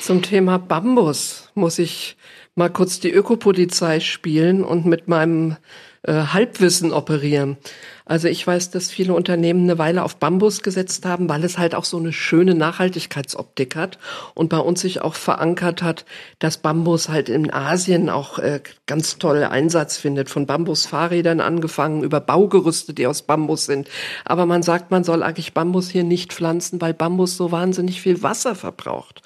Zum 0.00 0.22
Thema 0.22 0.58
Bambus 0.58 1.50
muss 1.54 1.78
ich 1.78 2.16
mal 2.54 2.70
kurz 2.70 2.98
die 3.00 3.10
Ökopolizei 3.10 4.00
spielen 4.00 4.64
und 4.64 4.86
mit 4.86 5.06
meinem 5.06 5.56
äh, 6.02 6.12
Halbwissen 6.12 6.92
operieren. 6.92 7.56
Also 8.04 8.26
ich 8.28 8.44
weiß, 8.44 8.70
dass 8.70 8.90
viele 8.90 9.14
Unternehmen 9.14 9.62
eine 9.62 9.78
Weile 9.78 10.02
auf 10.02 10.16
Bambus 10.16 10.62
gesetzt 10.62 11.06
haben, 11.06 11.28
weil 11.28 11.44
es 11.44 11.58
halt 11.58 11.74
auch 11.74 11.84
so 11.84 11.96
eine 11.96 12.12
schöne 12.12 12.54
Nachhaltigkeitsoptik 12.54 13.76
hat 13.76 13.98
und 14.34 14.48
bei 14.48 14.58
uns 14.58 14.80
sich 14.80 15.00
auch 15.00 15.14
verankert 15.14 15.82
hat, 15.82 16.04
dass 16.40 16.58
Bambus 16.58 17.08
halt 17.08 17.28
in 17.28 17.52
Asien 17.52 18.10
auch 18.10 18.40
äh, 18.40 18.60
ganz 18.86 19.18
toll 19.18 19.44
Einsatz 19.44 19.96
findet, 19.96 20.28
von 20.28 20.46
Bambusfahrrädern 20.46 21.40
angefangen 21.40 22.02
über 22.02 22.20
Baugerüste, 22.20 22.92
die 22.92 23.06
aus 23.06 23.22
Bambus 23.22 23.66
sind. 23.66 23.88
Aber 24.24 24.46
man 24.46 24.62
sagt, 24.64 24.90
man 24.90 25.04
soll 25.04 25.22
eigentlich 25.22 25.54
Bambus 25.54 25.88
hier 25.88 26.04
nicht 26.04 26.32
pflanzen, 26.32 26.80
weil 26.80 26.94
Bambus 26.94 27.36
so 27.36 27.52
wahnsinnig 27.52 28.02
viel 28.02 28.22
Wasser 28.22 28.56
verbraucht. 28.56 29.22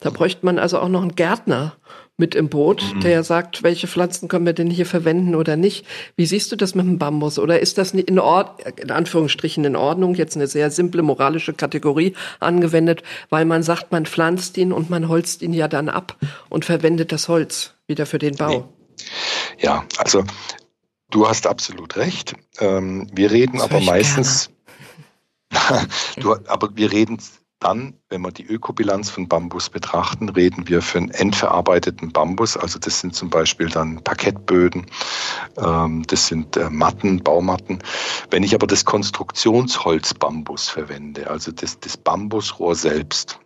Da 0.00 0.10
bräuchte 0.10 0.44
man 0.44 0.58
also 0.58 0.78
auch 0.78 0.88
noch 0.88 1.02
einen 1.02 1.14
Gärtner 1.14 1.74
mit 2.20 2.36
im 2.36 2.48
Boot, 2.48 2.84
mhm. 2.94 3.00
der 3.00 3.24
sagt, 3.24 3.64
welche 3.64 3.88
Pflanzen 3.88 4.28
können 4.28 4.46
wir 4.46 4.52
denn 4.52 4.70
hier 4.70 4.86
verwenden 4.86 5.34
oder 5.34 5.56
nicht. 5.56 5.84
Wie 6.14 6.26
siehst 6.26 6.52
du 6.52 6.56
das 6.56 6.76
mit 6.76 6.86
dem 6.86 6.98
Bambus? 6.98 7.40
Oder 7.40 7.58
ist 7.58 7.78
das 7.78 7.92
in, 7.92 8.18
Ord 8.20 8.60
in 8.78 8.92
Anführungsstrichen 8.92 9.64
in 9.64 9.74
Ordnung, 9.74 10.14
jetzt 10.14 10.36
eine 10.36 10.46
sehr 10.46 10.70
simple 10.70 11.02
moralische 11.02 11.52
Kategorie 11.52 12.14
angewendet, 12.38 13.02
weil 13.30 13.44
man 13.44 13.64
sagt, 13.64 13.90
man 13.90 14.06
pflanzt 14.06 14.56
ihn 14.56 14.72
und 14.72 14.90
man 14.90 15.08
holzt 15.08 15.42
ihn 15.42 15.52
ja 15.52 15.66
dann 15.66 15.88
ab 15.88 16.16
und 16.48 16.64
verwendet 16.64 17.10
das 17.10 17.28
Holz 17.28 17.74
wieder 17.88 18.06
für 18.06 18.20
den 18.20 18.36
Bau? 18.36 18.48
Nee. 18.48 18.64
Ja, 19.58 19.84
also 19.98 20.24
du 21.10 21.28
hast 21.28 21.46
absolut 21.46 21.96
recht. 21.96 22.34
Ähm, 22.60 23.08
wir 23.12 23.30
reden 23.30 23.58
das 23.58 23.64
aber 23.64 23.80
meistens, 23.80 24.50
du, 26.16 26.36
aber 26.46 26.76
wir 26.76 26.92
reden 26.92 27.18
dann, 27.60 27.94
wenn 28.08 28.22
wir 28.22 28.32
die 28.32 28.46
Ökobilanz 28.46 29.10
von 29.10 29.28
Bambus 29.28 29.68
betrachten, 29.68 30.30
reden 30.30 30.68
wir 30.68 30.82
für 30.82 30.98
einen 30.98 31.10
endverarbeiteten 31.10 32.10
Bambus. 32.10 32.56
Also 32.56 32.78
das 32.78 33.00
sind 33.00 33.14
zum 33.14 33.30
Beispiel 33.30 33.68
dann 33.68 34.02
Parkettböden, 34.02 34.86
ähm, 35.58 36.02
das 36.06 36.26
sind 36.26 36.56
äh, 36.56 36.70
Matten, 36.70 37.22
Baumatten. 37.22 37.78
Wenn 38.30 38.42
ich 38.42 38.54
aber 38.54 38.66
das 38.66 38.84
Konstruktionsholz 38.84 40.14
Bambus 40.14 40.68
verwende, 40.68 41.30
also 41.30 41.52
das, 41.52 41.78
das 41.78 41.96
Bambusrohr 41.96 42.74
selbst, 42.74 43.38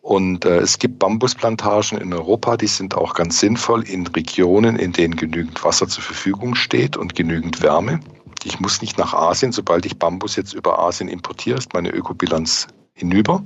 und 0.00 0.44
äh, 0.44 0.58
es 0.58 0.78
gibt 0.78 0.98
Bambusplantagen 0.98 1.98
in 1.98 2.12
Europa, 2.12 2.58
die 2.58 2.66
sind 2.66 2.94
auch 2.94 3.14
ganz 3.14 3.40
sinnvoll 3.40 3.82
in 3.88 4.06
Regionen, 4.06 4.76
in 4.76 4.92
denen 4.92 5.16
genügend 5.16 5.64
Wasser 5.64 5.88
zur 5.88 6.04
Verfügung 6.04 6.54
steht 6.54 6.98
und 6.98 7.14
genügend 7.14 7.62
Wärme. 7.62 8.00
Ich 8.44 8.60
muss 8.60 8.82
nicht 8.82 8.98
nach 8.98 9.14
Asien, 9.14 9.50
sobald 9.50 9.86
ich 9.86 9.98
Bambus 9.98 10.36
jetzt 10.36 10.52
über 10.52 10.78
Asien 10.78 11.08
importiere, 11.08 11.56
ist 11.56 11.72
meine 11.72 11.88
Ökobilanz 11.88 12.68
hinüber. 12.94 13.42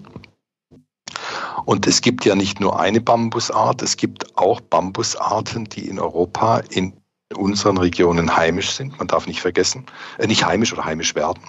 Und 1.64 1.86
es 1.86 2.01
gibt 2.01 2.24
ja 2.24 2.34
nicht 2.34 2.61
nur 2.61 2.78
eine 2.80 3.01
Bambusart, 3.01 3.82
es 3.82 3.96
gibt 3.96 4.38
auch 4.38 4.61
Bambusarten, 4.61 5.64
die 5.66 5.88
in 5.88 5.99
Europa 5.99 6.59
in 6.70 6.94
unseren 7.34 7.76
Regionen 7.76 8.36
heimisch 8.36 8.70
sind. 8.70 8.99
Man 8.99 9.09
darf 9.09 9.26
nicht 9.26 9.40
vergessen, 9.40 9.84
äh, 10.18 10.26
nicht 10.26 10.44
heimisch 10.44 10.72
oder 10.72 10.84
heimisch 10.84 11.14
werden, 11.14 11.42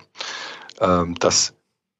ähm, 0.81 1.15
dass 1.15 1.53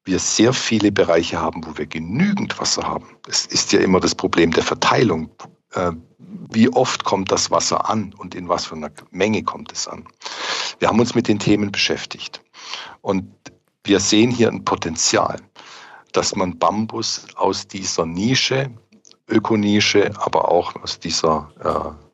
wir 0.04 0.18
sehr 0.18 0.52
viele 0.52 0.92
Bereiche 0.92 1.40
haben, 1.40 1.64
wo 1.64 1.76
wir 1.78 1.86
genügend 1.86 2.58
Wasser 2.58 2.82
haben. 2.82 3.06
Es 3.28 3.46
ist 3.46 3.72
ja 3.72 3.80
immer 3.80 4.00
das 4.00 4.14
Problem 4.14 4.50
der 4.50 4.64
Verteilung. 4.64 5.30
Äh, 5.72 5.92
wie 6.52 6.68
oft 6.68 7.04
kommt 7.04 7.30
das 7.30 7.50
Wasser 7.50 7.88
an 7.88 8.12
und 8.14 8.34
in 8.34 8.48
was 8.48 8.66
für 8.66 8.74
einer 8.74 8.90
Menge 9.10 9.42
kommt 9.42 9.72
es 9.72 9.88
an? 9.88 10.04
Wir 10.78 10.88
haben 10.88 11.00
uns 11.00 11.14
mit 11.14 11.28
den 11.28 11.38
Themen 11.38 11.70
beschäftigt 11.70 12.42
und 13.02 13.30
wir 13.84 14.00
sehen 14.00 14.30
hier 14.30 14.48
ein 14.48 14.64
Potenzial 14.64 15.40
dass 16.12 16.34
man 16.34 16.58
Bambus 16.58 17.26
aus 17.36 17.66
dieser 17.66 18.06
Nische, 18.06 18.70
Ökonische, 19.28 20.10
aber 20.16 20.50
auch 20.50 20.74
aus 20.82 20.98
dieser, 20.98 21.50
äh, 21.62 22.06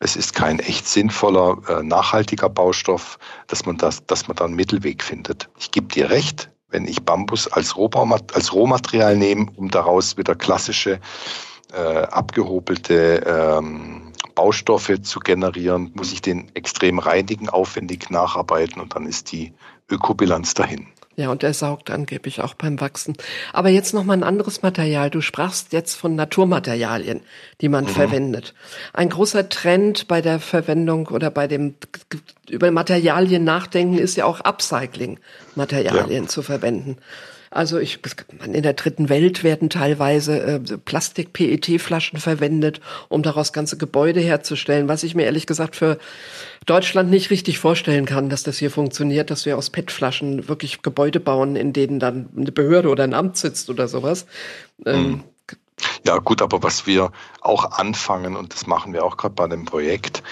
es 0.00 0.16
ist 0.16 0.34
kein 0.34 0.58
echt 0.58 0.86
sinnvoller, 0.86 1.58
äh, 1.68 1.82
nachhaltiger 1.82 2.48
Baustoff, 2.48 3.18
dass 3.46 3.66
man 3.66 3.78
das, 3.78 4.04
dass 4.06 4.28
man 4.28 4.36
da 4.36 4.44
einen 4.44 4.54
Mittelweg 4.54 5.02
findet. 5.02 5.48
Ich 5.58 5.70
gebe 5.70 5.88
dir 5.88 6.10
recht, 6.10 6.50
wenn 6.68 6.86
ich 6.86 7.02
Bambus 7.02 7.48
als, 7.48 7.76
Rohbaumat 7.76 8.34
als 8.34 8.52
Rohmaterial 8.52 9.16
nehme, 9.16 9.46
um 9.56 9.70
daraus 9.70 10.16
wieder 10.16 10.34
klassische, 10.34 11.00
äh, 11.72 11.78
abgehobelte 11.78 13.24
ähm, 13.26 14.12
Baustoffe 14.34 15.02
zu 15.02 15.20
generieren, 15.20 15.90
muss 15.94 16.12
ich 16.12 16.22
den 16.22 16.54
extrem 16.54 16.98
reinigen, 16.98 17.48
aufwendig 17.48 18.10
nacharbeiten 18.10 18.80
und 18.80 18.94
dann 18.94 19.06
ist 19.06 19.32
die 19.32 19.52
Ökobilanz 19.90 20.54
dahin. 20.54 20.86
Ja, 21.18 21.32
und 21.32 21.42
der 21.42 21.52
saugt 21.52 21.90
angeblich 21.90 22.40
auch 22.40 22.54
beim 22.54 22.80
Wachsen. 22.80 23.16
Aber 23.52 23.70
jetzt 23.70 23.92
noch 23.92 24.04
mal 24.04 24.12
ein 24.12 24.22
anderes 24.22 24.62
Material. 24.62 25.10
Du 25.10 25.20
sprachst 25.20 25.72
jetzt 25.72 25.96
von 25.96 26.14
Naturmaterialien, 26.14 27.22
die 27.60 27.68
man 27.68 27.86
mhm. 27.86 27.88
verwendet. 27.88 28.54
Ein 28.92 29.08
großer 29.08 29.48
Trend 29.48 30.06
bei 30.06 30.22
der 30.22 30.38
Verwendung 30.38 31.08
oder 31.08 31.32
bei 31.32 31.48
dem 31.48 31.74
über 32.48 32.70
Materialien 32.70 33.42
nachdenken 33.42 33.98
ist 33.98 34.16
ja 34.16 34.26
auch 34.26 34.38
Upcycling-Materialien 34.42 36.22
ja. 36.22 36.28
zu 36.28 36.42
verwenden. 36.42 36.98
Also 37.50 37.78
ich, 37.78 38.00
in 38.44 38.62
der 38.62 38.74
dritten 38.74 39.08
Welt 39.08 39.42
werden 39.42 39.70
teilweise 39.70 40.40
äh, 40.40 40.60
Plastik-PET-Flaschen 40.60 42.18
verwendet, 42.18 42.80
um 43.08 43.22
daraus 43.22 43.52
ganze 43.52 43.78
Gebäude 43.78 44.20
herzustellen, 44.20 44.88
was 44.88 45.02
ich 45.02 45.14
mir 45.14 45.24
ehrlich 45.24 45.46
gesagt 45.46 45.76
für 45.76 45.98
Deutschland 46.66 47.10
nicht 47.10 47.30
richtig 47.30 47.58
vorstellen 47.58 48.04
kann, 48.04 48.28
dass 48.28 48.42
das 48.42 48.58
hier 48.58 48.70
funktioniert, 48.70 49.30
dass 49.30 49.46
wir 49.46 49.56
aus 49.56 49.70
PET-Flaschen 49.70 50.48
wirklich 50.48 50.82
Gebäude 50.82 51.20
bauen, 51.20 51.56
in 51.56 51.72
denen 51.72 51.98
dann 51.98 52.28
eine 52.36 52.52
Behörde 52.52 52.90
oder 52.90 53.04
ein 53.04 53.14
Amt 53.14 53.38
sitzt 53.38 53.70
oder 53.70 53.88
sowas. 53.88 54.26
Ähm, 54.84 54.94
hm. 54.94 55.24
ja, 56.04 56.18
gut, 56.18 56.42
aber 56.42 56.62
was 56.62 56.86
wir 56.86 57.12
auch 57.40 57.72
anfangen, 57.72 58.36
und 58.36 58.52
das 58.52 58.66
machen 58.66 58.92
wir 58.92 59.04
auch 59.04 59.16
gerade 59.16 59.34
bei 59.34 59.48
dem 59.48 59.64
Projekt, 59.64 60.22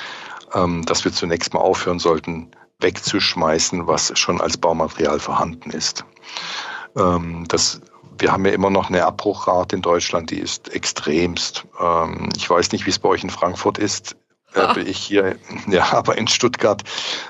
ähm, 0.55 0.85
dass 0.85 1.05
wir 1.05 1.13
zunächst 1.13 1.55
mal 1.55 1.61
aufhören 1.61 1.99
sollten, 1.99 2.51
wegzuschmeißen, 2.81 3.87
was 3.87 4.13
schon 4.19 4.41
als 4.41 4.59
Baumaterial 4.59 5.19
vorhanden 5.19 5.71
ist. 5.71 6.05
Ähm, 6.97 7.45
das 7.49 7.81
wir 8.19 8.33
haben 8.33 8.47
ja 8.47 8.53
immer 8.53 8.71
noch 8.71 8.89
eine 8.89 9.05
Abbruchrate 9.05 9.77
in 9.77 9.83
Deutschland, 9.83 10.31
die 10.31 10.39
ist 10.39 10.73
extremst. 10.73 11.67
Ähm, 11.81 12.31
ich 12.37 12.49
weiß 12.49 12.73
nicht, 12.73 12.87
wie 12.87 12.91
es 12.91 12.99
bei 12.99 13.09
euch 13.09 13.23
in 13.23 13.31
Frankfurt 13.31 13.79
ist. 13.79 14.17
Äh, 14.55 14.81
ich 14.81 14.99
hier, 14.99 15.37
ja, 15.67 15.93
aber 15.93 16.17
in 16.17 16.29
Stuttgart, 16.29 16.83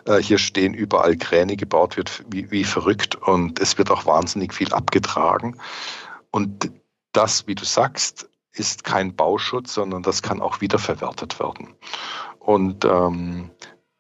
äh, 0.07 0.19
hier 0.19 0.39
stehen 0.39 0.75
überall 0.75 1.17
Kräne 1.17 1.57
gebaut 1.57 1.97
wird 1.97 2.25
wie, 2.29 2.51
wie 2.51 2.65
verrückt 2.65 3.17
und 3.17 3.61
es 3.61 3.79
wird 3.79 3.91
auch 3.91 4.07
wahnsinnig 4.07 4.55
viel 4.55 4.73
abgetragen. 4.73 5.59
Und 6.31 6.71
das, 7.13 7.47
wie 7.47 7.55
du 7.55 7.65
sagst, 7.65 8.29
ist 8.53 8.85
kein 8.85 9.15
Bauschutz, 9.15 9.75
sondern 9.75 10.03
das 10.03 10.23
kann 10.23 10.41
auch 10.41 10.61
wiederverwertet 10.61 11.41
werden. 11.41 11.75
Und 12.39 12.85
ähm, 12.85 13.51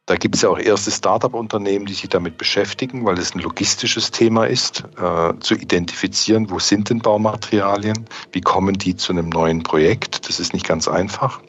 da 0.06 0.14
gibt 0.14 0.36
es 0.36 0.42
ja 0.42 0.50
auch 0.50 0.58
erste 0.58 0.92
Start-up-Unternehmen, 0.92 1.84
die 1.86 1.92
sich 1.92 2.08
damit 2.08 2.38
beschäftigen, 2.38 3.04
weil 3.04 3.18
es 3.18 3.34
ein 3.34 3.40
logistisches 3.40 4.12
Thema 4.12 4.44
ist, 4.46 4.84
äh, 4.98 5.32
zu 5.40 5.54
identifizieren, 5.56 6.48
wo 6.48 6.60
sind 6.60 6.90
denn 6.90 7.00
Baumaterialien, 7.00 8.06
wie 8.30 8.40
kommen 8.40 8.74
die 8.78 8.94
zu 8.94 9.12
einem 9.12 9.28
neuen 9.28 9.64
Projekt. 9.64 10.28
Das 10.28 10.38
ist 10.38 10.52
nicht 10.52 10.66
ganz 10.66 10.86
einfach. 10.86 11.40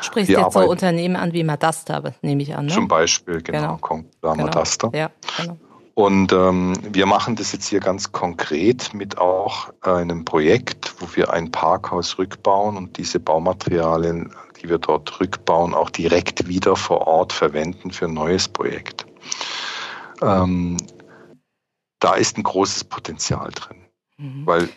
Sprichst 0.00 0.28
Wir 0.28 0.38
jetzt 0.40 0.52
so 0.52 0.60
Unternehmen 0.60 1.16
an 1.16 1.32
wie 1.32 1.42
Madasta, 1.42 2.12
nehme 2.22 2.42
ich 2.42 2.54
an. 2.54 2.66
Ne? 2.66 2.72
Zum 2.72 2.86
Beispiel, 2.86 3.42
genau, 3.42 3.78
genau. 3.78 4.04
genau. 4.22 4.34
Madasta. 4.36 4.90
Ja, 4.94 5.10
genau. 5.36 5.58
Und 5.94 6.32
ähm, 6.32 6.74
wir 6.92 7.06
machen 7.06 7.34
das 7.34 7.50
jetzt 7.50 7.66
hier 7.66 7.80
ganz 7.80 8.12
konkret 8.12 8.94
mit 8.94 9.18
auch 9.18 9.70
einem 9.80 10.24
Projekt, 10.24 10.94
wo 11.00 11.08
wir 11.16 11.32
ein 11.32 11.50
Parkhaus 11.50 12.16
rückbauen 12.18 12.76
und 12.76 12.96
diese 12.98 13.18
Baumaterialien 13.18 14.32
die 14.60 14.68
wir 14.68 14.78
dort 14.78 15.20
rückbauen, 15.20 15.74
auch 15.74 15.90
direkt 15.90 16.48
wieder 16.48 16.76
vor 16.76 17.06
Ort 17.06 17.32
verwenden 17.32 17.90
für 17.90 18.06
ein 18.06 18.14
neues 18.14 18.48
Projekt. 18.48 19.06
Ähm, 20.22 20.76
da 22.00 22.14
ist 22.14 22.36
ein 22.36 22.42
großes 22.42 22.84
Potenzial 22.84 23.50
drin. 23.50 23.78
Mhm. 24.18 24.46
Weil 24.46 24.68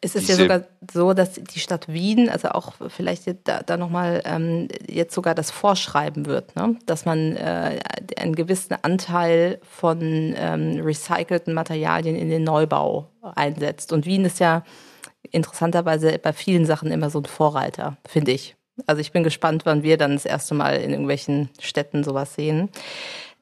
es 0.00 0.14
ist 0.14 0.28
ja 0.28 0.36
sogar 0.36 0.64
so, 0.90 1.12
dass 1.12 1.34
die 1.34 1.58
Stadt 1.58 1.88
Wien, 1.88 2.28
also 2.28 2.48
auch 2.48 2.74
vielleicht 2.88 3.26
da, 3.44 3.62
da 3.62 3.76
nochmal 3.76 4.22
ähm, 4.24 4.68
jetzt 4.86 5.14
sogar 5.14 5.34
das 5.34 5.50
vorschreiben 5.50 6.26
wird, 6.26 6.56
ne? 6.56 6.76
dass 6.86 7.04
man 7.04 7.36
äh, 7.36 7.80
einen 8.16 8.34
gewissen 8.34 8.76
Anteil 8.82 9.60
von 9.62 10.00
ähm, 10.36 10.80
recycelten 10.82 11.52
Materialien 11.52 12.16
in 12.16 12.30
den 12.30 12.44
Neubau 12.44 13.10
einsetzt. 13.20 13.92
Und 13.92 14.06
Wien 14.06 14.24
ist 14.24 14.40
ja 14.40 14.62
interessanterweise 15.30 16.18
bei 16.18 16.32
vielen 16.32 16.64
Sachen 16.64 16.90
immer 16.90 17.10
so 17.10 17.20
ein 17.20 17.26
Vorreiter, 17.26 17.96
finde 18.06 18.32
ich. 18.32 18.57
Also 18.86 19.00
ich 19.00 19.12
bin 19.12 19.24
gespannt, 19.24 19.66
wann 19.66 19.82
wir 19.82 19.96
dann 19.96 20.12
das 20.12 20.24
erste 20.24 20.54
Mal 20.54 20.76
in 20.76 20.90
irgendwelchen 20.90 21.50
Städten 21.60 22.04
sowas 22.04 22.34
sehen. 22.34 22.68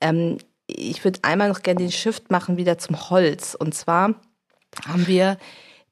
Ähm, 0.01 0.39
ich 0.67 1.05
würde 1.05 1.21
einmal 1.23 1.49
noch 1.49 1.63
gerne 1.63 1.81
den 1.81 1.93
Shift 1.93 2.31
machen 2.31 2.57
wieder 2.57 2.79
zum 2.79 3.11
Holz. 3.11 3.55
Und 3.55 3.75
zwar 3.75 4.15
haben 4.87 5.07
wir 5.07 5.39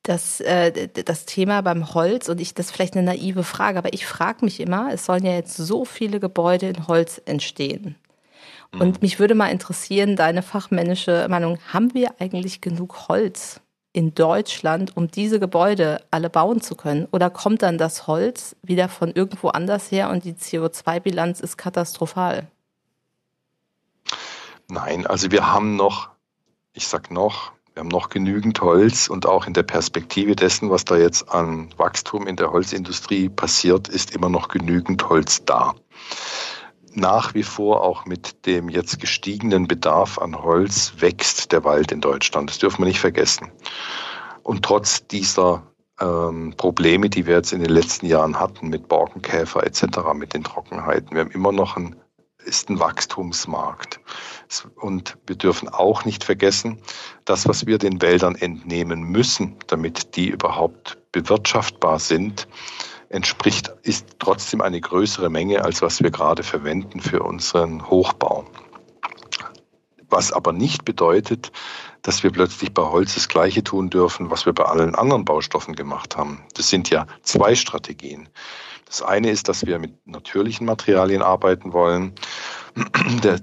das, 0.03 0.41
äh, 0.41 0.89
das 0.89 1.25
Thema 1.25 1.63
beim 1.63 1.95
Holz 1.95 2.29
und 2.29 2.41
ich, 2.41 2.55
das 2.55 2.67
ist 2.67 2.73
vielleicht 2.73 2.95
eine 2.95 3.07
naive 3.07 3.43
Frage, 3.43 3.79
aber 3.79 3.95
ich 3.95 4.07
frage 4.07 4.45
mich 4.45 4.61
immer, 4.61 4.93
es 4.93 5.07
sollen 5.07 5.25
ja 5.25 5.33
jetzt 5.33 5.57
so 5.57 5.85
viele 5.85 6.21
Gebäude 6.21 6.69
in 6.69 6.87
Holz 6.87 7.21
entstehen. 7.25 7.97
Und 8.73 8.97
mhm. 8.97 8.99
mich 9.01 9.19
würde 9.19 9.35
mal 9.35 9.49
interessieren, 9.49 10.17
deine 10.17 10.43
fachmännische 10.43 11.27
Meinung, 11.29 11.59
haben 11.73 11.95
wir 11.95 12.21
eigentlich 12.21 12.61
genug 12.61 13.09
Holz? 13.09 13.61
In 13.95 14.13
Deutschland, 14.13 14.97
um 14.97 15.09
diese 15.09 15.41
Gebäude 15.41 16.03
alle 16.11 16.29
bauen 16.29 16.61
zu 16.61 16.75
können? 16.75 17.07
Oder 17.13 17.31
kommt 17.31 17.63
dann 17.63 17.79
das 17.79 18.07
Holz 18.07 18.57
wieder 18.63 18.89
von 18.89 19.13
irgendwo 19.13 19.49
anders 19.49 19.91
her 19.91 20.11
und 20.11 20.25
die 20.25 20.35
CO2-Bilanz 20.35 21.41
ist 21.41 21.57
katastrophal? 21.57 22.49
Nein, 24.69 25.07
also 25.07 25.31
wir 25.31 25.51
haben 25.51 25.77
noch, 25.77 26.11
ich 26.73 26.89
sag 26.89 27.11
noch, 27.13 27.53
wir 27.73 27.81
haben 27.81 27.89
noch 27.89 28.09
genügend 28.09 28.61
Holz 28.61 29.09
und 29.09 29.27
auch 29.27 29.47
in 29.47 29.53
der 29.53 29.63
Perspektive 29.63 30.35
dessen, 30.35 30.71
was 30.71 30.85
da 30.85 30.97
jetzt 30.97 31.29
an 31.31 31.73
Wachstum 31.77 32.27
in 32.27 32.37
der 32.37 32.51
Holzindustrie 32.51 33.29
passiert, 33.29 33.89
ist 33.89 34.15
immer 34.15 34.29
noch 34.29 34.49
genügend 34.49 35.09
Holz 35.09 35.45
da 35.45 35.75
nach 36.97 37.35
wie 37.35 37.43
vor 37.43 37.83
auch 37.83 38.07
mit 38.07 38.47
dem 38.47 38.69
jetzt 38.69 39.01
gestiegenen 39.01 39.67
Bedarf 39.67 40.19
an 40.19 40.43
Holz 40.43 40.95
wächst 40.99 41.53
der 41.53 41.65
Wald 41.65 41.93
in 41.93 42.01
Deutschland. 42.01 42.51
Das 42.51 42.59
dürfen 42.59 42.83
wir 42.83 42.87
nicht 42.87 43.01
vergessen. 43.01 43.51
Und 44.43 44.65
trotz 44.65 45.07
dieser 45.07 45.63
ähm, 46.01 46.55
Probleme, 46.57 47.09
die 47.09 47.27
wir 47.27 47.37
jetzt 47.37 47.53
in 47.53 47.61
den 47.61 47.71
letzten 47.71 48.07
Jahren 48.07 48.39
hatten 48.39 48.69
mit 48.69 48.89
Borkenkäfer 48.89 49.65
etc., 49.65 49.85
mit 50.15 50.35
den 50.35 50.45
Trockenheiten, 50.45 51.13
wir 51.13 51.21
haben 51.21 51.31
immer 51.31 51.53
noch 51.53 51.77
ein, 51.77 51.97
ist 52.45 52.69
ein 52.69 52.79
Wachstumsmarkt. 52.79 54.01
Und 54.77 55.17
wir 55.27 55.37
dürfen 55.37 55.69
auch 55.69 56.05
nicht 56.05 56.25
vergessen, 56.25 56.79
das, 57.25 57.49
was 57.49 57.67
wir 57.67 57.79
den 57.79 58.03
Wäldern 58.03 58.35
entnehmen 58.35 59.03
müssen, 59.03 59.57
damit 59.67 60.17
die 60.17 60.29
überhaupt 60.29 60.99
bewirtschaftbar 61.13 61.99
sind, 61.99 62.47
entspricht, 63.15 63.73
ist 63.83 64.17
trotzdem 64.19 64.61
eine 64.61 64.81
größere 64.81 65.31
Menge, 65.31 65.65
als 65.65 65.83
was 65.83 66.03
wir 66.03 66.11
gerade 66.11 66.43
verwenden 66.43 67.01
für 67.01 67.23
unseren 67.23 67.89
Hochbau. 67.89 68.45
Was 70.09 70.33
aber 70.33 70.53
nicht 70.53 70.85
bedeutet, 70.85 71.53
dass 72.03 72.23
wir 72.23 72.31
plötzlich 72.31 72.75
bei 72.75 72.83
Holz 72.83 73.15
das 73.15 73.29
Gleiche 73.29 73.65
tun 73.65 73.89
dürfen, 73.89 74.31
was 74.31 74.47
wir 74.47 74.53
bei 74.53 74.65
allen 74.65 74.95
anderen 74.95 75.25
Baustoffen 75.25 75.75
gemacht 75.75 76.17
haben. 76.17 76.45
Das 76.55 76.69
sind 76.69 76.91
ja 76.91 77.07
zwei 77.23 77.55
Strategien. 77.55 78.29
Das 78.85 79.01
eine 79.01 79.31
ist, 79.31 79.49
dass 79.49 79.65
wir 79.65 79.79
mit 79.79 80.07
natürlichen 80.07 80.67
Materialien 80.67 81.23
arbeiten 81.23 81.73
wollen. 81.73 82.15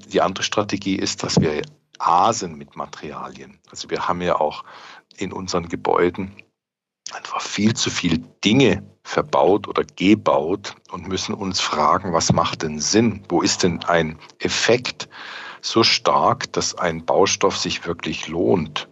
Die 0.07 0.21
andere 0.21 0.43
Strategie 0.43 0.95
ist, 0.95 1.23
dass 1.23 1.39
wir 1.39 1.61
asen 1.97 2.57
mit 2.57 2.75
Materialien. 2.75 3.59
Also 3.69 3.89
wir 3.89 4.07
haben 4.07 4.21
ja 4.21 4.39
auch 4.39 4.63
in 5.17 5.31
unseren 5.31 5.67
Gebäuden 5.69 6.35
einfach 7.13 7.41
viel 7.41 7.73
zu 7.73 7.89
viel 7.89 8.19
Dinge 8.43 8.83
verbaut 9.03 9.67
oder 9.67 9.83
gebaut 9.83 10.75
und 10.91 11.07
müssen 11.07 11.33
uns 11.33 11.59
fragen, 11.59 12.13
was 12.13 12.31
macht 12.31 12.63
denn 12.63 12.79
Sinn? 12.79 13.23
Wo 13.29 13.41
ist 13.41 13.63
denn 13.63 13.83
ein 13.83 14.17
Effekt 14.39 15.09
so 15.61 15.83
stark, 15.83 16.51
dass 16.53 16.75
ein 16.75 17.05
Baustoff 17.05 17.57
sich 17.57 17.85
wirklich 17.85 18.27
lohnt? 18.27 18.87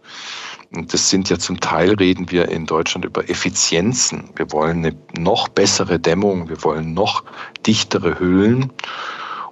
Und 0.72 0.92
das 0.92 1.10
sind 1.10 1.30
ja 1.30 1.38
zum 1.38 1.58
Teil, 1.58 1.94
reden 1.94 2.30
wir 2.30 2.48
in 2.48 2.66
Deutschland 2.66 3.04
über 3.04 3.28
Effizienzen. 3.28 4.30
Wir 4.36 4.52
wollen 4.52 4.84
eine 4.84 4.96
noch 5.18 5.48
bessere 5.48 5.98
Dämmung, 5.98 6.48
wir 6.48 6.62
wollen 6.62 6.94
noch 6.94 7.24
dichtere 7.66 8.20
Hüllen 8.20 8.72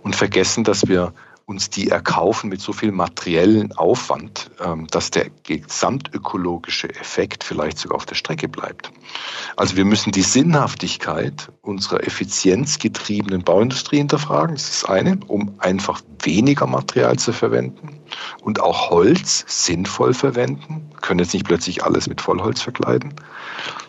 und 0.03 0.15
vergessen, 0.15 0.63
dass 0.63 0.87
wir 0.87 1.13
uns 1.49 1.71
die 1.71 1.89
erkaufen 1.89 2.51
mit 2.51 2.61
so 2.61 2.75
viel 2.75 2.93
materiellen 2.93 3.73
Aufwand, 3.73 4.51
ähm, 4.63 4.87
dass 4.91 5.11
der 5.11 5.31
gesamtökologische 5.45 6.91
Effekt 6.91 7.43
vielleicht 7.43 7.79
sogar 7.79 7.97
auf 7.97 8.05
der 8.05 8.17
Strecke 8.17 8.49
bleibt. 8.49 8.93
Also 9.57 9.75
wir 9.75 9.87
müssen 9.87 10.13
die 10.13 10.23
Sinnhaftigkeit 10.23 11.51
unserer 11.63 12.07
effizienzgetriebenen 12.07 13.45
Bauindustrie 13.45 13.97
hinterfragen, 13.97 14.57
das 14.57 14.69
ist 14.69 14.85
eine, 14.91 15.19
um 15.27 15.55
einfach 15.59 16.03
weniger 16.23 16.67
Material 16.67 17.19
zu 17.19 17.33
verwenden 17.33 17.99
und 18.43 18.61
auch 18.61 18.91
Holz 18.91 19.47
sinnvoll 19.47 20.13
verwenden. 20.13 20.91
Wir 20.91 21.01
können 21.01 21.21
jetzt 21.21 21.33
nicht 21.33 21.47
plötzlich 21.47 21.83
alles 21.83 22.09
mit 22.09 22.21
Vollholz 22.21 22.61
verkleiden, 22.61 23.15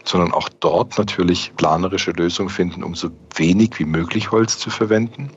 sondern 0.06 0.32
auch 0.32 0.48
dort 0.48 0.98
natürlich 0.98 1.52
planerische 1.58 2.12
Lösungen 2.12 2.50
finden, 2.50 2.84
um 2.86 2.96
so 2.96 3.10
wenig 3.36 3.80
wie 3.80 3.86
möglich 3.86 4.32
Holz 4.32 4.58
zu 4.58 4.70
verwenden. 4.70 5.30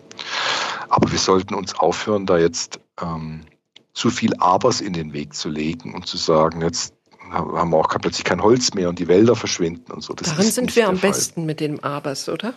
Aber 0.93 1.11
wir 1.11 1.18
sollten 1.18 1.55
uns 1.55 1.74
aufhören, 1.74 2.26
da 2.26 2.36
jetzt 2.36 2.78
ähm, 3.01 3.47
zu 3.95 4.11
viel 4.11 4.34
Abers 4.36 4.82
in 4.82 4.93
den 4.93 5.14
Weg 5.14 5.32
zu 5.32 5.49
legen 5.49 5.95
und 5.95 6.07
zu 6.07 6.18
sagen, 6.18 6.61
jetzt 6.61 6.93
haben 7.30 7.70
wir 7.70 7.78
auch 7.78 7.88
plötzlich 7.88 8.24
kein 8.24 8.43
Holz 8.43 8.74
mehr 8.74 8.90
und 8.90 8.99
die 8.99 9.09
Wälder 9.09 9.34
verschwinden 9.34 9.90
und 9.90 10.03
so. 10.03 10.12
Das 10.12 10.28
Darin 10.28 10.51
sind 10.51 10.76
wir 10.76 10.86
am 10.86 10.99
Fall. 10.99 11.09
besten 11.09 11.47
mit 11.47 11.61
dem 11.61 11.80
Abers, 11.80 12.28
oder? 12.28 12.53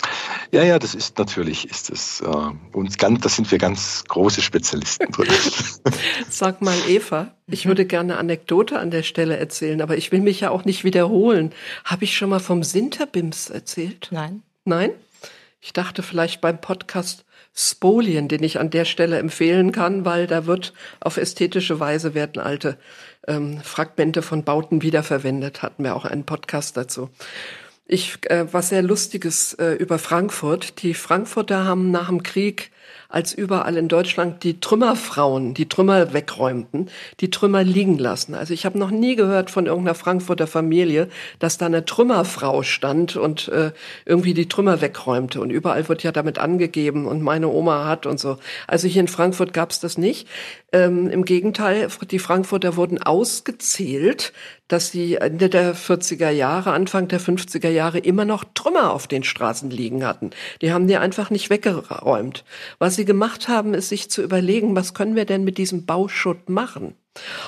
Ja, 0.52 0.64
ja, 0.64 0.80
das 0.80 0.96
ist 0.96 1.18
natürlich, 1.18 1.70
ist 1.70 1.90
es 1.90 2.20
äh, 2.20 2.52
uns 2.74 2.98
ganz, 2.98 3.22
da 3.22 3.30
sind 3.30 3.50
wir 3.50 3.58
ganz 3.58 4.04
große 4.06 4.42
Spezialisten 4.42 5.14
drin. 5.14 5.30
Sag 6.30 6.62
mal, 6.62 6.76
Eva, 6.90 7.34
ich 7.48 7.68
würde 7.68 7.86
gerne 7.86 8.14
eine 8.14 8.20
Anekdote 8.20 8.80
an 8.80 8.92
der 8.92 9.04
Stelle 9.04 9.38
erzählen, 9.38 9.82
aber 9.82 9.96
ich 9.96 10.12
will 10.12 10.20
mich 10.20 10.42
ja 10.42 10.50
auch 10.50 10.66
nicht 10.66 10.84
wiederholen. 10.84 11.54
Habe 11.86 12.04
ich 12.04 12.18
schon 12.18 12.30
mal 12.30 12.42
vom 12.42 12.64
Sinterbims 12.64 13.50
erzählt? 13.50 14.10
Nein. 14.12 14.44
Nein? 14.66 14.92
Ich 15.62 15.72
dachte 15.72 16.04
vielleicht 16.04 16.42
beim 16.42 16.60
Podcast 16.60 17.25
Spolien, 17.58 18.28
den 18.28 18.44
ich 18.44 18.60
an 18.60 18.70
der 18.70 18.84
Stelle 18.84 19.18
empfehlen 19.18 19.72
kann, 19.72 20.04
weil 20.04 20.28
da 20.28 20.46
wird 20.46 20.74
auf 21.00 21.16
ästhetische 21.16 21.80
Weise 21.80 22.14
werden 22.14 22.42
alte 22.42 22.78
ähm, 23.28 23.62
Fragmente 23.64 24.22
von 24.22 24.44
Bauten 24.44 24.82
wiederverwendet. 24.82 25.62
Hatten 25.62 25.84
wir 25.84 25.96
auch 25.96 26.04
einen 26.06 26.26
Podcast 26.26 26.76
dazu. 26.76 27.10
Ich 27.88 28.18
äh, 28.30 28.52
was 28.52 28.70
sehr 28.70 28.82
lustiges 28.82 29.54
äh, 29.54 29.74
über 29.74 30.00
Frankfurt. 30.00 30.82
Die 30.84 30.94
Frankfurter 30.94 31.64
haben 31.64 31.92
nach 31.92 32.10
dem 32.10 32.24
Krieg 32.24 32.72
als 33.10 33.34
überall 33.34 33.78
in 33.78 33.88
Deutschland 33.88 34.44
die 34.44 34.60
Trümmerfrauen, 34.60 35.54
die 35.54 35.70
Trümmer 35.70 36.14
wegräumten, 36.14 36.90
die 37.20 37.30
Trümmer 37.30 37.64
liegen 37.64 37.98
lassen. 37.98 38.34
Also 38.34 38.54
ich 38.54 38.66
habe 38.66 38.78
noch 38.78 38.92
nie 38.92 39.16
gehört 39.16 39.52
von 39.52 39.66
irgendeiner 39.68 39.96
Frankfurter 39.96 40.48
Familie, 40.48 41.10
dass 41.40 41.58
da 41.58 41.68
eine 41.68 41.86
Trümmerfrau 41.86 42.64
stand 42.64 43.16
und 43.16 43.48
äh, 43.50 43.72
irgendwie 44.06 44.34
die 44.34 44.48
Trümmer 44.48 44.82
wegräumte. 44.82 45.40
Und 45.40 45.50
überall 45.50 45.88
wird 45.88 46.04
ja 46.04 46.12
damit 46.12 46.40
angegeben 46.40 47.06
und 47.06 47.22
meine 47.22 47.48
Oma 47.48 47.86
hat 47.86 48.06
und 48.06 48.20
so. 48.20 48.38
Also 48.68 48.88
hier 48.88 49.02
in 49.02 49.08
Frankfurt 49.08 49.54
gab 49.54 49.72
es 49.72 49.80
das 49.80 49.98
nicht. 49.98 50.28
Ähm, 50.72 51.10
Im 51.10 51.26
Gegenteil, 51.26 51.88
die 52.12 52.20
Frankfurter 52.20 52.76
wurden 52.76 53.02
ausgezählt, 53.02 54.34
dass 54.68 54.92
sie 54.92 55.16
Ende 55.16 55.50
der 55.50 55.76
40er 55.76 56.32
Jahre, 56.32 56.72
Anfang 56.72 57.08
der 57.08 57.22
50er 57.22 57.70
Jahre 57.70 58.00
immer 58.00 58.26
noch 58.26 58.44
Trümmer 58.56 58.92
auf 58.92 59.08
den 59.08 59.24
Straßen 59.24 59.70
liegen 59.70 60.06
hatten. 60.06 60.32
Die 60.62 60.74
haben 60.74 60.88
die 60.88 60.98
einfach 60.98 61.30
nicht 61.30 61.50
weggeräumt. 61.50 62.44
Was 62.80 62.96
sie 62.96 63.06
gemacht 63.06 63.48
haben, 63.48 63.74
ist 63.74 63.90
sich 63.90 64.10
zu 64.10 64.22
überlegen, 64.22 64.76
was 64.76 64.94
können 64.94 65.16
wir 65.16 65.26
denn 65.26 65.44
mit 65.44 65.58
diesem 65.58 65.86
Bauschutt 65.86 66.50
machen? 66.50 66.96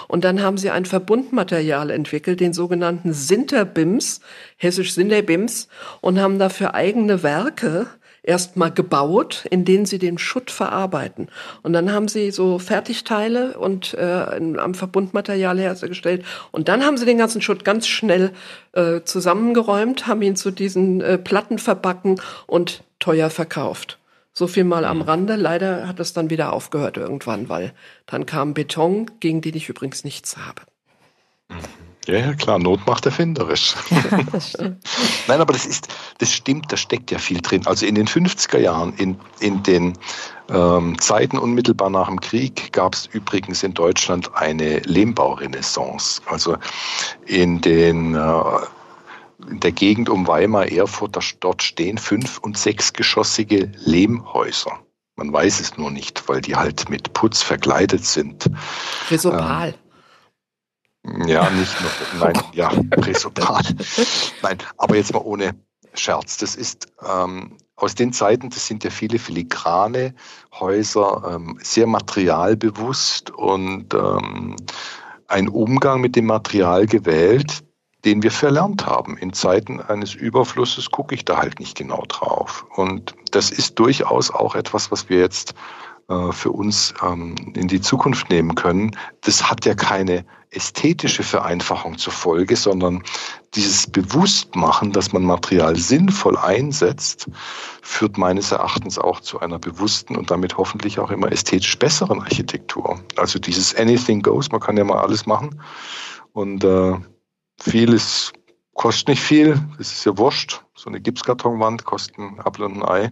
Und 0.08 0.24
dann 0.24 0.42
haben 0.42 0.58
sie 0.58 0.70
ein 0.70 0.86
Verbundmaterial 0.86 1.90
entwickelt, 1.90 2.40
den 2.40 2.54
sogenannten 2.54 3.14
Sinterbims, 3.14 4.22
hessisch 4.56 4.94
Sinterbims, 4.94 5.68
und 6.02 6.20
haben 6.20 6.40
dafür 6.40 6.74
eigene 6.74 7.24
Werke 7.24 7.88
erstmal 8.28 8.72
gebaut, 8.72 9.46
in 9.50 9.66
denen 9.66 9.86
sie 9.86 10.00
den 10.00 10.18
Schutt 10.18 10.52
verarbeiten. 10.52 11.30
Und 11.64 11.74
dann 11.74 11.92
haben 11.92 12.08
sie 12.08 12.32
so 12.32 12.60
Fertigteile 12.60 13.58
und 13.58 13.94
äh, 13.94 14.40
am 14.58 14.74
Verbundmaterial 14.74 15.58
hergestellt. 15.58 16.26
Und 16.52 16.68
dann 16.68 16.84
haben 16.84 16.98
sie 16.98 17.06
den 17.06 17.18
ganzen 17.18 17.42
Schutt 17.42 17.64
ganz 17.64 17.88
schnell 17.88 18.32
äh, 18.74 19.02
zusammengeräumt, 19.04 20.08
haben 20.08 20.22
ihn 20.22 20.36
zu 20.36 20.52
diesen 20.52 21.02
äh, 21.02 21.18
Platten 21.18 21.58
verbacken 21.58 22.22
und 22.46 22.84
teuer 23.00 23.30
verkauft. 23.30 23.98
So 24.38 24.46
viel 24.46 24.66
mal 24.66 24.86
am 24.86 25.02
Rande. 25.02 25.36
Leider 25.36 25.88
hat 25.88 26.00
es 26.00 26.14
dann 26.14 26.30
wieder 26.30 26.54
aufgehört 26.54 26.96
irgendwann, 26.96 27.50
weil 27.50 27.74
dann 28.06 28.28
kam 28.28 28.54
Beton, 28.54 29.10
gegen 29.20 29.42
den 29.42 29.56
ich 29.56 29.68
übrigens 29.68 30.04
nichts 30.04 30.38
habe. 30.38 30.62
Ja, 32.06 32.20
ja, 32.20 32.34
klar, 32.36 32.60
Not 32.60 32.86
macht 32.86 33.08
erfinderisch. 33.08 33.74
Ja, 33.90 34.20
das. 34.32 34.56
Nein, 35.28 35.42
aber 35.42 35.54
das 35.54 35.66
ist, 35.66 35.88
das 36.20 36.32
stimmt, 36.32 36.72
da 36.72 36.78
steckt 36.78 37.10
ja 37.10 37.18
viel 37.18 37.42
drin. 37.42 37.66
Also 37.66 37.88
in 37.88 37.96
den 37.96 38.06
50er 38.06 38.60
Jahren, 38.60 38.94
in, 38.98 39.18
in 39.40 39.64
den 39.64 39.94
ähm, 40.52 41.02
Zeiten 41.02 41.40
unmittelbar 41.40 41.90
nach 41.90 42.08
dem 42.08 42.22
Krieg, 42.22 42.72
gab 42.74 42.94
es 42.94 43.08
übrigens 43.08 43.64
in 43.64 43.74
Deutschland 43.74 44.36
eine 44.36 44.82
Lehmbaurenaissance. 44.82 46.22
Also 46.28 46.58
in 47.26 47.60
den 47.60 48.14
äh, 48.14 48.42
in 49.50 49.60
der 49.60 49.72
Gegend 49.72 50.10
um 50.10 50.28
Weimar, 50.28 50.72
Erfurt, 50.72 51.18
dort 51.39 51.64
stehen 51.64 51.98
fünf- 51.98 52.38
und 52.39 52.58
sechsgeschossige 52.58 53.72
Lehmhäuser. 53.76 54.80
Man 55.16 55.34
weiß 55.34 55.60
es 55.60 55.78
nur 55.78 55.89
nicht, 55.89 56.28
weil 56.30 56.41
die 56.41 56.56
halt 56.56 56.89
mit 56.89 57.14
Putz 57.14 57.41
verkleidet 57.41 58.06
sind. 58.06 58.50
Resopal. 59.10 59.74
Ähm, 61.04 61.28
ja, 61.28 61.50
nicht 61.50 61.76
nur, 61.82 61.91
nein, 62.20 62.43
ja, 62.54 62.70
Presopal. 62.91 63.64
nein, 64.41 64.58
aber 64.78 64.95
jetzt 64.95 65.14
mal 65.14 65.22
ohne 65.24 65.56
Scherz. 65.93 66.38
Das 66.38 66.56
ist 66.56 66.88
ähm, 67.08 67.58
aus 67.76 67.95
den 67.95 68.14
Zeiten, 68.14 68.50
das 68.50 68.68
sind 68.68 68.84
ja 68.84 68.89
viele 68.89 69.18
filigrane 69.18 70.14
Häuser, 70.60 71.24
ähm, 71.36 71.58
sehr 71.62 71.88
materialbewusst 71.88 73.32
und 73.32 73.93
ähm, 73.93 74.56
ein 75.28 75.50
Umgang 75.50 76.02
mit 76.02 76.16
dem 76.16 76.26
Material 76.26 76.86
gewählt, 76.86 77.64
den 78.08 78.24
wir 78.24 78.32
verlernt 78.32 78.86
haben. 78.86 79.18
In 79.18 79.34
Zeiten 79.34 79.82
eines 79.82 80.16
Überflusses 80.16 80.91
gucke 80.91 81.14
ich 81.14 81.26
da 81.26 81.39
halt 81.39 81.60
nicht 81.60 81.78
genau 81.78 82.03
drauf. 82.08 82.66
Und 82.74 83.14
das 83.32 83.51
ist 83.51 83.78
durchaus 83.78 84.32
auch 84.32 84.55
etwas, 84.55 84.91
was 84.91 85.10
wir 85.10 85.20
jetzt 85.20 85.53
äh, 86.08 86.32
für 86.32 86.51
uns 86.51 86.93
ähm, 87.03 87.36
in 87.53 87.68
die 87.68 87.82
Zukunft 87.82 88.30
nehmen 88.30 88.55
können. 88.55 88.95
Das 89.20 89.49
hat 89.49 89.66
ja 89.66 89.76
keine 89.76 90.24
ästhetische 90.51 91.22
Vereinfachung 91.22 91.97
zur 91.97 92.14
Folge, 92.14 92.55
sondern 92.55 93.03
dieses 93.55 93.88
Bewusstmachen, 93.88 94.93
dass 94.93 95.12
man 95.12 95.24
Material 95.24 95.76
sinnvoll 95.76 96.38
einsetzt, 96.38 97.30
führt 97.82 98.18
meines 98.18 98.53
Erachtens 98.53 98.97
auch 98.97 99.20
zu 99.20 99.41
einer 99.41 99.60
bewussten 99.60 100.16
und 100.16 100.32
damit 100.32 100.55
hoffentlich 100.55 100.97
auch 100.99 101.12
immer 101.12 101.30
ästhetisch 101.30 101.78
besseren 101.78 102.22
Architektur. 102.22 103.01
Also 103.18 103.38
dieses 103.38 103.76
Anything 103.76 104.22
Goes, 104.22 104.49
man 104.49 104.62
kann 104.62 104.78
ja 104.78 104.86
mal 104.86 105.01
alles 105.01 105.26
machen 105.26 105.62
und 106.32 106.64
äh, 106.64 106.95
vieles 107.60 108.34
kostet 108.74 109.10
nicht 109.10 109.22
viel, 109.22 109.60
das 109.78 109.91
ist 109.91 110.05
ja 110.05 110.18
wurscht. 110.18 110.64
So 110.76 110.89
eine 110.89 111.01
Gipskartonwand 111.01 111.84
kostet 111.84 112.18
ein 112.18 112.39
Apfel 112.39 112.66
und 112.66 112.84
ein 112.84 112.88
Ei. 112.88 113.12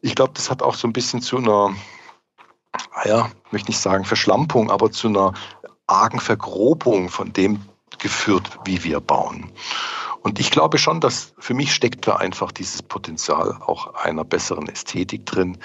Ich 0.00 0.14
glaube, 0.14 0.32
das 0.34 0.50
hat 0.50 0.62
auch 0.62 0.74
so 0.74 0.88
ein 0.88 0.92
bisschen 0.92 1.22
zu 1.22 1.38
einer, 1.38 1.74
ja, 3.04 3.30
möchte 3.52 3.70
nicht 3.70 3.80
sagen 3.80 4.04
Verschlampung, 4.04 4.70
aber 4.70 4.90
zu 4.90 5.08
einer 5.08 5.32
argen 5.86 6.20
Vergrobung 6.20 7.08
von 7.08 7.32
dem 7.32 7.60
geführt, 7.98 8.58
wie 8.64 8.82
wir 8.84 9.00
bauen. 9.00 9.52
Und 10.22 10.40
ich 10.40 10.50
glaube 10.50 10.78
schon, 10.78 11.00
dass 11.00 11.34
für 11.38 11.54
mich 11.54 11.74
steckt 11.74 12.06
da 12.06 12.16
einfach 12.16 12.50
dieses 12.50 12.82
Potenzial 12.82 13.58
auch 13.60 13.94
einer 13.94 14.24
besseren 14.24 14.68
Ästhetik 14.68 15.26
drin, 15.26 15.58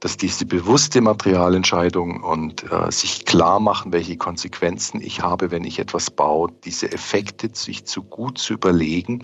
dass 0.00 0.16
diese 0.16 0.46
bewusste 0.46 1.00
Materialentscheidung 1.00 2.22
und 2.22 2.70
äh, 2.70 2.90
sich 2.90 3.24
klar 3.24 3.60
machen, 3.60 3.92
welche 3.92 4.16
Konsequenzen 4.16 5.00
ich 5.00 5.22
habe, 5.22 5.50
wenn 5.50 5.64
ich 5.64 5.78
etwas 5.78 6.10
baue, 6.10 6.52
diese 6.64 6.90
Effekte 6.90 7.50
sich 7.52 7.84
zu 7.84 8.02
gut 8.02 8.38
zu 8.38 8.54
überlegen, 8.54 9.22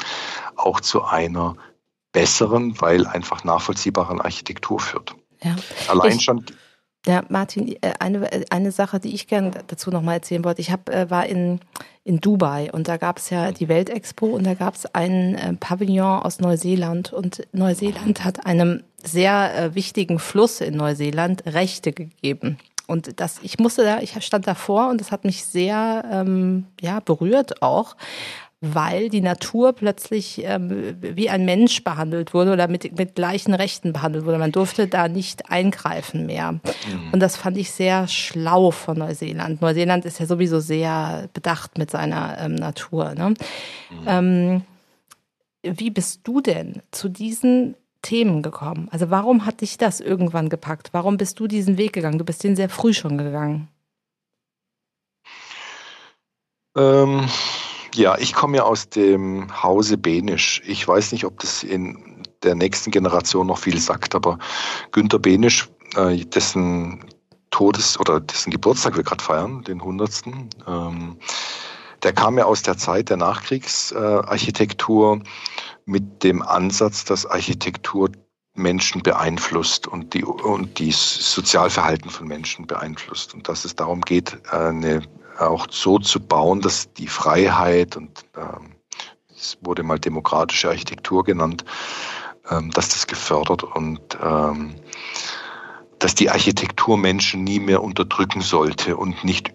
auch 0.56 0.80
zu 0.80 1.04
einer 1.04 1.56
besseren, 2.12 2.80
weil 2.80 3.06
einfach 3.06 3.44
nachvollziehbaren 3.44 4.20
Architektur 4.20 4.80
führt. 4.80 5.14
Ja. 5.42 5.56
Allein 5.88 6.16
ich, 6.16 6.22
schon 6.22 6.46
Ja, 7.06 7.22
Martin, 7.28 7.76
äh, 7.82 7.92
eine, 7.98 8.32
äh, 8.32 8.44
eine 8.50 8.72
Sache, 8.72 9.00
die 9.00 9.14
ich 9.14 9.26
gerne 9.26 9.50
dazu 9.66 9.90
nochmal 9.90 10.14
erzählen 10.16 10.44
wollte. 10.44 10.62
Ich 10.62 10.70
hab, 10.70 10.88
äh, 10.88 11.10
war 11.10 11.26
in, 11.26 11.60
in 12.04 12.20
Dubai 12.20 12.70
und 12.72 12.88
da 12.88 12.96
gab 12.96 13.18
es 13.18 13.30
ja 13.30 13.52
die 13.52 13.68
Weltexpo 13.68 14.26
und 14.26 14.44
da 14.44 14.54
gab 14.54 14.74
es 14.76 14.86
einen 14.94 15.58
Pavillon 15.58 16.22
aus 16.22 16.40
Neuseeland 16.40 17.12
und 17.12 17.46
Neuseeland 17.52 18.24
hat 18.24 18.46
einem 18.46 18.84
sehr 19.04 19.74
wichtigen 19.74 20.18
Fluss 20.18 20.60
in 20.60 20.76
Neuseeland 20.76 21.44
Rechte 21.46 21.92
gegeben. 21.92 22.58
Und 22.86 23.20
das, 23.20 23.40
ich 23.42 23.58
musste 23.58 23.84
da, 23.84 24.00
ich 24.00 24.20
stand 24.24 24.46
davor 24.46 24.90
und 24.90 25.00
das 25.00 25.10
hat 25.10 25.24
mich 25.24 25.44
sehr 25.44 26.04
ähm, 26.10 26.66
ja, 26.80 27.00
berührt 27.00 27.62
auch, 27.62 27.96
weil 28.60 29.08
die 29.08 29.20
Natur 29.20 29.72
plötzlich 29.72 30.42
ähm, 30.44 30.96
wie 31.00 31.28
ein 31.28 31.44
Mensch 31.44 31.82
behandelt 31.82 32.34
wurde 32.34 32.52
oder 32.52 32.68
mit, 32.68 32.96
mit 32.96 33.14
gleichen 33.14 33.54
Rechten 33.54 33.92
behandelt 33.92 34.24
wurde. 34.26 34.38
Man 34.38 34.52
durfte 34.52 34.86
da 34.86 35.08
nicht 35.08 35.50
eingreifen 35.50 36.26
mehr. 36.26 36.52
Mhm. 36.52 36.60
Und 37.12 37.20
das 37.20 37.36
fand 37.36 37.56
ich 37.56 37.70
sehr 37.70 38.06
schlau 38.08 38.70
von 38.70 38.98
Neuseeland. 38.98 39.60
Neuseeland 39.60 40.04
ist 40.04 40.20
ja 40.20 40.26
sowieso 40.26 40.60
sehr 40.60 41.28
bedacht 41.32 41.78
mit 41.78 41.90
seiner 41.90 42.38
ähm, 42.38 42.54
Natur. 42.54 43.14
Ne? 43.14 43.30
Mhm. 43.30 44.06
Ähm, 44.06 44.62
wie 45.62 45.90
bist 45.90 46.20
du 46.24 46.40
denn 46.40 46.82
zu 46.90 47.08
diesen 47.08 47.76
Themen 48.04 48.42
gekommen? 48.42 48.88
Also 48.92 49.10
warum 49.10 49.46
hat 49.46 49.60
dich 49.60 49.78
das 49.78 50.00
irgendwann 50.00 50.48
gepackt? 50.48 50.90
Warum 50.92 51.16
bist 51.16 51.40
du 51.40 51.48
diesen 51.48 51.78
Weg 51.78 51.94
gegangen? 51.94 52.18
Du 52.18 52.24
bist 52.24 52.44
den 52.44 52.54
sehr 52.54 52.68
früh 52.68 52.94
schon 52.94 53.18
gegangen. 53.18 53.68
Ähm, 56.76 57.26
ja, 57.94 58.16
ich 58.18 58.34
komme 58.34 58.58
ja 58.58 58.64
aus 58.64 58.88
dem 58.88 59.62
Hause 59.62 59.96
Benisch. 59.96 60.62
Ich 60.66 60.86
weiß 60.86 61.12
nicht, 61.12 61.24
ob 61.24 61.40
das 61.40 61.62
in 61.62 62.22
der 62.42 62.54
nächsten 62.54 62.90
Generation 62.90 63.46
noch 63.46 63.58
viel 63.58 63.78
sagt, 63.78 64.14
aber 64.14 64.38
Günter 64.92 65.18
Benisch, 65.18 65.68
äh, 65.96 66.24
dessen 66.24 67.04
Todes- 67.50 67.98
oder 67.98 68.20
dessen 68.20 68.50
Geburtstag 68.50 68.96
wir 68.96 69.04
gerade 69.04 69.22
feiern, 69.22 69.62
den 69.64 69.80
100. 69.80 70.22
Ähm, 70.66 71.16
der 72.02 72.12
kam 72.12 72.36
ja 72.36 72.44
aus 72.44 72.62
der 72.62 72.76
Zeit 72.76 73.08
der 73.08 73.16
Nachkriegsarchitektur 73.16 75.22
mit 75.86 76.22
dem 76.22 76.42
Ansatz, 76.42 77.04
dass 77.04 77.26
Architektur 77.26 78.10
Menschen 78.54 79.02
beeinflusst 79.02 79.88
und 79.88 80.14
die, 80.14 80.24
und 80.24 80.78
die 80.78 80.92
Sozialverhalten 80.92 82.10
von 82.10 82.28
Menschen 82.28 82.66
beeinflusst. 82.66 83.34
Und 83.34 83.48
dass 83.48 83.64
es 83.64 83.74
darum 83.74 84.00
geht, 84.00 84.48
eine 84.52 85.02
auch 85.38 85.66
so 85.70 85.98
zu 85.98 86.20
bauen, 86.20 86.60
dass 86.60 86.92
die 86.92 87.08
Freiheit 87.08 87.96
und 87.96 88.24
ähm, 88.36 88.76
es 89.36 89.58
wurde 89.62 89.82
mal 89.82 89.98
demokratische 89.98 90.68
Architektur 90.68 91.24
genannt, 91.24 91.64
ähm, 92.50 92.70
dass 92.70 92.90
das 92.90 93.06
gefördert 93.06 93.64
und 93.64 94.16
ähm, 94.22 94.76
dass 95.98 96.14
die 96.14 96.30
Architektur 96.30 96.96
Menschen 96.96 97.44
nie 97.44 97.58
mehr 97.58 97.82
unterdrücken 97.82 98.42
sollte 98.42 98.96
und 98.96 99.24
nicht 99.24 99.52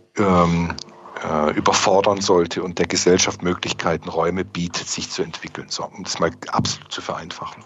äh, 1.24 1.52
überfordern 1.52 2.22
sollte 2.22 2.64
und 2.64 2.80
der 2.80 2.88
Gesellschaft 2.88 3.42
Möglichkeiten, 3.42 4.10
Räume 4.10 4.46
bietet, 4.46 4.88
sich 4.88 5.10
zu 5.10 5.24
entwickeln. 5.24 5.68
So, 5.70 5.86
um 5.86 6.04
das 6.04 6.20
mal 6.20 6.32
absolut 6.52 6.92
zu 6.92 7.02
vereinfachen. 7.02 7.64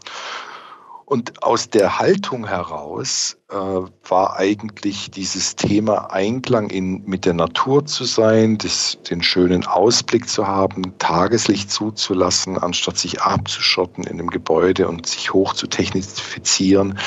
Und 1.05 1.43
aus 1.43 1.69
der 1.69 1.99
Haltung 1.99 2.47
heraus 2.47 3.37
äh, 3.51 3.55
war 3.55 4.37
eigentlich 4.37 5.11
dieses 5.11 5.55
Thema 5.55 6.11
Einklang 6.11 6.69
in, 6.69 7.03
mit 7.05 7.25
der 7.25 7.33
Natur 7.33 7.85
zu 7.85 8.05
sein, 8.05 8.57
das, 8.57 8.97
den 9.09 9.21
schönen 9.21 9.65
Ausblick 9.65 10.29
zu 10.29 10.47
haben, 10.47 10.97
Tageslicht 10.99 11.69
zuzulassen, 11.69 12.57
anstatt 12.57 12.97
sich 12.97 13.21
abzuschotten 13.21 14.05
in 14.05 14.13
einem 14.13 14.29
Gebäude 14.29 14.87
und 14.87 15.05
sich 15.05 15.33
hoch 15.33 15.53
zu 15.53 15.67
technifizieren, 15.67 16.97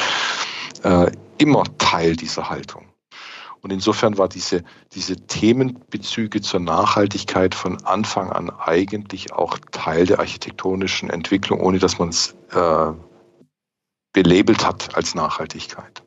äh, 0.83 1.11
immer 1.39 1.65
Teil 1.79 2.17
dieser 2.17 2.51
Haltung. 2.51 2.85
Und 3.61 3.73
insofern 3.73 4.19
war 4.19 4.29
diese, 4.29 4.63
diese 4.93 5.17
Themenbezüge 5.17 6.41
zur 6.41 6.61
Nachhaltigkeit 6.61 7.55
von 7.55 7.83
Anfang 7.85 8.31
an 8.31 8.51
eigentlich 8.51 9.33
auch 9.33 9.59
Teil 9.73 10.07
der 10.07 10.21
architektonischen 10.21 11.11
Entwicklung, 11.11 11.61
ohne 11.61 11.79
dass 11.79 11.99
man 11.99 12.11
es 12.11 12.37
äh, 12.53 12.93
belabelt 14.13 14.65
hat 14.65 14.95
als 14.97 15.15
Nachhaltigkeit. 15.15 16.03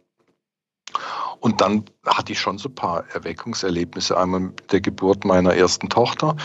Und 1.40 1.62
dann 1.62 1.86
hatte 2.06 2.34
ich 2.34 2.40
schon 2.40 2.58
so 2.58 2.70
ein 2.70 2.76
paar 2.76 3.06
Erweckungserlebnisse. 3.14 4.18
Einmal 4.18 4.42
mit 4.42 4.72
der 4.72 4.82
Geburt 4.82 5.24
meiner 5.24 5.56
ersten 5.56 5.90
Tochter. 5.90 6.36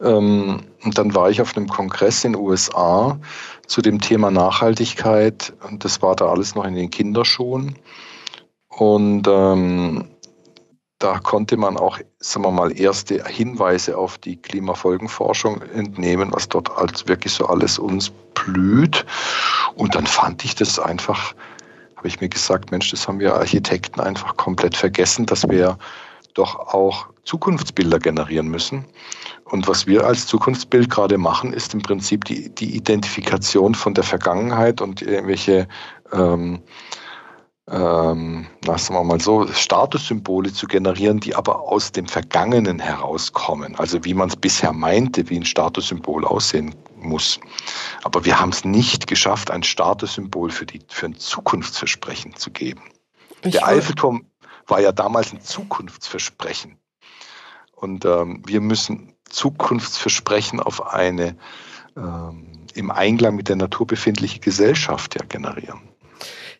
Ähm, 0.00 0.60
und 0.84 0.98
dann 0.98 1.14
war 1.14 1.30
ich 1.30 1.40
auf 1.40 1.56
einem 1.56 1.68
Kongress 1.68 2.24
in 2.24 2.34
den 2.34 2.42
USA 2.42 3.18
zu 3.66 3.82
dem 3.82 4.00
Thema 4.00 4.30
Nachhaltigkeit. 4.30 5.52
Und 5.68 5.84
das 5.84 6.02
war 6.02 6.14
da 6.14 6.28
alles 6.28 6.54
noch 6.54 6.64
in 6.64 6.74
den 6.74 6.90
Kinderschuhen. 6.90 7.76
Und 8.68 9.26
ähm, 9.26 10.08
da 10.98 11.18
konnte 11.20 11.56
man 11.56 11.76
auch, 11.76 11.98
sagen 12.18 12.44
wir 12.44 12.50
mal, 12.50 12.78
erste 12.78 13.24
Hinweise 13.24 13.96
auf 13.96 14.18
die 14.18 14.36
Klimafolgenforschung 14.36 15.62
entnehmen, 15.74 16.32
was 16.32 16.48
dort 16.48 16.70
als 16.76 17.06
wirklich 17.06 17.32
so 17.32 17.46
alles 17.46 17.78
uns 17.78 18.10
blüht. 18.34 19.06
Und 19.76 19.94
dann 19.94 20.06
fand 20.06 20.44
ich 20.44 20.56
das 20.56 20.78
einfach, 20.78 21.34
habe 21.96 22.08
ich 22.08 22.20
mir 22.20 22.28
gesagt, 22.28 22.72
Mensch, 22.72 22.90
das 22.90 23.06
haben 23.06 23.20
wir 23.20 23.34
Architekten 23.34 24.00
einfach 24.00 24.36
komplett 24.36 24.76
vergessen, 24.76 25.26
dass 25.26 25.48
wir 25.48 25.78
doch 26.34 26.54
auch 26.54 27.06
Zukunftsbilder 27.24 27.98
generieren 27.98 28.48
müssen. 28.48 28.84
Und 29.44 29.68
was 29.68 29.86
wir 29.86 30.04
als 30.04 30.26
Zukunftsbild 30.26 30.90
gerade 30.90 31.16
machen, 31.16 31.52
ist 31.52 31.74
im 31.74 31.82
Prinzip 31.82 32.24
die, 32.24 32.48
die 32.50 32.76
Identifikation 32.76 33.74
von 33.74 33.94
der 33.94 34.04
Vergangenheit 34.04 34.80
und 34.80 35.00
irgendwelche 35.02 35.68
ähm, 36.12 36.60
ähm, 37.70 38.46
sagen 38.64 38.94
wir 38.94 39.04
mal 39.04 39.20
so, 39.20 39.46
Statussymbole 39.46 40.52
zu 40.52 40.66
generieren, 40.66 41.20
die 41.20 41.34
aber 41.34 41.60
aus 41.60 41.92
dem 41.92 42.06
Vergangenen 42.06 42.78
herauskommen. 42.78 43.76
Also 43.76 44.04
wie 44.04 44.14
man 44.14 44.28
es 44.28 44.36
bisher 44.36 44.72
meinte, 44.72 45.28
wie 45.28 45.36
ein 45.36 45.44
Statussymbol 45.44 46.24
aussehen 46.24 46.74
muss. 46.96 47.38
Aber 48.04 48.24
wir 48.24 48.40
haben 48.40 48.50
es 48.50 48.64
nicht 48.64 49.06
geschafft, 49.06 49.50
ein 49.50 49.62
Statussymbol 49.62 50.50
für, 50.50 50.66
die, 50.66 50.80
für 50.88 51.06
ein 51.06 51.16
Zukunftsversprechen 51.16 52.34
zu 52.36 52.50
geben. 52.50 52.82
Ich 53.42 53.52
Der 53.52 53.66
Eiffelturm 53.66 54.26
war 54.66 54.80
ja 54.80 54.92
damals 54.92 55.32
ein 55.32 55.40
Zukunftsversprechen. 55.40 56.78
Und 57.74 58.04
ähm, 58.04 58.42
wir 58.46 58.60
müssen 58.60 59.14
Zukunftsversprechen 59.28 60.60
auf 60.60 60.86
eine 60.92 61.36
ähm, 61.96 62.66
im 62.74 62.90
Einklang 62.90 63.36
mit 63.36 63.48
der 63.48 63.56
Natur 63.56 63.86
befindliche 63.86 64.40
Gesellschaft 64.40 65.14
ja 65.14 65.24
generieren. 65.26 65.80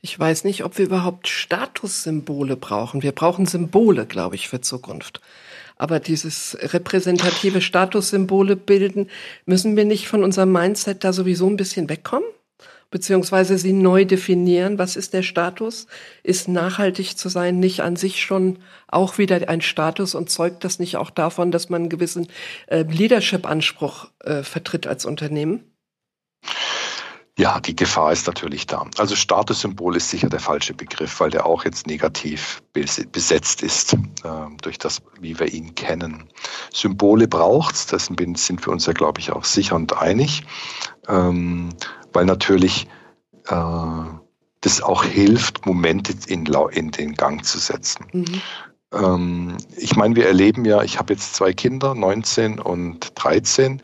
Ich 0.01 0.19
weiß 0.19 0.45
nicht, 0.45 0.65
ob 0.65 0.79
wir 0.79 0.87
überhaupt 0.87 1.27
Statussymbole 1.29 2.57
brauchen. 2.57 3.03
Wir 3.03 3.13
brauchen 3.13 3.47
Symbole, 3.47 4.07
glaube 4.07 4.37
ich, 4.37 4.49
für 4.49 4.61
Zukunft. 4.61 5.21
Aber 5.77 6.01
dieses 6.01 6.57
repräsentative 6.61 7.61
Statussymbole 7.61 8.57
bilden, 8.57 9.09
müssen 9.47 9.77
wir 9.77 9.85
nicht 9.85 10.09
von 10.09 10.25
unserem 10.25 10.53
Mindset 10.53 11.05
da 11.05 11.13
sowieso 11.13 11.49
ein 11.49 11.57
bisschen 11.57 11.89
wegkommen? 11.89 12.29
Beziehungsweise 12.91 13.59
sie 13.59 13.73
neu 13.73 14.05
definieren. 14.05 14.79
Was 14.79 14.97
ist 14.97 15.13
der 15.13 15.23
Status? 15.23 15.87
Ist 16.23 16.49
nachhaltig 16.49 17.19
zu 17.19 17.29
sein 17.29 17.61
nicht 17.61 17.81
an 17.81 17.97
sich 17.97 18.23
schon 18.23 18.59
auch 18.87 19.19
wieder 19.19 19.49
ein 19.49 19.61
Status 19.61 20.15
und 20.15 20.31
zeugt 20.31 20.65
das 20.65 20.79
nicht 20.79 20.97
auch 20.97 21.11
davon, 21.11 21.51
dass 21.51 21.69
man 21.69 21.83
einen 21.83 21.91
gewissen 21.91 22.29
äh, 22.67 22.83
Leadership-Anspruch 22.83 24.09
äh, 24.21 24.43
vertritt 24.43 24.87
als 24.87 25.05
Unternehmen? 25.05 25.65
Ja, 27.39 27.61
die 27.61 27.77
Gefahr 27.77 28.11
ist 28.11 28.27
natürlich 28.27 28.67
da. 28.67 28.85
Also 28.99 29.15
Statussymbol 29.15 29.95
ist 29.95 30.11
sicher 30.11 30.29
der 30.29 30.41
falsche 30.41 30.75
Begriff, 30.75 31.21
weil 31.21 31.31
der 31.31 31.47
auch 31.47 31.65
jetzt 31.65 31.87
negativ 31.87 32.61
besetzt 32.73 33.63
ist 33.63 33.93
äh, 33.93 33.97
durch 34.61 34.77
das, 34.77 35.01
wie 35.21 35.39
wir 35.39 35.47
ihn 35.47 35.77
kennen. 35.77 36.25
Symbole 36.75 37.29
braucht's, 37.29 37.87
dessen 37.87 38.17
sind 38.35 38.67
wir 38.67 38.73
uns 38.73 38.87
ja, 38.87 38.93
glaube 38.93 39.21
ich, 39.21 39.31
auch 39.31 39.45
sicher 39.45 39.77
und 39.77 39.97
einig, 39.97 40.43
ähm, 41.07 41.69
weil 42.13 42.25
natürlich 42.25 42.89
äh, 43.47 44.05
das 44.61 44.83
auch 44.83 45.05
hilft, 45.05 45.65
Momente 45.65 46.15
in, 46.27 46.45
in 46.45 46.91
den 46.91 47.15
Gang 47.15 47.45
zu 47.45 47.59
setzen. 47.61 48.07
Mhm. 48.13 48.43
Ähm, 48.93 49.57
ich 49.77 49.95
meine, 49.95 50.17
wir 50.17 50.27
erleben 50.27 50.65
ja, 50.65 50.83
ich 50.83 50.99
habe 50.99 51.13
jetzt 51.13 51.37
zwei 51.37 51.53
Kinder, 51.53 51.95
19 51.95 52.59
und 52.59 53.13
13, 53.15 53.81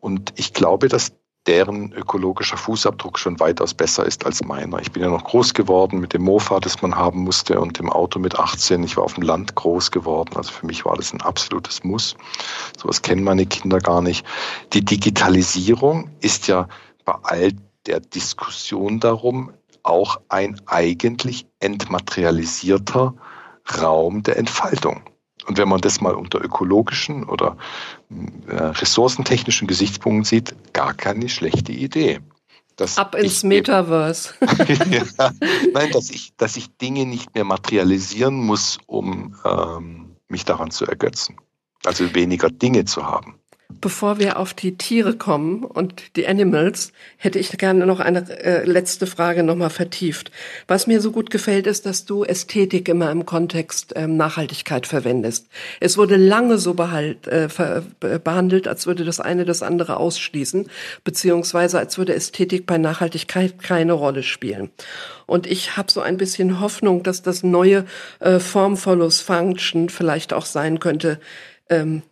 und 0.00 0.32
ich 0.36 0.54
glaube, 0.54 0.88
dass 0.88 1.12
deren 1.46 1.92
ökologischer 1.92 2.56
Fußabdruck 2.56 3.18
schon 3.18 3.40
weitaus 3.40 3.72
besser 3.72 4.04
ist 4.04 4.26
als 4.26 4.44
meiner. 4.44 4.78
Ich 4.80 4.92
bin 4.92 5.02
ja 5.02 5.08
noch 5.08 5.24
groß 5.24 5.54
geworden 5.54 5.98
mit 5.98 6.12
dem 6.12 6.22
Mofa, 6.22 6.60
das 6.60 6.82
man 6.82 6.94
haben 6.94 7.20
musste 7.20 7.58
und 7.58 7.78
dem 7.78 7.90
Auto 7.90 8.18
mit 8.18 8.38
18. 8.38 8.82
Ich 8.84 8.96
war 8.96 9.04
auf 9.04 9.14
dem 9.14 9.22
Land 9.22 9.54
groß 9.54 9.90
geworden. 9.90 10.36
Also 10.36 10.52
für 10.52 10.66
mich 10.66 10.84
war 10.84 10.96
das 10.96 11.12
ein 11.12 11.22
absolutes 11.22 11.82
Muss. 11.82 12.14
Sowas 12.78 13.00
kennen 13.02 13.24
meine 13.24 13.46
Kinder 13.46 13.78
gar 13.78 14.02
nicht. 14.02 14.26
Die 14.74 14.84
Digitalisierung 14.84 16.10
ist 16.20 16.46
ja 16.46 16.68
bei 17.04 17.14
all 17.22 17.52
der 17.86 18.00
Diskussion 18.00 19.00
darum 19.00 19.52
auch 19.82 20.20
ein 20.28 20.60
eigentlich 20.66 21.46
entmaterialisierter 21.60 23.14
Raum 23.80 24.22
der 24.22 24.36
Entfaltung. 24.36 25.02
Und 25.46 25.58
wenn 25.58 25.68
man 25.68 25.80
das 25.80 26.00
mal 26.00 26.14
unter 26.14 26.40
ökologischen 26.40 27.24
oder 27.24 27.56
ressourcentechnischen 28.48 29.68
Gesichtspunkten 29.68 30.24
sieht, 30.24 30.54
gar 30.72 30.94
keine 30.94 31.28
schlechte 31.28 31.72
Idee. 31.72 32.20
Ab 32.96 33.14
ins 33.14 33.42
Metaverse. 33.42 34.32
ja, 34.90 35.32
nein, 35.74 35.90
dass 35.92 36.10
ich, 36.10 36.32
dass 36.36 36.56
ich 36.56 36.74
Dinge 36.78 37.04
nicht 37.04 37.34
mehr 37.34 37.44
materialisieren 37.44 38.34
muss, 38.34 38.78
um 38.86 39.36
ähm, 39.44 40.16
mich 40.28 40.46
daran 40.46 40.70
zu 40.70 40.86
ergötzen. 40.86 41.36
Also 41.84 42.14
weniger 42.14 42.48
Dinge 42.48 42.86
zu 42.86 43.04
haben. 43.06 43.39
Bevor 43.80 44.18
wir 44.18 44.38
auf 44.38 44.52
die 44.52 44.76
Tiere 44.76 45.14
kommen 45.14 45.64
und 45.64 46.16
die 46.16 46.26
Animals, 46.26 46.92
hätte 47.16 47.38
ich 47.38 47.56
gerne 47.56 47.86
noch 47.86 48.00
eine 48.00 48.28
äh, 48.42 48.64
letzte 48.64 49.06
Frage 49.06 49.42
nochmal 49.42 49.70
vertieft. 49.70 50.32
Was 50.66 50.86
mir 50.86 51.00
so 51.00 51.12
gut 51.12 51.30
gefällt, 51.30 51.66
ist, 51.66 51.86
dass 51.86 52.04
du 52.04 52.24
Ästhetik 52.24 52.88
immer 52.88 53.10
im 53.10 53.26
Kontext 53.26 53.92
ähm, 53.96 54.16
Nachhaltigkeit 54.16 54.86
verwendest. 54.86 55.46
Es 55.78 55.96
wurde 55.96 56.16
lange 56.16 56.58
so 56.58 56.74
behalt, 56.74 57.28
äh, 57.28 57.48
behandelt, 58.22 58.66
als 58.66 58.86
würde 58.86 59.04
das 59.04 59.20
eine 59.20 59.44
das 59.44 59.62
andere 59.62 59.98
ausschließen, 59.98 60.68
beziehungsweise 61.04 61.78
als 61.78 61.96
würde 61.96 62.14
Ästhetik 62.14 62.66
bei 62.66 62.78
Nachhaltigkeit 62.78 63.62
keine 63.62 63.92
Rolle 63.92 64.22
spielen. 64.22 64.70
Und 65.26 65.46
ich 65.46 65.76
habe 65.76 65.92
so 65.92 66.00
ein 66.00 66.16
bisschen 66.16 66.60
Hoffnung, 66.60 67.02
dass 67.04 67.22
das 67.22 67.44
neue 67.44 67.84
äh, 68.18 68.40
Form 68.40 68.76
follows 68.76 69.20
Function 69.20 69.88
vielleicht 69.88 70.32
auch 70.32 70.44
sein 70.44 70.80
könnte. 70.80 71.20
Ähm, 71.68 72.02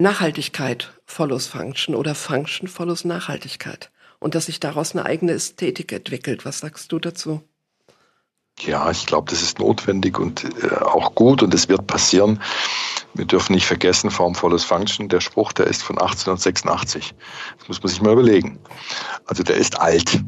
Nachhaltigkeit 0.00 0.94
follows 1.04 1.46
Function 1.46 1.94
oder 1.94 2.14
Function 2.14 2.68
follows 2.68 3.04
Nachhaltigkeit 3.04 3.90
und 4.18 4.34
dass 4.34 4.46
sich 4.46 4.58
daraus 4.58 4.92
eine 4.92 5.04
eigene 5.04 5.32
Ästhetik 5.32 5.92
entwickelt. 5.92 6.46
Was 6.46 6.60
sagst 6.60 6.90
du 6.90 6.98
dazu? 6.98 7.42
Ja, 8.60 8.90
ich 8.90 9.04
glaube, 9.04 9.30
das 9.30 9.42
ist 9.42 9.58
notwendig 9.58 10.18
und 10.18 10.44
äh, 10.64 10.74
auch 10.76 11.14
gut 11.14 11.42
und 11.42 11.52
es 11.52 11.68
wird 11.68 11.86
passieren. 11.86 12.42
Wir 13.12 13.26
dürfen 13.26 13.54
nicht 13.54 13.66
vergessen, 13.66 14.10
Form 14.10 14.34
follows 14.34 14.64
Function, 14.64 15.10
der 15.10 15.20
Spruch, 15.20 15.52
der 15.52 15.66
ist 15.66 15.82
von 15.82 15.98
1886. 15.98 17.14
Das 17.58 17.68
muss 17.68 17.82
man 17.82 17.90
sich 17.90 18.00
mal 18.00 18.14
überlegen. 18.14 18.58
Also 19.26 19.42
der 19.42 19.56
ist 19.56 19.78
alt. 19.80 20.22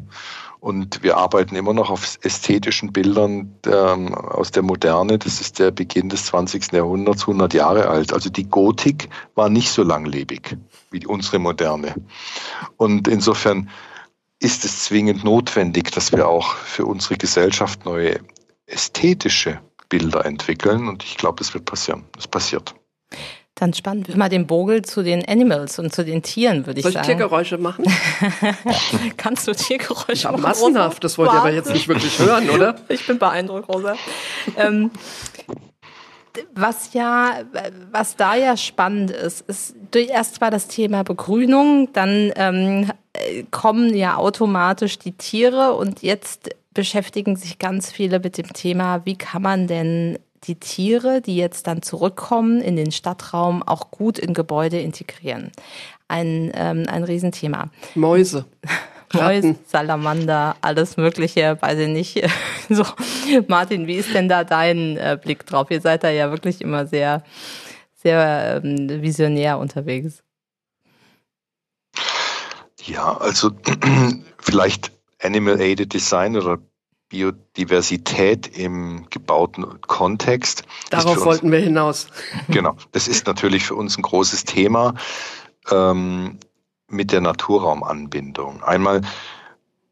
Und 0.63 1.03
wir 1.03 1.17
arbeiten 1.17 1.57
immer 1.57 1.73
noch 1.73 1.89
auf 1.89 2.17
ästhetischen 2.21 2.93
Bildern 2.93 3.53
ähm, 3.65 4.15
aus 4.15 4.49
der 4.51 4.63
Moderne. 4.63 5.19
Das 5.19 5.41
ist 5.41 5.59
der 5.59 5.71
Beginn 5.71 6.07
des 6.07 6.27
20. 6.27 6.71
Jahrhunderts, 6.71 7.23
100 7.23 7.53
Jahre 7.53 7.89
alt. 7.89 8.13
Also 8.13 8.29
die 8.29 8.45
Gotik 8.45 9.09
war 9.35 9.49
nicht 9.49 9.69
so 9.71 9.83
langlebig 9.83 10.55
wie 10.89 11.05
unsere 11.05 11.39
Moderne. 11.39 11.93
Und 12.77 13.09
insofern 13.09 13.69
ist 14.39 14.63
es 14.63 14.85
zwingend 14.85 15.25
notwendig, 15.25 15.91
dass 15.91 16.13
wir 16.13 16.29
auch 16.29 16.55
für 16.55 16.85
unsere 16.85 17.17
Gesellschaft 17.17 17.83
neue 17.83 18.21
ästhetische 18.65 19.59
Bilder 19.89 20.25
entwickeln. 20.25 20.87
Und 20.87 21.03
ich 21.03 21.17
glaube, 21.17 21.39
das 21.39 21.53
wird 21.53 21.65
passieren. 21.65 22.05
Das 22.13 22.25
passiert. 22.25 22.73
Dann 23.55 23.71
spannen 23.73 24.07
wir 24.07 24.17
mal 24.17 24.29
den 24.29 24.47
Bogen 24.47 24.83
zu 24.83 25.03
den 25.03 25.23
Animals 25.27 25.77
und 25.77 25.93
zu 25.93 26.03
den 26.03 26.23
Tieren, 26.23 26.65
würde 26.65 26.79
ich 26.79 26.83
Soll 26.83 26.93
sagen. 26.93 27.05
Soll 27.05 27.13
ich 27.13 27.17
Tiergeräusche 27.19 27.57
machen? 27.59 27.85
Kannst 29.17 29.47
du 29.47 29.53
Tiergeräusche 29.53 30.23
ja, 30.23 30.31
machen? 30.31 30.41
Massenhaft, 30.41 31.03
das 31.03 31.19
wollt 31.19 31.31
ihr 31.31 31.37
aber 31.37 31.51
jetzt 31.51 31.71
nicht 31.71 31.87
wirklich 31.87 32.17
hören, 32.17 32.49
oder? 32.49 32.75
Ich 32.89 33.05
bin 33.05 33.19
beeindruckt, 33.19 33.69
Rosa. 33.69 33.95
ähm, 34.57 34.89
was 36.55 36.93
ja, 36.93 37.41
was 37.91 38.15
da 38.15 38.35
ja 38.35 38.57
spannend 38.57 39.11
ist, 39.11 39.41
ist 39.41 39.75
erst 39.95 40.41
mal 40.41 40.49
das 40.49 40.67
Thema 40.67 41.03
Begrünung, 41.03 41.89
dann 41.93 42.31
ähm, 42.35 42.91
kommen 43.51 43.93
ja 43.95 44.17
automatisch 44.17 44.97
die 44.97 45.11
Tiere 45.11 45.73
und 45.73 46.01
jetzt 46.01 46.49
beschäftigen 46.73 47.35
sich 47.35 47.59
ganz 47.59 47.91
viele 47.91 48.19
mit 48.19 48.37
dem 48.37 48.51
Thema, 48.51 49.05
wie 49.05 49.15
kann 49.15 49.43
man 49.43 49.67
denn 49.67 50.17
die 50.43 50.55
Tiere, 50.55 51.21
die 51.21 51.35
jetzt 51.35 51.67
dann 51.67 51.81
zurückkommen 51.81 52.61
in 52.61 52.75
den 52.75 52.91
Stadtraum, 52.91 53.63
auch 53.63 53.91
gut 53.91 54.19
in 54.19 54.33
Gebäude 54.33 54.79
integrieren. 54.79 55.51
Ein, 56.07 56.51
ähm, 56.53 56.85
ein 56.87 57.03
Riesenthema. 57.03 57.69
Mäuse. 57.95 58.45
Mäuse, 59.13 59.55
Salamander, 59.67 60.55
alles 60.61 60.97
Mögliche, 60.97 61.57
weiß 61.61 61.79
ich 61.79 61.89
nicht. 61.89 62.29
So, 62.69 62.85
Martin, 63.47 63.87
wie 63.87 63.97
ist 63.97 64.13
denn 64.13 64.29
da 64.29 64.45
dein 64.45 64.95
äh, 64.95 65.19
Blick 65.21 65.45
drauf? 65.45 65.69
Ihr 65.69 65.81
seid 65.81 66.05
da 66.05 66.09
ja 66.09 66.31
wirklich 66.31 66.61
immer 66.61 66.87
sehr, 66.87 67.23
sehr 67.93 68.61
ähm, 68.63 69.01
visionär 69.01 69.59
unterwegs. 69.59 70.23
Ja, 72.85 73.17
also 73.17 73.51
vielleicht 74.39 74.93
Animal 75.21 75.59
Aided 75.59 75.93
Design 75.93 76.37
oder 76.37 76.59
Biodiversität 77.13 78.57
im 78.57 79.05
gebauten 79.11 79.79
Kontext. 79.81 80.63
Darauf 80.89 81.17
uns, 81.17 81.25
wollten 81.25 81.51
wir 81.51 81.59
hinaus. 81.59 82.07
Genau, 82.47 82.75
das 82.91 83.07
ist 83.07 83.27
natürlich 83.27 83.65
für 83.65 83.75
uns 83.75 83.95
ein 83.99 84.01
großes 84.01 84.45
Thema 84.45 84.95
ähm, 85.69 86.39
mit 86.87 87.11
der 87.11 87.21
Naturraumanbindung. 87.21 88.63
Einmal 88.63 89.01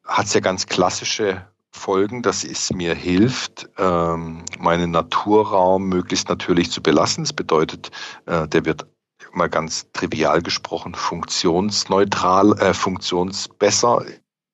hat 0.04 0.26
es 0.26 0.34
ja 0.34 0.40
ganz 0.40 0.66
klassische 0.66 1.46
Folgen, 1.72 2.24
dass 2.24 2.44
es 2.44 2.74
mir 2.74 2.96
hilft, 2.96 3.70
ähm, 3.78 4.44
meinen 4.58 4.90
Naturraum 4.90 5.90
möglichst 5.90 6.28
natürlich 6.28 6.72
zu 6.72 6.82
belassen. 6.82 7.24
Das 7.24 7.34
bedeutet, 7.34 7.92
äh, 8.26 8.48
der 8.48 8.66
wird 8.66 8.88
mal 9.32 9.48
ganz 9.48 9.92
trivial 9.94 10.42
gesprochen 10.42 10.96
funktionsneutral, 10.96 12.58
äh, 12.60 12.74
funktionsbesser 12.74 14.06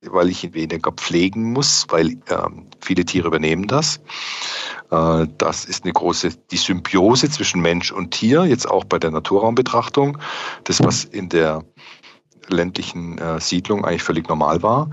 weil 0.01 0.29
ich 0.29 0.43
ihn 0.43 0.53
weniger 0.53 0.91
pflegen 0.91 1.53
muss, 1.53 1.87
weil 1.89 2.17
ähm, 2.29 2.67
viele 2.79 3.05
Tiere 3.05 3.27
übernehmen 3.27 3.67
das. 3.67 3.99
Äh, 4.91 5.27
das 5.37 5.65
ist 5.65 5.83
eine 5.83 5.93
große, 5.93 6.31
die 6.51 6.57
Symbiose 6.57 7.29
zwischen 7.29 7.61
Mensch 7.61 7.91
und 7.91 8.11
Tier, 8.11 8.45
jetzt 8.45 8.69
auch 8.69 8.83
bei 8.83 8.99
der 8.99 9.11
Naturraumbetrachtung. 9.11 10.17
Das, 10.65 10.83
was 10.83 11.03
in 11.03 11.29
der 11.29 11.63
ländlichen 12.49 13.17
äh, 13.17 13.39
Siedlung 13.39 13.85
eigentlich 13.85 14.03
völlig 14.03 14.27
normal 14.29 14.63
war, 14.63 14.89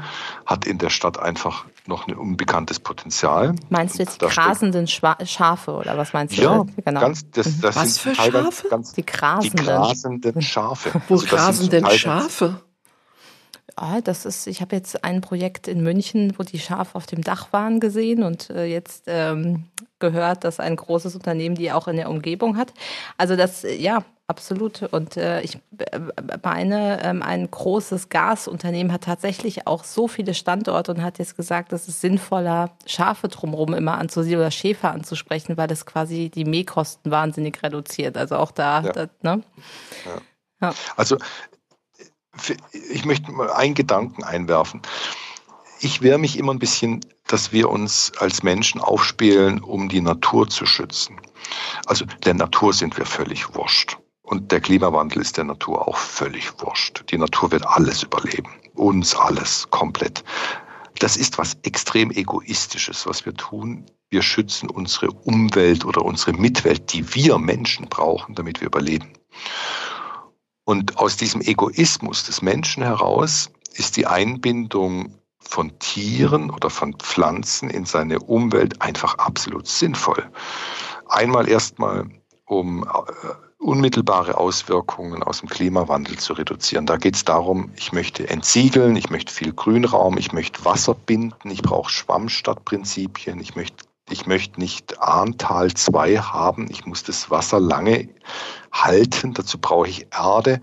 hat 0.47 0.67
in 0.67 0.79
der 0.79 0.91
Stadt 0.91 1.19
einfach 1.19 1.67
noch 1.87 2.09
ein 2.09 2.15
unbekanntes 2.15 2.81
Potenzial. 2.81 3.55
Meinst 3.69 3.99
du 3.99 4.03
jetzt 4.03 4.23
die 4.23 4.27
grasenden 4.27 4.87
Schafe 4.87 5.73
oder 5.73 5.99
was 5.99 6.15
meinst 6.15 6.37
du? 6.39 6.43
Ja, 6.43 6.65
genau. 6.85 7.01
Ganz, 7.01 7.31
das, 7.31 7.61
das 7.61 7.77
was 7.77 7.99
für 7.99 8.15
Schafe? 8.15 8.69
Ganz, 8.69 8.95
die 8.95 9.05
grasenden. 9.05 9.57
Die 9.59 9.65
grasenden 9.65 10.43
Schafe. 10.43 11.03
Wo 11.09 11.15
also 11.15 11.27
grasen 11.27 11.69
denn 11.69 11.87
Schafe? 11.91 12.61
Ah, 13.77 14.01
das 14.01 14.25
ist, 14.25 14.47
ich 14.47 14.61
habe 14.61 14.77
jetzt 14.77 15.05
ein 15.05 15.21
Projekt 15.21 15.67
in 15.69 15.83
München, 15.83 16.35
wo 16.39 16.43
die 16.43 16.59
Schafe 16.59 16.95
auf 16.95 17.07
dem 17.07 17.23
Dach 17.23 17.53
waren, 17.53 17.81
gesehen 17.81 18.23
und 18.23 18.51
äh, 18.51 18.67
jetzt 18.67 19.05
ähm, 19.07 19.65
gehört, 19.99 20.45
dass 20.45 20.61
ein 20.61 20.77
großes 20.77 21.15
Unternehmen 21.15 21.57
die 21.57 21.73
auch 21.73 21.89
in 21.89 21.97
der 21.97 22.09
Umgebung 22.09 22.57
hat. 22.57 22.73
Also 23.19 23.37
das, 23.37 23.63
ja, 23.63 24.05
absolut. 24.29 24.83
Und 24.93 25.17
äh, 25.17 25.41
ich 25.41 25.59
äh, 25.79 25.99
meine, 26.43 27.03
ähm, 27.03 27.23
ein 27.23 27.51
großes 27.51 28.11
Gasunternehmen 28.11 28.93
hat 28.93 29.05
tatsächlich 29.05 29.67
auch 29.67 29.83
so 29.83 30.07
viele 30.09 30.35
Standorte 30.35 30.93
und 30.93 31.03
hat 31.03 31.19
jetzt 31.19 31.37
gesagt, 31.37 31.73
es 31.73 31.89
ist 31.89 32.01
sinnvoller, 32.01 32.77
Schafe 32.87 33.29
drumherum 33.29 33.75
immer 33.75 33.99
anzusehen 33.99 34.39
oder 34.39 34.51
Schäfer 34.51 34.93
anzusprechen, 34.93 35.57
weil 35.57 35.69
das 35.69 35.85
quasi 35.85 36.31
die 36.31 36.45
Mähkosten 36.45 37.11
wahnsinnig 37.11 37.63
reduziert. 37.63 38.17
Also 38.17 38.37
auch 38.37 38.53
da, 38.53 38.83
ja. 38.83 38.93
das, 38.93 39.09
ne? 39.23 39.43
Ja. 40.05 40.21
Ja. 40.61 40.75
Also 40.97 41.19
ich 42.73 43.05
möchte 43.05 43.33
mal 43.33 43.51
einen 43.51 43.75
Gedanken 43.75 44.25
einwerfen. 44.25 44.83
Ich 45.81 46.03
wehre 46.03 46.19
mich 46.19 46.39
immer 46.39 46.53
ein 46.53 46.59
bisschen, 46.59 47.01
dass 47.27 47.53
wir 47.53 47.71
uns 47.71 48.13
als 48.19 48.43
Menschen 48.43 48.81
aufspielen, 48.81 49.61
um 49.63 49.89
die 49.89 50.01
Natur 50.01 50.49
zu 50.49 50.67
schützen. 50.67 51.21
Also 51.87 52.05
der 52.25 52.35
Natur 52.35 52.73
sind 52.73 52.97
wir 52.97 53.07
völlig 53.07 53.55
wurscht. 53.55 53.99
Und 54.23 54.53
der 54.53 54.61
Klimawandel 54.61 55.21
ist 55.21 55.37
der 55.37 55.45
Natur 55.45 55.87
auch 55.87 55.99
völlig 55.99 56.51
wurscht. 56.61 57.05
Die 57.11 57.19
Natur 57.19 57.53
wird 57.53 57.67
alles 57.67 58.03
überleben. 58.03 58.49
Uns 58.75 59.15
alles 59.15 59.69
komplett. 59.71 60.25
Das 60.99 61.17
ist 61.17 61.39
was 61.39 61.59
extrem 61.63 62.11
egoistisches, 62.11 63.07
was 63.07 63.27
wir 63.27 63.35
tun. 63.35 63.85
Wir 64.09 64.23
schützen 64.23 64.71
unsere 64.71 65.11
Umwelt 65.11 65.85
oder 65.85 66.03
unsere 66.03 66.33
Mitwelt, 66.33 66.93
die 66.93 67.15
wir 67.15 67.39
Menschen 67.39 67.87
brauchen, 67.89 68.35
damit 68.35 68.61
wir 68.61 68.69
überleben. 68.69 69.13
Und 70.65 70.99
aus 70.99 71.17
diesem 71.17 71.41
Egoismus 71.41 72.25
des 72.25 72.43
Menschen 72.43 72.83
heraus 72.83 73.51
ist 73.75 73.97
die 73.97 74.07
Einbindung 74.07 75.15
von 75.39 75.79
Tieren 75.79 76.51
oder 76.51 76.71
von 76.71 76.95
Pflanzen 76.95 77.69
in 77.69 77.85
seine 77.85 78.21
Umwelt 78.21 78.81
einfach 78.81 79.19
absolut 79.19 79.67
sinnvoll. 79.69 80.31
Einmal 81.07 81.49
erstmal, 81.49 82.07
um 82.47 82.85
äh, 82.85 82.89
unmittelbare 83.59 84.37
Auswirkungen 84.37 85.23
aus 85.23 85.41
dem 85.41 85.49
Klimawandel 85.49 86.19
zu 86.19 86.35
reduzieren. 86.35 86.87
Da 86.87 86.97
geht 86.97 87.17
es 87.17 87.25
darum, 87.25 87.71
ich 87.77 87.93
möchte 87.93 88.29
entsiegeln, 88.29 88.97
ich 88.97 89.11
möchte 89.11 89.33
viel 89.33 89.53
Grünraum, 89.53 90.19
ich 90.19 90.33
möchte 90.33 90.65
Wasser 90.65 90.95
binden, 90.95 91.51
ich 91.51 91.63
brauche 91.63 91.91
Schwammstadtprinzipien, 91.91 93.41
ich 93.41 93.57
möchte 93.57 93.85
ich 94.11 94.27
möchte 94.27 94.61
nicht 94.61 95.01
Ahntal 95.01 95.73
2 95.73 96.19
haben. 96.19 96.67
Ich 96.71 96.85
muss 96.85 97.03
das 97.03 97.31
Wasser 97.31 97.59
lange 97.59 98.09
halten. 98.73 99.33
Dazu 99.33 99.59
brauche 99.59 99.89
ich 99.89 100.07
Erde, 100.13 100.61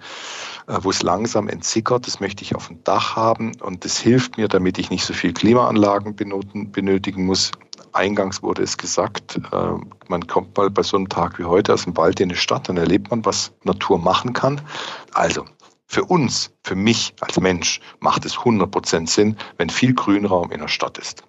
äh, 0.68 0.78
wo 0.82 0.92
es 0.92 1.02
langsam 1.02 1.48
entsickert. 1.48 2.06
Das 2.06 2.20
möchte 2.20 2.44
ich 2.44 2.56
auf 2.56 2.68
dem 2.68 2.84
Dach 2.84 3.16
haben. 3.16 3.54
Und 3.62 3.84
das 3.84 3.98
hilft 3.98 4.38
mir, 4.38 4.48
damit 4.48 4.78
ich 4.78 4.90
nicht 4.90 5.06
so 5.06 5.14
viel 5.14 5.34
Klimaanlagen 5.34 6.16
benötigen 6.16 7.26
muss. 7.26 7.52
Eingangs 7.94 8.42
wurde 8.42 8.64
es 8.64 8.78
gesagt, 8.78 9.40
äh, 9.52 9.74
man 10.08 10.28
kommt 10.28 10.56
mal 10.56 10.70
bei 10.70 10.84
so 10.84 10.96
einem 10.98 11.10
Tag 11.10 11.40
wie 11.40 11.46
heute 11.46 11.74
aus 11.74 11.84
dem 11.84 11.98
Wald 11.98 12.20
in 12.20 12.30
eine 12.30 12.38
Stadt, 12.38 12.70
dann 12.70 12.78
erlebt 12.78 13.10
man, 13.12 13.26
was 13.26 13.52
Natur 13.64 13.98
machen 13.98 14.34
kann. 14.34 14.62
Also 15.14 15.46
für 15.88 16.06
uns, 16.06 16.54
für 16.64 16.76
mich 16.76 17.14
als 17.20 17.38
Mensch 17.40 17.82
macht 18.00 18.24
es 18.24 18.38
100% 18.38 19.10
Sinn, 19.10 19.36
wenn 19.58 19.70
viel 19.70 19.94
Grünraum 19.94 20.52
in 20.52 20.62
der 20.62 20.70
Stadt 20.70 20.98
ist. 20.98 21.24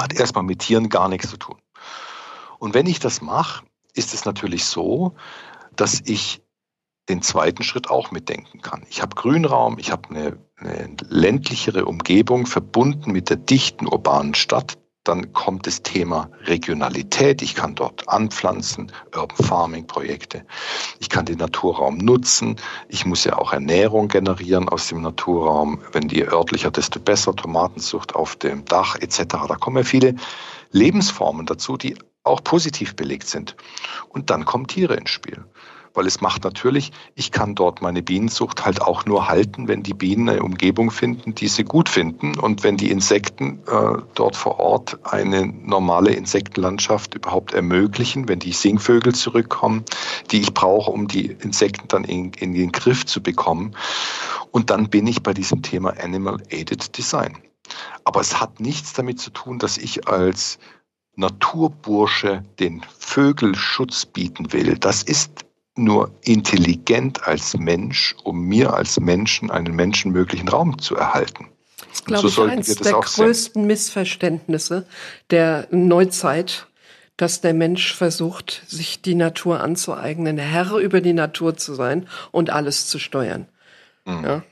Hat 0.00 0.12
erstmal 0.12 0.44
mit 0.44 0.60
Tieren 0.60 0.88
gar 0.88 1.08
nichts 1.08 1.30
zu 1.30 1.36
tun. 1.36 1.56
Und 2.58 2.74
wenn 2.74 2.86
ich 2.86 2.98
das 2.98 3.20
mache, 3.20 3.64
ist 3.94 4.14
es 4.14 4.24
natürlich 4.24 4.64
so, 4.64 5.14
dass 5.74 6.00
ich 6.04 6.42
den 7.08 7.22
zweiten 7.22 7.62
Schritt 7.62 7.88
auch 7.88 8.10
mitdenken 8.10 8.60
kann. 8.60 8.84
Ich 8.90 9.00
habe 9.00 9.14
Grünraum, 9.14 9.78
ich 9.78 9.90
habe 9.90 10.10
eine, 10.10 10.38
eine 10.56 10.94
ländlichere 11.08 11.86
Umgebung 11.86 12.46
verbunden 12.46 13.12
mit 13.12 13.30
der 13.30 13.36
dichten 13.36 13.86
urbanen 13.86 14.34
Stadt. 14.34 14.78
Dann 15.08 15.32
kommt 15.32 15.66
das 15.66 15.82
Thema 15.82 16.30
Regionalität. 16.42 17.40
Ich 17.40 17.54
kann 17.54 17.74
dort 17.74 18.10
anpflanzen, 18.10 18.92
Urban 19.16 19.46
Farming 19.46 19.86
Projekte. 19.86 20.44
Ich 20.98 21.08
kann 21.08 21.24
den 21.24 21.38
Naturraum 21.38 21.96
nutzen. 21.96 22.56
Ich 22.88 23.06
muss 23.06 23.24
ja 23.24 23.38
auch 23.38 23.54
Ernährung 23.54 24.08
generieren 24.08 24.68
aus 24.68 24.88
dem 24.88 25.00
Naturraum. 25.00 25.80
Wenn 25.92 26.08
die 26.08 26.22
örtlicher, 26.24 26.70
desto 26.70 27.00
besser. 27.00 27.34
Tomatenzucht 27.34 28.14
auf 28.14 28.36
dem 28.36 28.66
Dach 28.66 28.96
etc. 28.96 29.24
Da 29.48 29.56
kommen 29.58 29.78
ja 29.78 29.84
viele 29.84 30.14
Lebensformen 30.72 31.46
dazu, 31.46 31.78
die 31.78 31.96
auch 32.22 32.44
positiv 32.44 32.94
belegt 32.94 33.28
sind. 33.28 33.56
Und 34.10 34.28
dann 34.28 34.44
kommen 34.44 34.66
Tiere 34.66 34.96
ins 34.96 35.08
Spiel 35.08 35.42
weil 35.98 36.06
es 36.06 36.20
macht 36.20 36.44
natürlich, 36.44 36.92
ich 37.16 37.32
kann 37.32 37.56
dort 37.56 37.82
meine 37.82 38.02
Bienenzucht 38.02 38.64
halt 38.64 38.80
auch 38.80 39.04
nur 39.04 39.28
halten, 39.28 39.66
wenn 39.66 39.82
die 39.82 39.94
Bienen 39.94 40.28
eine 40.28 40.44
Umgebung 40.44 40.92
finden, 40.92 41.34
die 41.34 41.48
sie 41.48 41.64
gut 41.64 41.88
finden 41.88 42.38
und 42.38 42.62
wenn 42.62 42.76
die 42.76 42.92
Insekten 42.92 43.58
äh, 43.66 44.00
dort 44.14 44.36
vor 44.36 44.60
Ort 44.60 45.00
eine 45.02 45.44
normale 45.44 46.12
Insektenlandschaft 46.12 47.16
überhaupt 47.16 47.52
ermöglichen, 47.52 48.28
wenn 48.28 48.38
die 48.38 48.52
Singvögel 48.52 49.12
zurückkommen, 49.12 49.84
die 50.30 50.40
ich 50.40 50.54
brauche, 50.54 50.92
um 50.92 51.08
die 51.08 51.26
Insekten 51.26 51.88
dann 51.88 52.04
in, 52.04 52.32
in 52.34 52.54
den 52.54 52.70
Griff 52.70 53.04
zu 53.04 53.20
bekommen. 53.20 53.74
Und 54.52 54.70
dann 54.70 54.90
bin 54.90 55.04
ich 55.08 55.24
bei 55.24 55.34
diesem 55.34 55.62
Thema 55.62 55.94
Animal 56.00 56.40
Aided 56.50 56.96
Design. 56.96 57.38
Aber 58.04 58.20
es 58.20 58.40
hat 58.40 58.60
nichts 58.60 58.92
damit 58.92 59.18
zu 59.18 59.30
tun, 59.30 59.58
dass 59.58 59.78
ich 59.78 60.06
als 60.06 60.60
Naturbursche 61.16 62.44
den 62.60 62.82
Vögel 62.96 63.56
Schutz 63.56 64.06
bieten 64.06 64.52
will. 64.52 64.78
Das 64.78 65.02
ist 65.02 65.47
nur 65.78 66.10
intelligent 66.22 67.26
als 67.26 67.56
Mensch, 67.56 68.14
um 68.24 68.40
mir 68.40 68.74
als 68.74 68.98
Menschen 69.00 69.50
einen 69.50 69.74
menschenmöglichen 69.74 70.48
Raum 70.48 70.78
zu 70.78 70.96
erhalten. 70.96 71.46
Das 71.76 71.98
ist, 71.98 72.04
glaube 72.06 72.28
so 72.28 72.46
ich, 72.46 72.52
eines 72.52 72.74
der 72.76 72.92
größten 72.92 73.62
sehen. 73.62 73.66
Missverständnisse 73.66 74.86
der 75.30 75.68
Neuzeit, 75.70 76.66
dass 77.16 77.40
der 77.40 77.54
Mensch 77.54 77.94
versucht, 77.94 78.62
sich 78.66 79.02
die 79.02 79.14
Natur 79.14 79.60
anzueignen, 79.60 80.38
Herr 80.38 80.76
über 80.76 81.00
die 81.00 81.12
Natur 81.12 81.56
zu 81.56 81.74
sein 81.74 82.08
und 82.30 82.50
alles 82.50 82.86
zu 82.86 82.98
steuern. 82.98 83.48
Mhm. 84.04 84.24
Ja. 84.24 84.42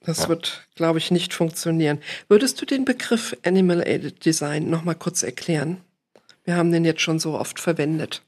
Das 0.00 0.22
ja. 0.22 0.28
wird, 0.28 0.66
glaube 0.74 0.98
ich, 0.98 1.10
nicht 1.10 1.34
funktionieren. 1.34 1.98
Würdest 2.28 2.60
du 2.60 2.66
den 2.66 2.84
Begriff 2.84 3.36
Animal 3.44 3.82
Aided 3.86 4.24
Design 4.24 4.70
noch 4.70 4.84
mal 4.84 4.94
kurz 4.94 5.22
erklären? 5.22 5.78
Wir 6.44 6.56
haben 6.56 6.72
den 6.72 6.84
jetzt 6.86 7.02
schon 7.02 7.18
so 7.18 7.38
oft 7.38 7.60
verwendet. 7.60 8.22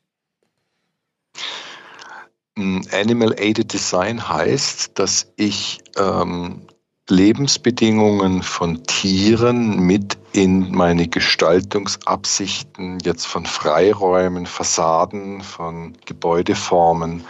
Animal 2.56 3.34
Aided 3.38 3.72
Design 3.72 4.28
heißt, 4.28 4.98
dass 4.98 5.32
ich 5.36 5.78
ähm, 5.96 6.66
Lebensbedingungen 7.08 8.42
von 8.42 8.82
Tieren 8.84 9.80
mit 9.80 10.16
in 10.32 10.70
meine 10.70 11.08
Gestaltungsabsichten 11.08 12.98
jetzt 13.00 13.26
von 13.26 13.46
Freiräumen, 13.46 14.46
Fassaden, 14.46 15.42
von 15.42 15.96
Gebäudeformen 16.06 17.24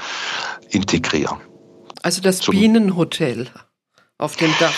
integriere. 0.71 1.41
Also 2.03 2.21
das 2.21 2.39
Zum, 2.41 2.53
Bienenhotel 2.55 3.49
auf 4.19 4.37
dem 4.37 4.53
Dach. 4.59 4.75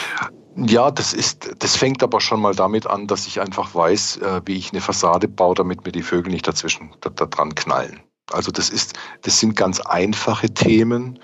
Ja, 0.56 0.90
das 0.90 1.14
ist, 1.14 1.50
das 1.58 1.76
fängt 1.76 2.02
aber 2.02 2.20
schon 2.20 2.40
mal 2.40 2.54
damit 2.54 2.86
an, 2.86 3.06
dass 3.06 3.26
ich 3.26 3.40
einfach 3.40 3.74
weiß, 3.74 4.18
äh, 4.18 4.42
wie 4.44 4.56
ich 4.56 4.72
eine 4.72 4.80
Fassade 4.80 5.26
baue, 5.26 5.54
damit 5.54 5.84
mir 5.84 5.92
die 5.92 6.02
Vögel 6.02 6.30
nicht 6.30 6.46
dazwischen 6.46 6.90
da, 7.00 7.10
da 7.10 7.26
dran 7.26 7.54
knallen. 7.54 8.00
Also 8.34 8.50
das 8.50 8.70
ist, 8.70 8.94
das 9.22 9.38
sind 9.40 9.56
ganz 9.56 9.80
einfache 9.80 10.50
Themen 10.50 11.18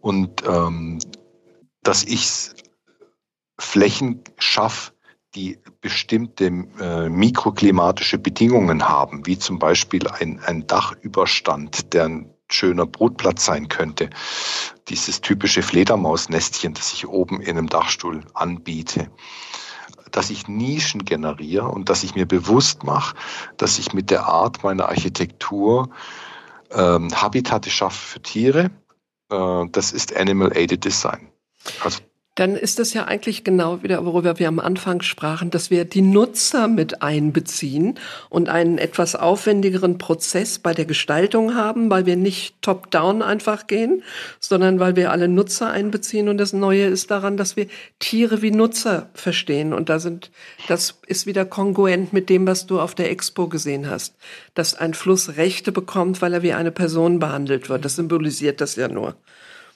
und 0.00 0.42
ähm, 0.46 0.98
dass 1.82 2.04
ich 2.04 2.50
Flächen 3.58 4.22
schaffe, 4.38 4.92
die 5.34 5.58
bestimmte 5.80 6.46
äh, 6.46 7.08
mikroklimatische 7.08 8.18
Bedingungen 8.18 8.88
haben, 8.88 9.26
wie 9.26 9.38
zum 9.38 9.58
Beispiel 9.58 10.08
ein, 10.08 10.40
ein 10.40 10.66
Dachüberstand, 10.66 11.92
der 11.92 12.04
ein 12.04 12.30
schöner 12.50 12.86
Brutplatz 12.86 13.44
sein 13.44 13.68
könnte. 13.68 14.08
Dieses 14.88 15.20
typische 15.20 15.62
Fledermausnestchen, 15.62 16.74
das 16.74 16.92
ich 16.92 17.06
oben 17.06 17.40
in 17.40 17.58
einem 17.58 17.68
Dachstuhl 17.68 18.24
anbiete 18.34 19.10
dass 20.16 20.30
ich 20.30 20.48
Nischen 20.48 21.04
generiere 21.04 21.68
und 21.68 21.90
dass 21.90 22.02
ich 22.02 22.14
mir 22.14 22.26
bewusst 22.26 22.84
mache, 22.84 23.16
dass 23.58 23.78
ich 23.78 23.92
mit 23.92 24.10
der 24.10 24.26
Art 24.26 24.64
meiner 24.64 24.88
Architektur 24.88 25.90
ähm, 26.72 27.10
Habitate 27.14 27.70
schaffe 27.70 27.98
für 27.98 28.22
Tiere. 28.22 28.70
Äh, 29.30 29.64
das 29.70 29.92
ist 29.92 30.16
Animal 30.16 30.56
Aided 30.56 30.84
Design. 30.84 31.28
Also 31.82 32.00
dann 32.36 32.54
ist 32.54 32.78
das 32.78 32.92
ja 32.92 33.06
eigentlich 33.06 33.44
genau 33.44 33.82
wieder, 33.82 34.04
worüber 34.04 34.38
wir 34.38 34.48
am 34.48 34.58
Anfang 34.58 35.00
sprachen, 35.00 35.50
dass 35.50 35.70
wir 35.70 35.86
die 35.86 36.02
Nutzer 36.02 36.68
mit 36.68 37.00
einbeziehen 37.00 37.98
und 38.28 38.50
einen 38.50 38.76
etwas 38.76 39.16
aufwendigeren 39.16 39.96
Prozess 39.96 40.58
bei 40.58 40.74
der 40.74 40.84
Gestaltung 40.84 41.54
haben, 41.54 41.88
weil 41.88 42.04
wir 42.04 42.16
nicht 42.16 42.60
top-down 42.60 43.22
einfach 43.22 43.66
gehen, 43.66 44.02
sondern 44.38 44.78
weil 44.78 44.96
wir 44.96 45.12
alle 45.12 45.28
Nutzer 45.28 45.70
einbeziehen. 45.70 46.28
Und 46.28 46.36
das 46.36 46.52
Neue 46.52 46.84
ist 46.84 47.10
daran, 47.10 47.38
dass 47.38 47.56
wir 47.56 47.68
Tiere 48.00 48.42
wie 48.42 48.50
Nutzer 48.50 49.08
verstehen. 49.14 49.72
Und 49.72 49.88
da 49.88 49.98
sind, 49.98 50.30
das 50.68 51.00
ist 51.06 51.24
wieder 51.24 51.46
kongruent 51.46 52.12
mit 52.12 52.28
dem, 52.28 52.46
was 52.46 52.66
du 52.66 52.80
auf 52.80 52.94
der 52.94 53.10
Expo 53.10 53.48
gesehen 53.48 53.88
hast, 53.88 54.14
dass 54.52 54.74
ein 54.74 54.92
Fluss 54.92 55.38
Rechte 55.38 55.72
bekommt, 55.72 56.20
weil 56.20 56.34
er 56.34 56.42
wie 56.42 56.52
eine 56.52 56.70
Person 56.70 57.18
behandelt 57.18 57.70
wird. 57.70 57.86
Das 57.86 57.96
symbolisiert 57.96 58.60
das 58.60 58.76
ja 58.76 58.88
nur. 58.88 59.16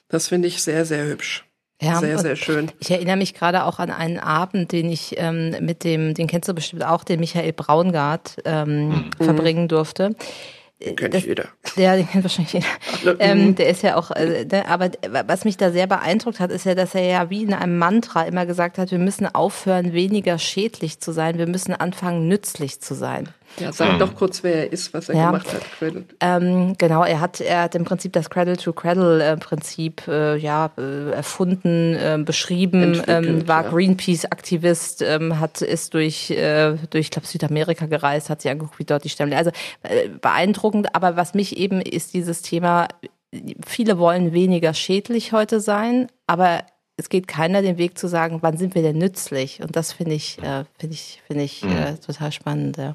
Das 0.08 0.28
finde 0.28 0.48
ich 0.48 0.62
sehr, 0.62 0.84
sehr 0.84 1.06
hübsch. 1.06 1.49
Ja, 1.80 1.98
sehr, 1.98 2.18
sehr 2.18 2.36
schön. 2.36 2.70
Ich 2.78 2.90
erinnere 2.90 3.16
mich 3.16 3.32
gerade 3.32 3.64
auch 3.64 3.78
an 3.78 3.90
einen 3.90 4.18
Abend, 4.18 4.70
den 4.72 4.90
ich 4.90 5.14
ähm, 5.16 5.56
mit 5.60 5.82
dem, 5.82 6.12
den 6.12 6.26
kennst 6.26 6.48
du 6.48 6.54
bestimmt 6.54 6.84
auch, 6.84 7.04
den 7.04 7.20
Michael 7.20 7.52
Braungart 7.54 8.36
ähm, 8.44 8.88
mhm. 8.88 9.10
verbringen 9.18 9.66
durfte. 9.66 10.14
Den 10.84 10.96
kennt 10.96 11.14
das, 11.14 11.24
jeder. 11.24 11.48
Ja, 11.76 11.96
den 11.96 12.08
kennt 12.08 12.24
wahrscheinlich 12.24 12.52
jeder. 12.52 13.16
ähm, 13.20 13.48
mhm. 13.48 13.54
der 13.54 13.68
ist 13.68 13.82
ja 13.82 13.96
auch, 13.96 14.10
äh, 14.10 14.44
der, 14.44 14.68
aber 14.68 14.90
was 15.26 15.44
mich 15.44 15.56
da 15.56 15.70
sehr 15.70 15.86
beeindruckt 15.86 16.40
hat, 16.40 16.50
ist 16.50 16.64
ja, 16.64 16.74
dass 16.74 16.94
er 16.94 17.04
ja 17.04 17.30
wie 17.30 17.42
in 17.42 17.54
einem 17.54 17.78
Mantra 17.78 18.22
immer 18.22 18.46
gesagt 18.46 18.78
hat, 18.78 18.90
wir 18.90 18.98
müssen 18.98 19.26
aufhören, 19.26 19.92
weniger 19.92 20.38
schädlich 20.38 21.00
zu 21.00 21.12
sein, 21.12 21.38
wir 21.38 21.46
müssen 21.46 21.74
anfangen, 21.74 22.28
nützlich 22.28 22.80
zu 22.80 22.94
sein. 22.94 23.28
Ja, 23.58 23.72
sag 23.72 23.94
mhm. 23.94 23.98
doch 23.98 24.14
kurz, 24.14 24.42
wer 24.42 24.54
er 24.54 24.72
ist, 24.72 24.94
was 24.94 25.08
er 25.08 25.16
ja. 25.16 25.26
gemacht 25.26 25.52
hat. 25.52 25.62
Cradle. 25.78 26.04
Ähm, 26.20 26.74
genau, 26.78 27.04
er 27.04 27.20
hat, 27.20 27.40
er 27.40 27.62
hat 27.62 27.74
im 27.74 27.84
Prinzip 27.84 28.12
das 28.12 28.30
Cradle-to-Cradle-Prinzip 28.30 30.08
äh, 30.08 30.36
ja, 30.36 30.70
äh, 30.78 31.10
erfunden, 31.10 31.94
äh, 31.94 32.18
beschrieben, 32.24 33.02
ähm, 33.06 33.46
war 33.48 33.64
ja. 33.64 33.70
Greenpeace-Aktivist, 33.70 35.02
ähm, 35.02 35.40
hat 35.40 35.62
ist 35.62 35.94
durch, 35.94 36.30
äh, 36.30 36.76
durch 36.90 37.10
glaube 37.10 37.26
Südamerika 37.26 37.86
gereist, 37.86 38.30
hat 38.30 38.42
sich 38.42 38.50
angeguckt, 38.50 38.78
wie 38.78 38.84
dort 38.84 39.04
die 39.04 39.08
Stämme. 39.08 39.36
Also 39.36 39.50
äh, 39.82 40.08
beeindruckend, 40.08 40.94
aber 40.94 41.16
was 41.16 41.34
mich 41.34 41.56
eben 41.56 41.80
ist 41.80 42.14
dieses 42.14 42.42
Thema, 42.42 42.88
viele 43.66 43.98
wollen 43.98 44.32
weniger 44.32 44.74
schädlich 44.74 45.32
heute 45.32 45.60
sein, 45.60 46.08
aber 46.26 46.64
es 46.96 47.08
geht 47.08 47.28
keiner 47.28 47.62
den 47.62 47.78
Weg 47.78 47.98
zu 47.98 48.08
sagen, 48.08 48.38
wann 48.42 48.58
sind 48.58 48.74
wir 48.74 48.82
denn 48.82 48.98
nützlich? 48.98 49.62
Und 49.62 49.74
das 49.74 49.92
finde 49.92 50.14
ich, 50.14 50.38
äh, 50.42 50.64
finde 50.78 50.94
ich, 50.94 51.22
finde 51.26 51.44
ich 51.44 51.64
mhm. 51.64 51.72
äh, 51.72 51.94
total 51.96 52.30
spannend. 52.30 52.76
Ja. 52.76 52.94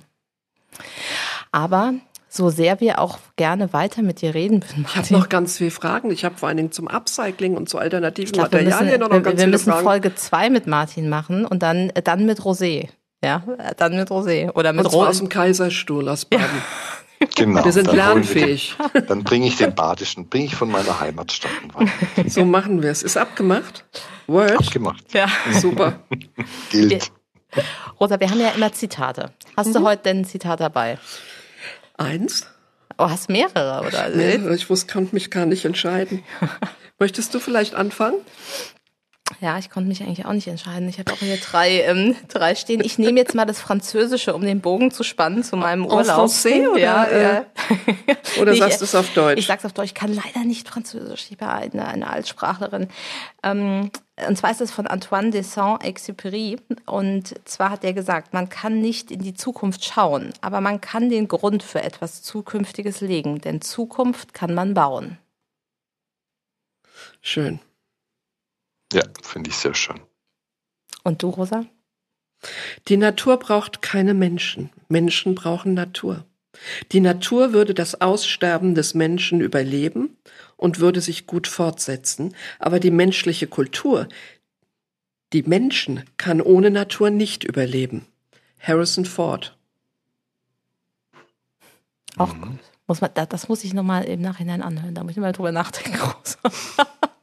Aber 1.51 1.93
so 2.35 2.49
sehr 2.49 2.81
wir 2.81 2.99
auch 2.99 3.17
gerne 3.37 3.71
weiter 3.71 4.01
mit 4.01 4.21
dir 4.21 4.33
reden 4.35 4.61
würden. 4.63 4.85
Ich 4.89 4.95
habe 4.95 5.13
noch 5.13 5.29
ganz 5.29 5.57
viele 5.57 5.71
Fragen. 5.71 6.11
Ich 6.11 6.25
habe 6.25 6.35
vor 6.35 6.49
allen 6.49 6.57
Dingen 6.57 6.71
zum 6.71 6.87
Upcycling 6.87 7.55
und 7.55 7.69
zu 7.69 7.77
alternativen 7.77 8.33
glaub, 8.33 8.51
Materialien 8.51 8.99
noch, 8.99 9.09
noch 9.09 9.23
ganz 9.23 9.37
wir, 9.37 9.45
wir 9.45 9.51
müssen 9.51 9.73
Folge 9.73 10.15
zwei 10.15 10.49
mit 10.49 10.67
Martin 10.67 11.07
machen 11.07 11.45
und 11.45 11.63
dann, 11.63 11.91
dann 12.03 12.25
mit 12.25 12.41
Rosé. 12.41 12.89
Ja, 13.23 13.43
dann 13.77 13.95
mit 13.95 14.09
Rosé. 14.09 14.51
Oder 14.53 14.73
mit 14.73 14.85
Rosé. 14.85 15.07
aus 15.07 15.17
dem 15.19 15.29
Kaiserstuhl 15.29 16.07
aus 16.09 16.25
Baden. 16.25 16.43
Ja. 16.43 16.61
Genau. 17.35 17.63
Wir 17.63 17.71
sind 17.71 17.91
lernfähig. 17.91 18.75
Den, 18.93 19.05
dann 19.07 19.23
bringe 19.23 19.47
ich 19.47 19.55
den 19.55 19.73
badischen, 19.73 20.27
bringe 20.27 20.45
ich 20.45 20.55
von 20.55 20.69
meiner 20.69 20.99
Heimatstadt. 20.99 21.49
So 22.27 22.43
machen 22.43 22.83
wir 22.83 22.91
es. 22.91 23.03
Ist 23.03 23.15
abgemacht? 23.15 23.85
Word? 24.27 24.59
Abgemacht. 24.59 25.13
Ja. 25.13 25.27
Super. 25.53 26.01
Gilt. 26.69 27.11
Rosa, 27.99 28.19
wir 28.19 28.29
haben 28.29 28.39
ja 28.39 28.49
immer 28.49 28.71
Zitate. 28.73 29.31
Hast 29.55 29.67
mhm. 29.67 29.73
du 29.73 29.83
heute 29.83 30.03
denn 30.03 30.19
ein 30.19 30.25
Zitat 30.25 30.59
dabei? 30.59 30.97
Eins. 31.97 32.47
Oh, 32.97 33.09
hast 33.09 33.29
mehrere, 33.29 33.85
oder? 33.85 34.09
Mehrere. 34.09 34.55
Ich 34.55 34.69
wusste, 34.69 34.91
konnte 34.91 35.13
mich 35.13 35.31
gar 35.31 35.45
nicht 35.45 35.65
entscheiden. 35.65 36.23
Möchtest 36.99 37.33
du 37.33 37.39
vielleicht 37.39 37.75
anfangen? 37.75 38.17
Ja, 39.41 39.57
ich 39.57 39.71
konnte 39.71 39.87
mich 39.87 40.03
eigentlich 40.03 40.25
auch 40.25 40.33
nicht 40.33 40.47
entscheiden. 40.47 40.87
Ich 40.87 40.99
habe 40.99 41.11
auch 41.11 41.17
hier 41.17 41.37
drei, 41.37 41.81
ähm, 41.81 42.15
drei 42.27 42.53
stehen. 42.53 42.81
Ich 42.83 42.99
nehme 42.99 43.19
jetzt 43.19 43.33
mal 43.33 43.45
das 43.45 43.59
Französische, 43.59 44.35
um 44.35 44.41
den 44.41 44.61
Bogen 44.61 44.91
zu 44.91 45.03
spannen 45.03 45.43
zu 45.43 45.57
meinem 45.57 45.85
Urlaub. 45.85 46.29
Français, 46.29 46.67
oder? 46.71 46.79
Ja, 46.79 47.07
ja. 47.11 47.45
Oder 48.41 48.51
Nee, 48.51 48.59
sagst 48.59 48.81
du 48.81 48.85
es 48.85 48.93
auf 48.93 49.09
Deutsch? 49.13 49.39
Ich 49.39 49.47
sag's 49.47 49.65
auf 49.65 49.73
Deutsch, 49.73 49.87
ich 49.87 49.93
kann 49.95 50.13
leider 50.13 50.45
nicht 50.45 50.67
Französisch, 50.67 51.27
ich 51.31 51.37
bin 51.37 51.47
eine, 51.47 51.87
eine 51.87 52.09
Altsprachlerin. 52.09 52.87
Ähm, 53.43 53.91
und 54.27 54.37
zwar 54.37 54.51
ist 54.51 54.61
es 54.61 54.71
von 54.71 54.87
Antoine 54.87 55.31
de 55.31 55.41
Saint-Exupéry. 55.41 56.59
Und 56.85 57.33
zwar 57.45 57.71
hat 57.71 57.83
er 57.83 57.93
gesagt, 57.93 58.33
man 58.33 58.49
kann 58.49 58.79
nicht 58.79 59.09
in 59.09 59.19
die 59.19 59.33
Zukunft 59.33 59.83
schauen, 59.83 60.33
aber 60.41 60.61
man 60.61 60.81
kann 60.81 61.09
den 61.09 61.27
Grund 61.27 61.63
für 61.63 61.81
etwas 61.81 62.21
Zukünftiges 62.21 63.01
legen, 63.01 63.41
denn 63.41 63.61
Zukunft 63.61 64.33
kann 64.33 64.53
man 64.53 64.73
bauen. 64.73 65.17
Schön. 67.21 67.59
Ja, 68.93 69.03
finde 69.21 69.49
ich 69.49 69.55
sehr 69.57 69.73
schön. 69.73 69.99
Und 71.03 71.23
du, 71.23 71.29
Rosa? 71.29 71.65
Die 72.87 72.97
Natur 72.97 73.37
braucht 73.37 73.81
keine 73.81 74.13
Menschen. 74.13 74.69
Menschen 74.87 75.35
brauchen 75.35 75.73
Natur. 75.73 76.25
Die 76.91 77.01
Natur 77.01 77.51
würde 77.53 77.73
das 77.73 77.99
Aussterben 78.01 78.75
des 78.75 78.93
Menschen 78.93 79.41
überleben 79.41 80.15
und 80.55 80.79
würde 80.79 81.01
sich 81.01 81.25
gut 81.27 81.47
fortsetzen, 81.47 82.33
aber 82.59 82.79
die 82.79 82.91
menschliche 82.91 83.47
Kultur, 83.47 84.07
die 85.33 85.43
Menschen 85.43 86.03
kann 86.17 86.39
ohne 86.41 86.71
Natur 86.71 87.09
nicht 87.09 87.43
überleben. 87.43 88.05
Harrison 88.59 89.03
Ford. 89.05 89.57
Auch 92.17 92.33
gut. 92.39 92.59
Muss 92.87 93.01
man, 93.01 93.09
da- 93.13 93.25
das 93.25 93.49
muss 93.49 93.63
ich 93.65 93.73
nochmal 93.73 94.05
im 94.05 94.21
Nachhinein 94.21 94.61
anhören, 94.61 94.95
da 94.95 95.03
muss 95.03 95.11
ich 95.11 95.17
mal 95.17 95.33
drüber 95.33 95.51
nachdenken. 95.51 95.99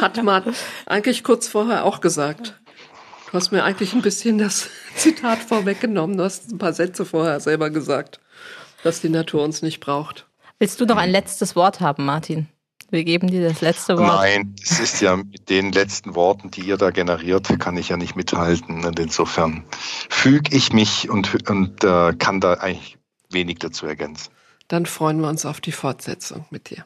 Hat 0.00 0.22
man 0.22 0.54
eigentlich 0.86 1.24
kurz 1.24 1.48
vorher 1.48 1.84
auch 1.84 2.00
gesagt. 2.00 2.60
Du 3.30 3.34
hast 3.34 3.52
mir 3.52 3.62
eigentlich 3.62 3.92
ein 3.92 4.02
bisschen 4.02 4.38
das 4.38 4.68
Zitat 4.96 5.38
vorweggenommen. 5.38 6.16
Du 6.16 6.24
hast 6.24 6.50
ein 6.50 6.58
paar 6.58 6.72
Sätze 6.72 7.04
vorher 7.04 7.38
selber 7.40 7.70
gesagt, 7.70 8.20
dass 8.82 9.00
die 9.00 9.08
Natur 9.08 9.44
uns 9.44 9.62
nicht 9.62 9.80
braucht. 9.80 10.26
Willst 10.58 10.80
du 10.80 10.84
noch 10.84 10.96
ein 10.96 11.10
letztes 11.10 11.56
Wort 11.56 11.80
haben, 11.80 12.04
Martin? 12.04 12.48
Wir 12.90 13.04
geben 13.04 13.28
dir 13.28 13.48
das 13.48 13.60
letzte 13.60 13.96
Wort. 13.96 14.08
Nein, 14.08 14.56
es 14.62 14.80
ist 14.80 15.00
ja 15.00 15.16
mit 15.16 15.48
den 15.48 15.70
letzten 15.70 16.16
Worten, 16.16 16.50
die 16.50 16.62
ihr 16.62 16.76
da 16.76 16.90
generiert, 16.90 17.48
kann 17.60 17.76
ich 17.76 17.90
ja 17.90 17.96
nicht 17.96 18.16
mithalten. 18.16 18.84
Und 18.84 18.98
insofern 18.98 19.64
füge 20.08 20.54
ich 20.54 20.72
mich 20.72 21.08
und, 21.08 21.48
und 21.48 21.84
äh, 21.84 22.12
kann 22.14 22.40
da 22.40 22.54
eigentlich 22.54 22.98
wenig 23.30 23.60
dazu 23.60 23.86
ergänzen. 23.86 24.32
Dann 24.66 24.86
freuen 24.86 25.20
wir 25.20 25.28
uns 25.28 25.46
auf 25.46 25.60
die 25.60 25.72
Fortsetzung 25.72 26.46
mit 26.50 26.70
dir. 26.70 26.84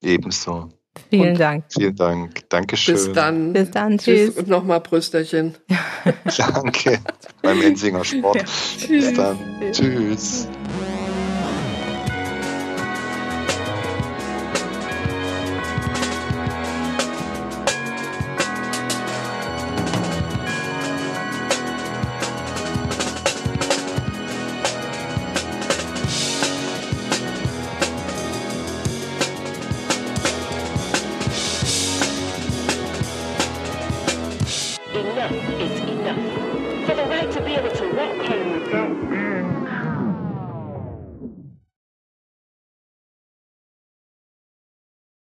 Ebenso. 0.00 0.70
Vielen 1.10 1.30
Und- 1.32 1.40
Dank. 1.40 1.64
Vielen 1.72 1.96
Dank. 1.96 2.48
Dankeschön. 2.48 2.94
Bis 2.94 3.12
dann. 3.12 3.52
Bis 3.52 3.70
dann, 3.70 3.98
Tschüss. 3.98 4.26
tschüss. 4.30 4.36
Und 4.38 4.48
nochmal 4.48 4.80
Brüsterchen. 4.80 5.54
Danke. 6.38 6.98
Beim 7.42 7.60
Ensinger 7.62 8.04
Sport. 8.04 8.36
Ja. 8.80 8.86
Bis 8.88 9.12
dann. 9.14 9.38
Tschüss. 9.72 10.46
Enough 10.46 10.93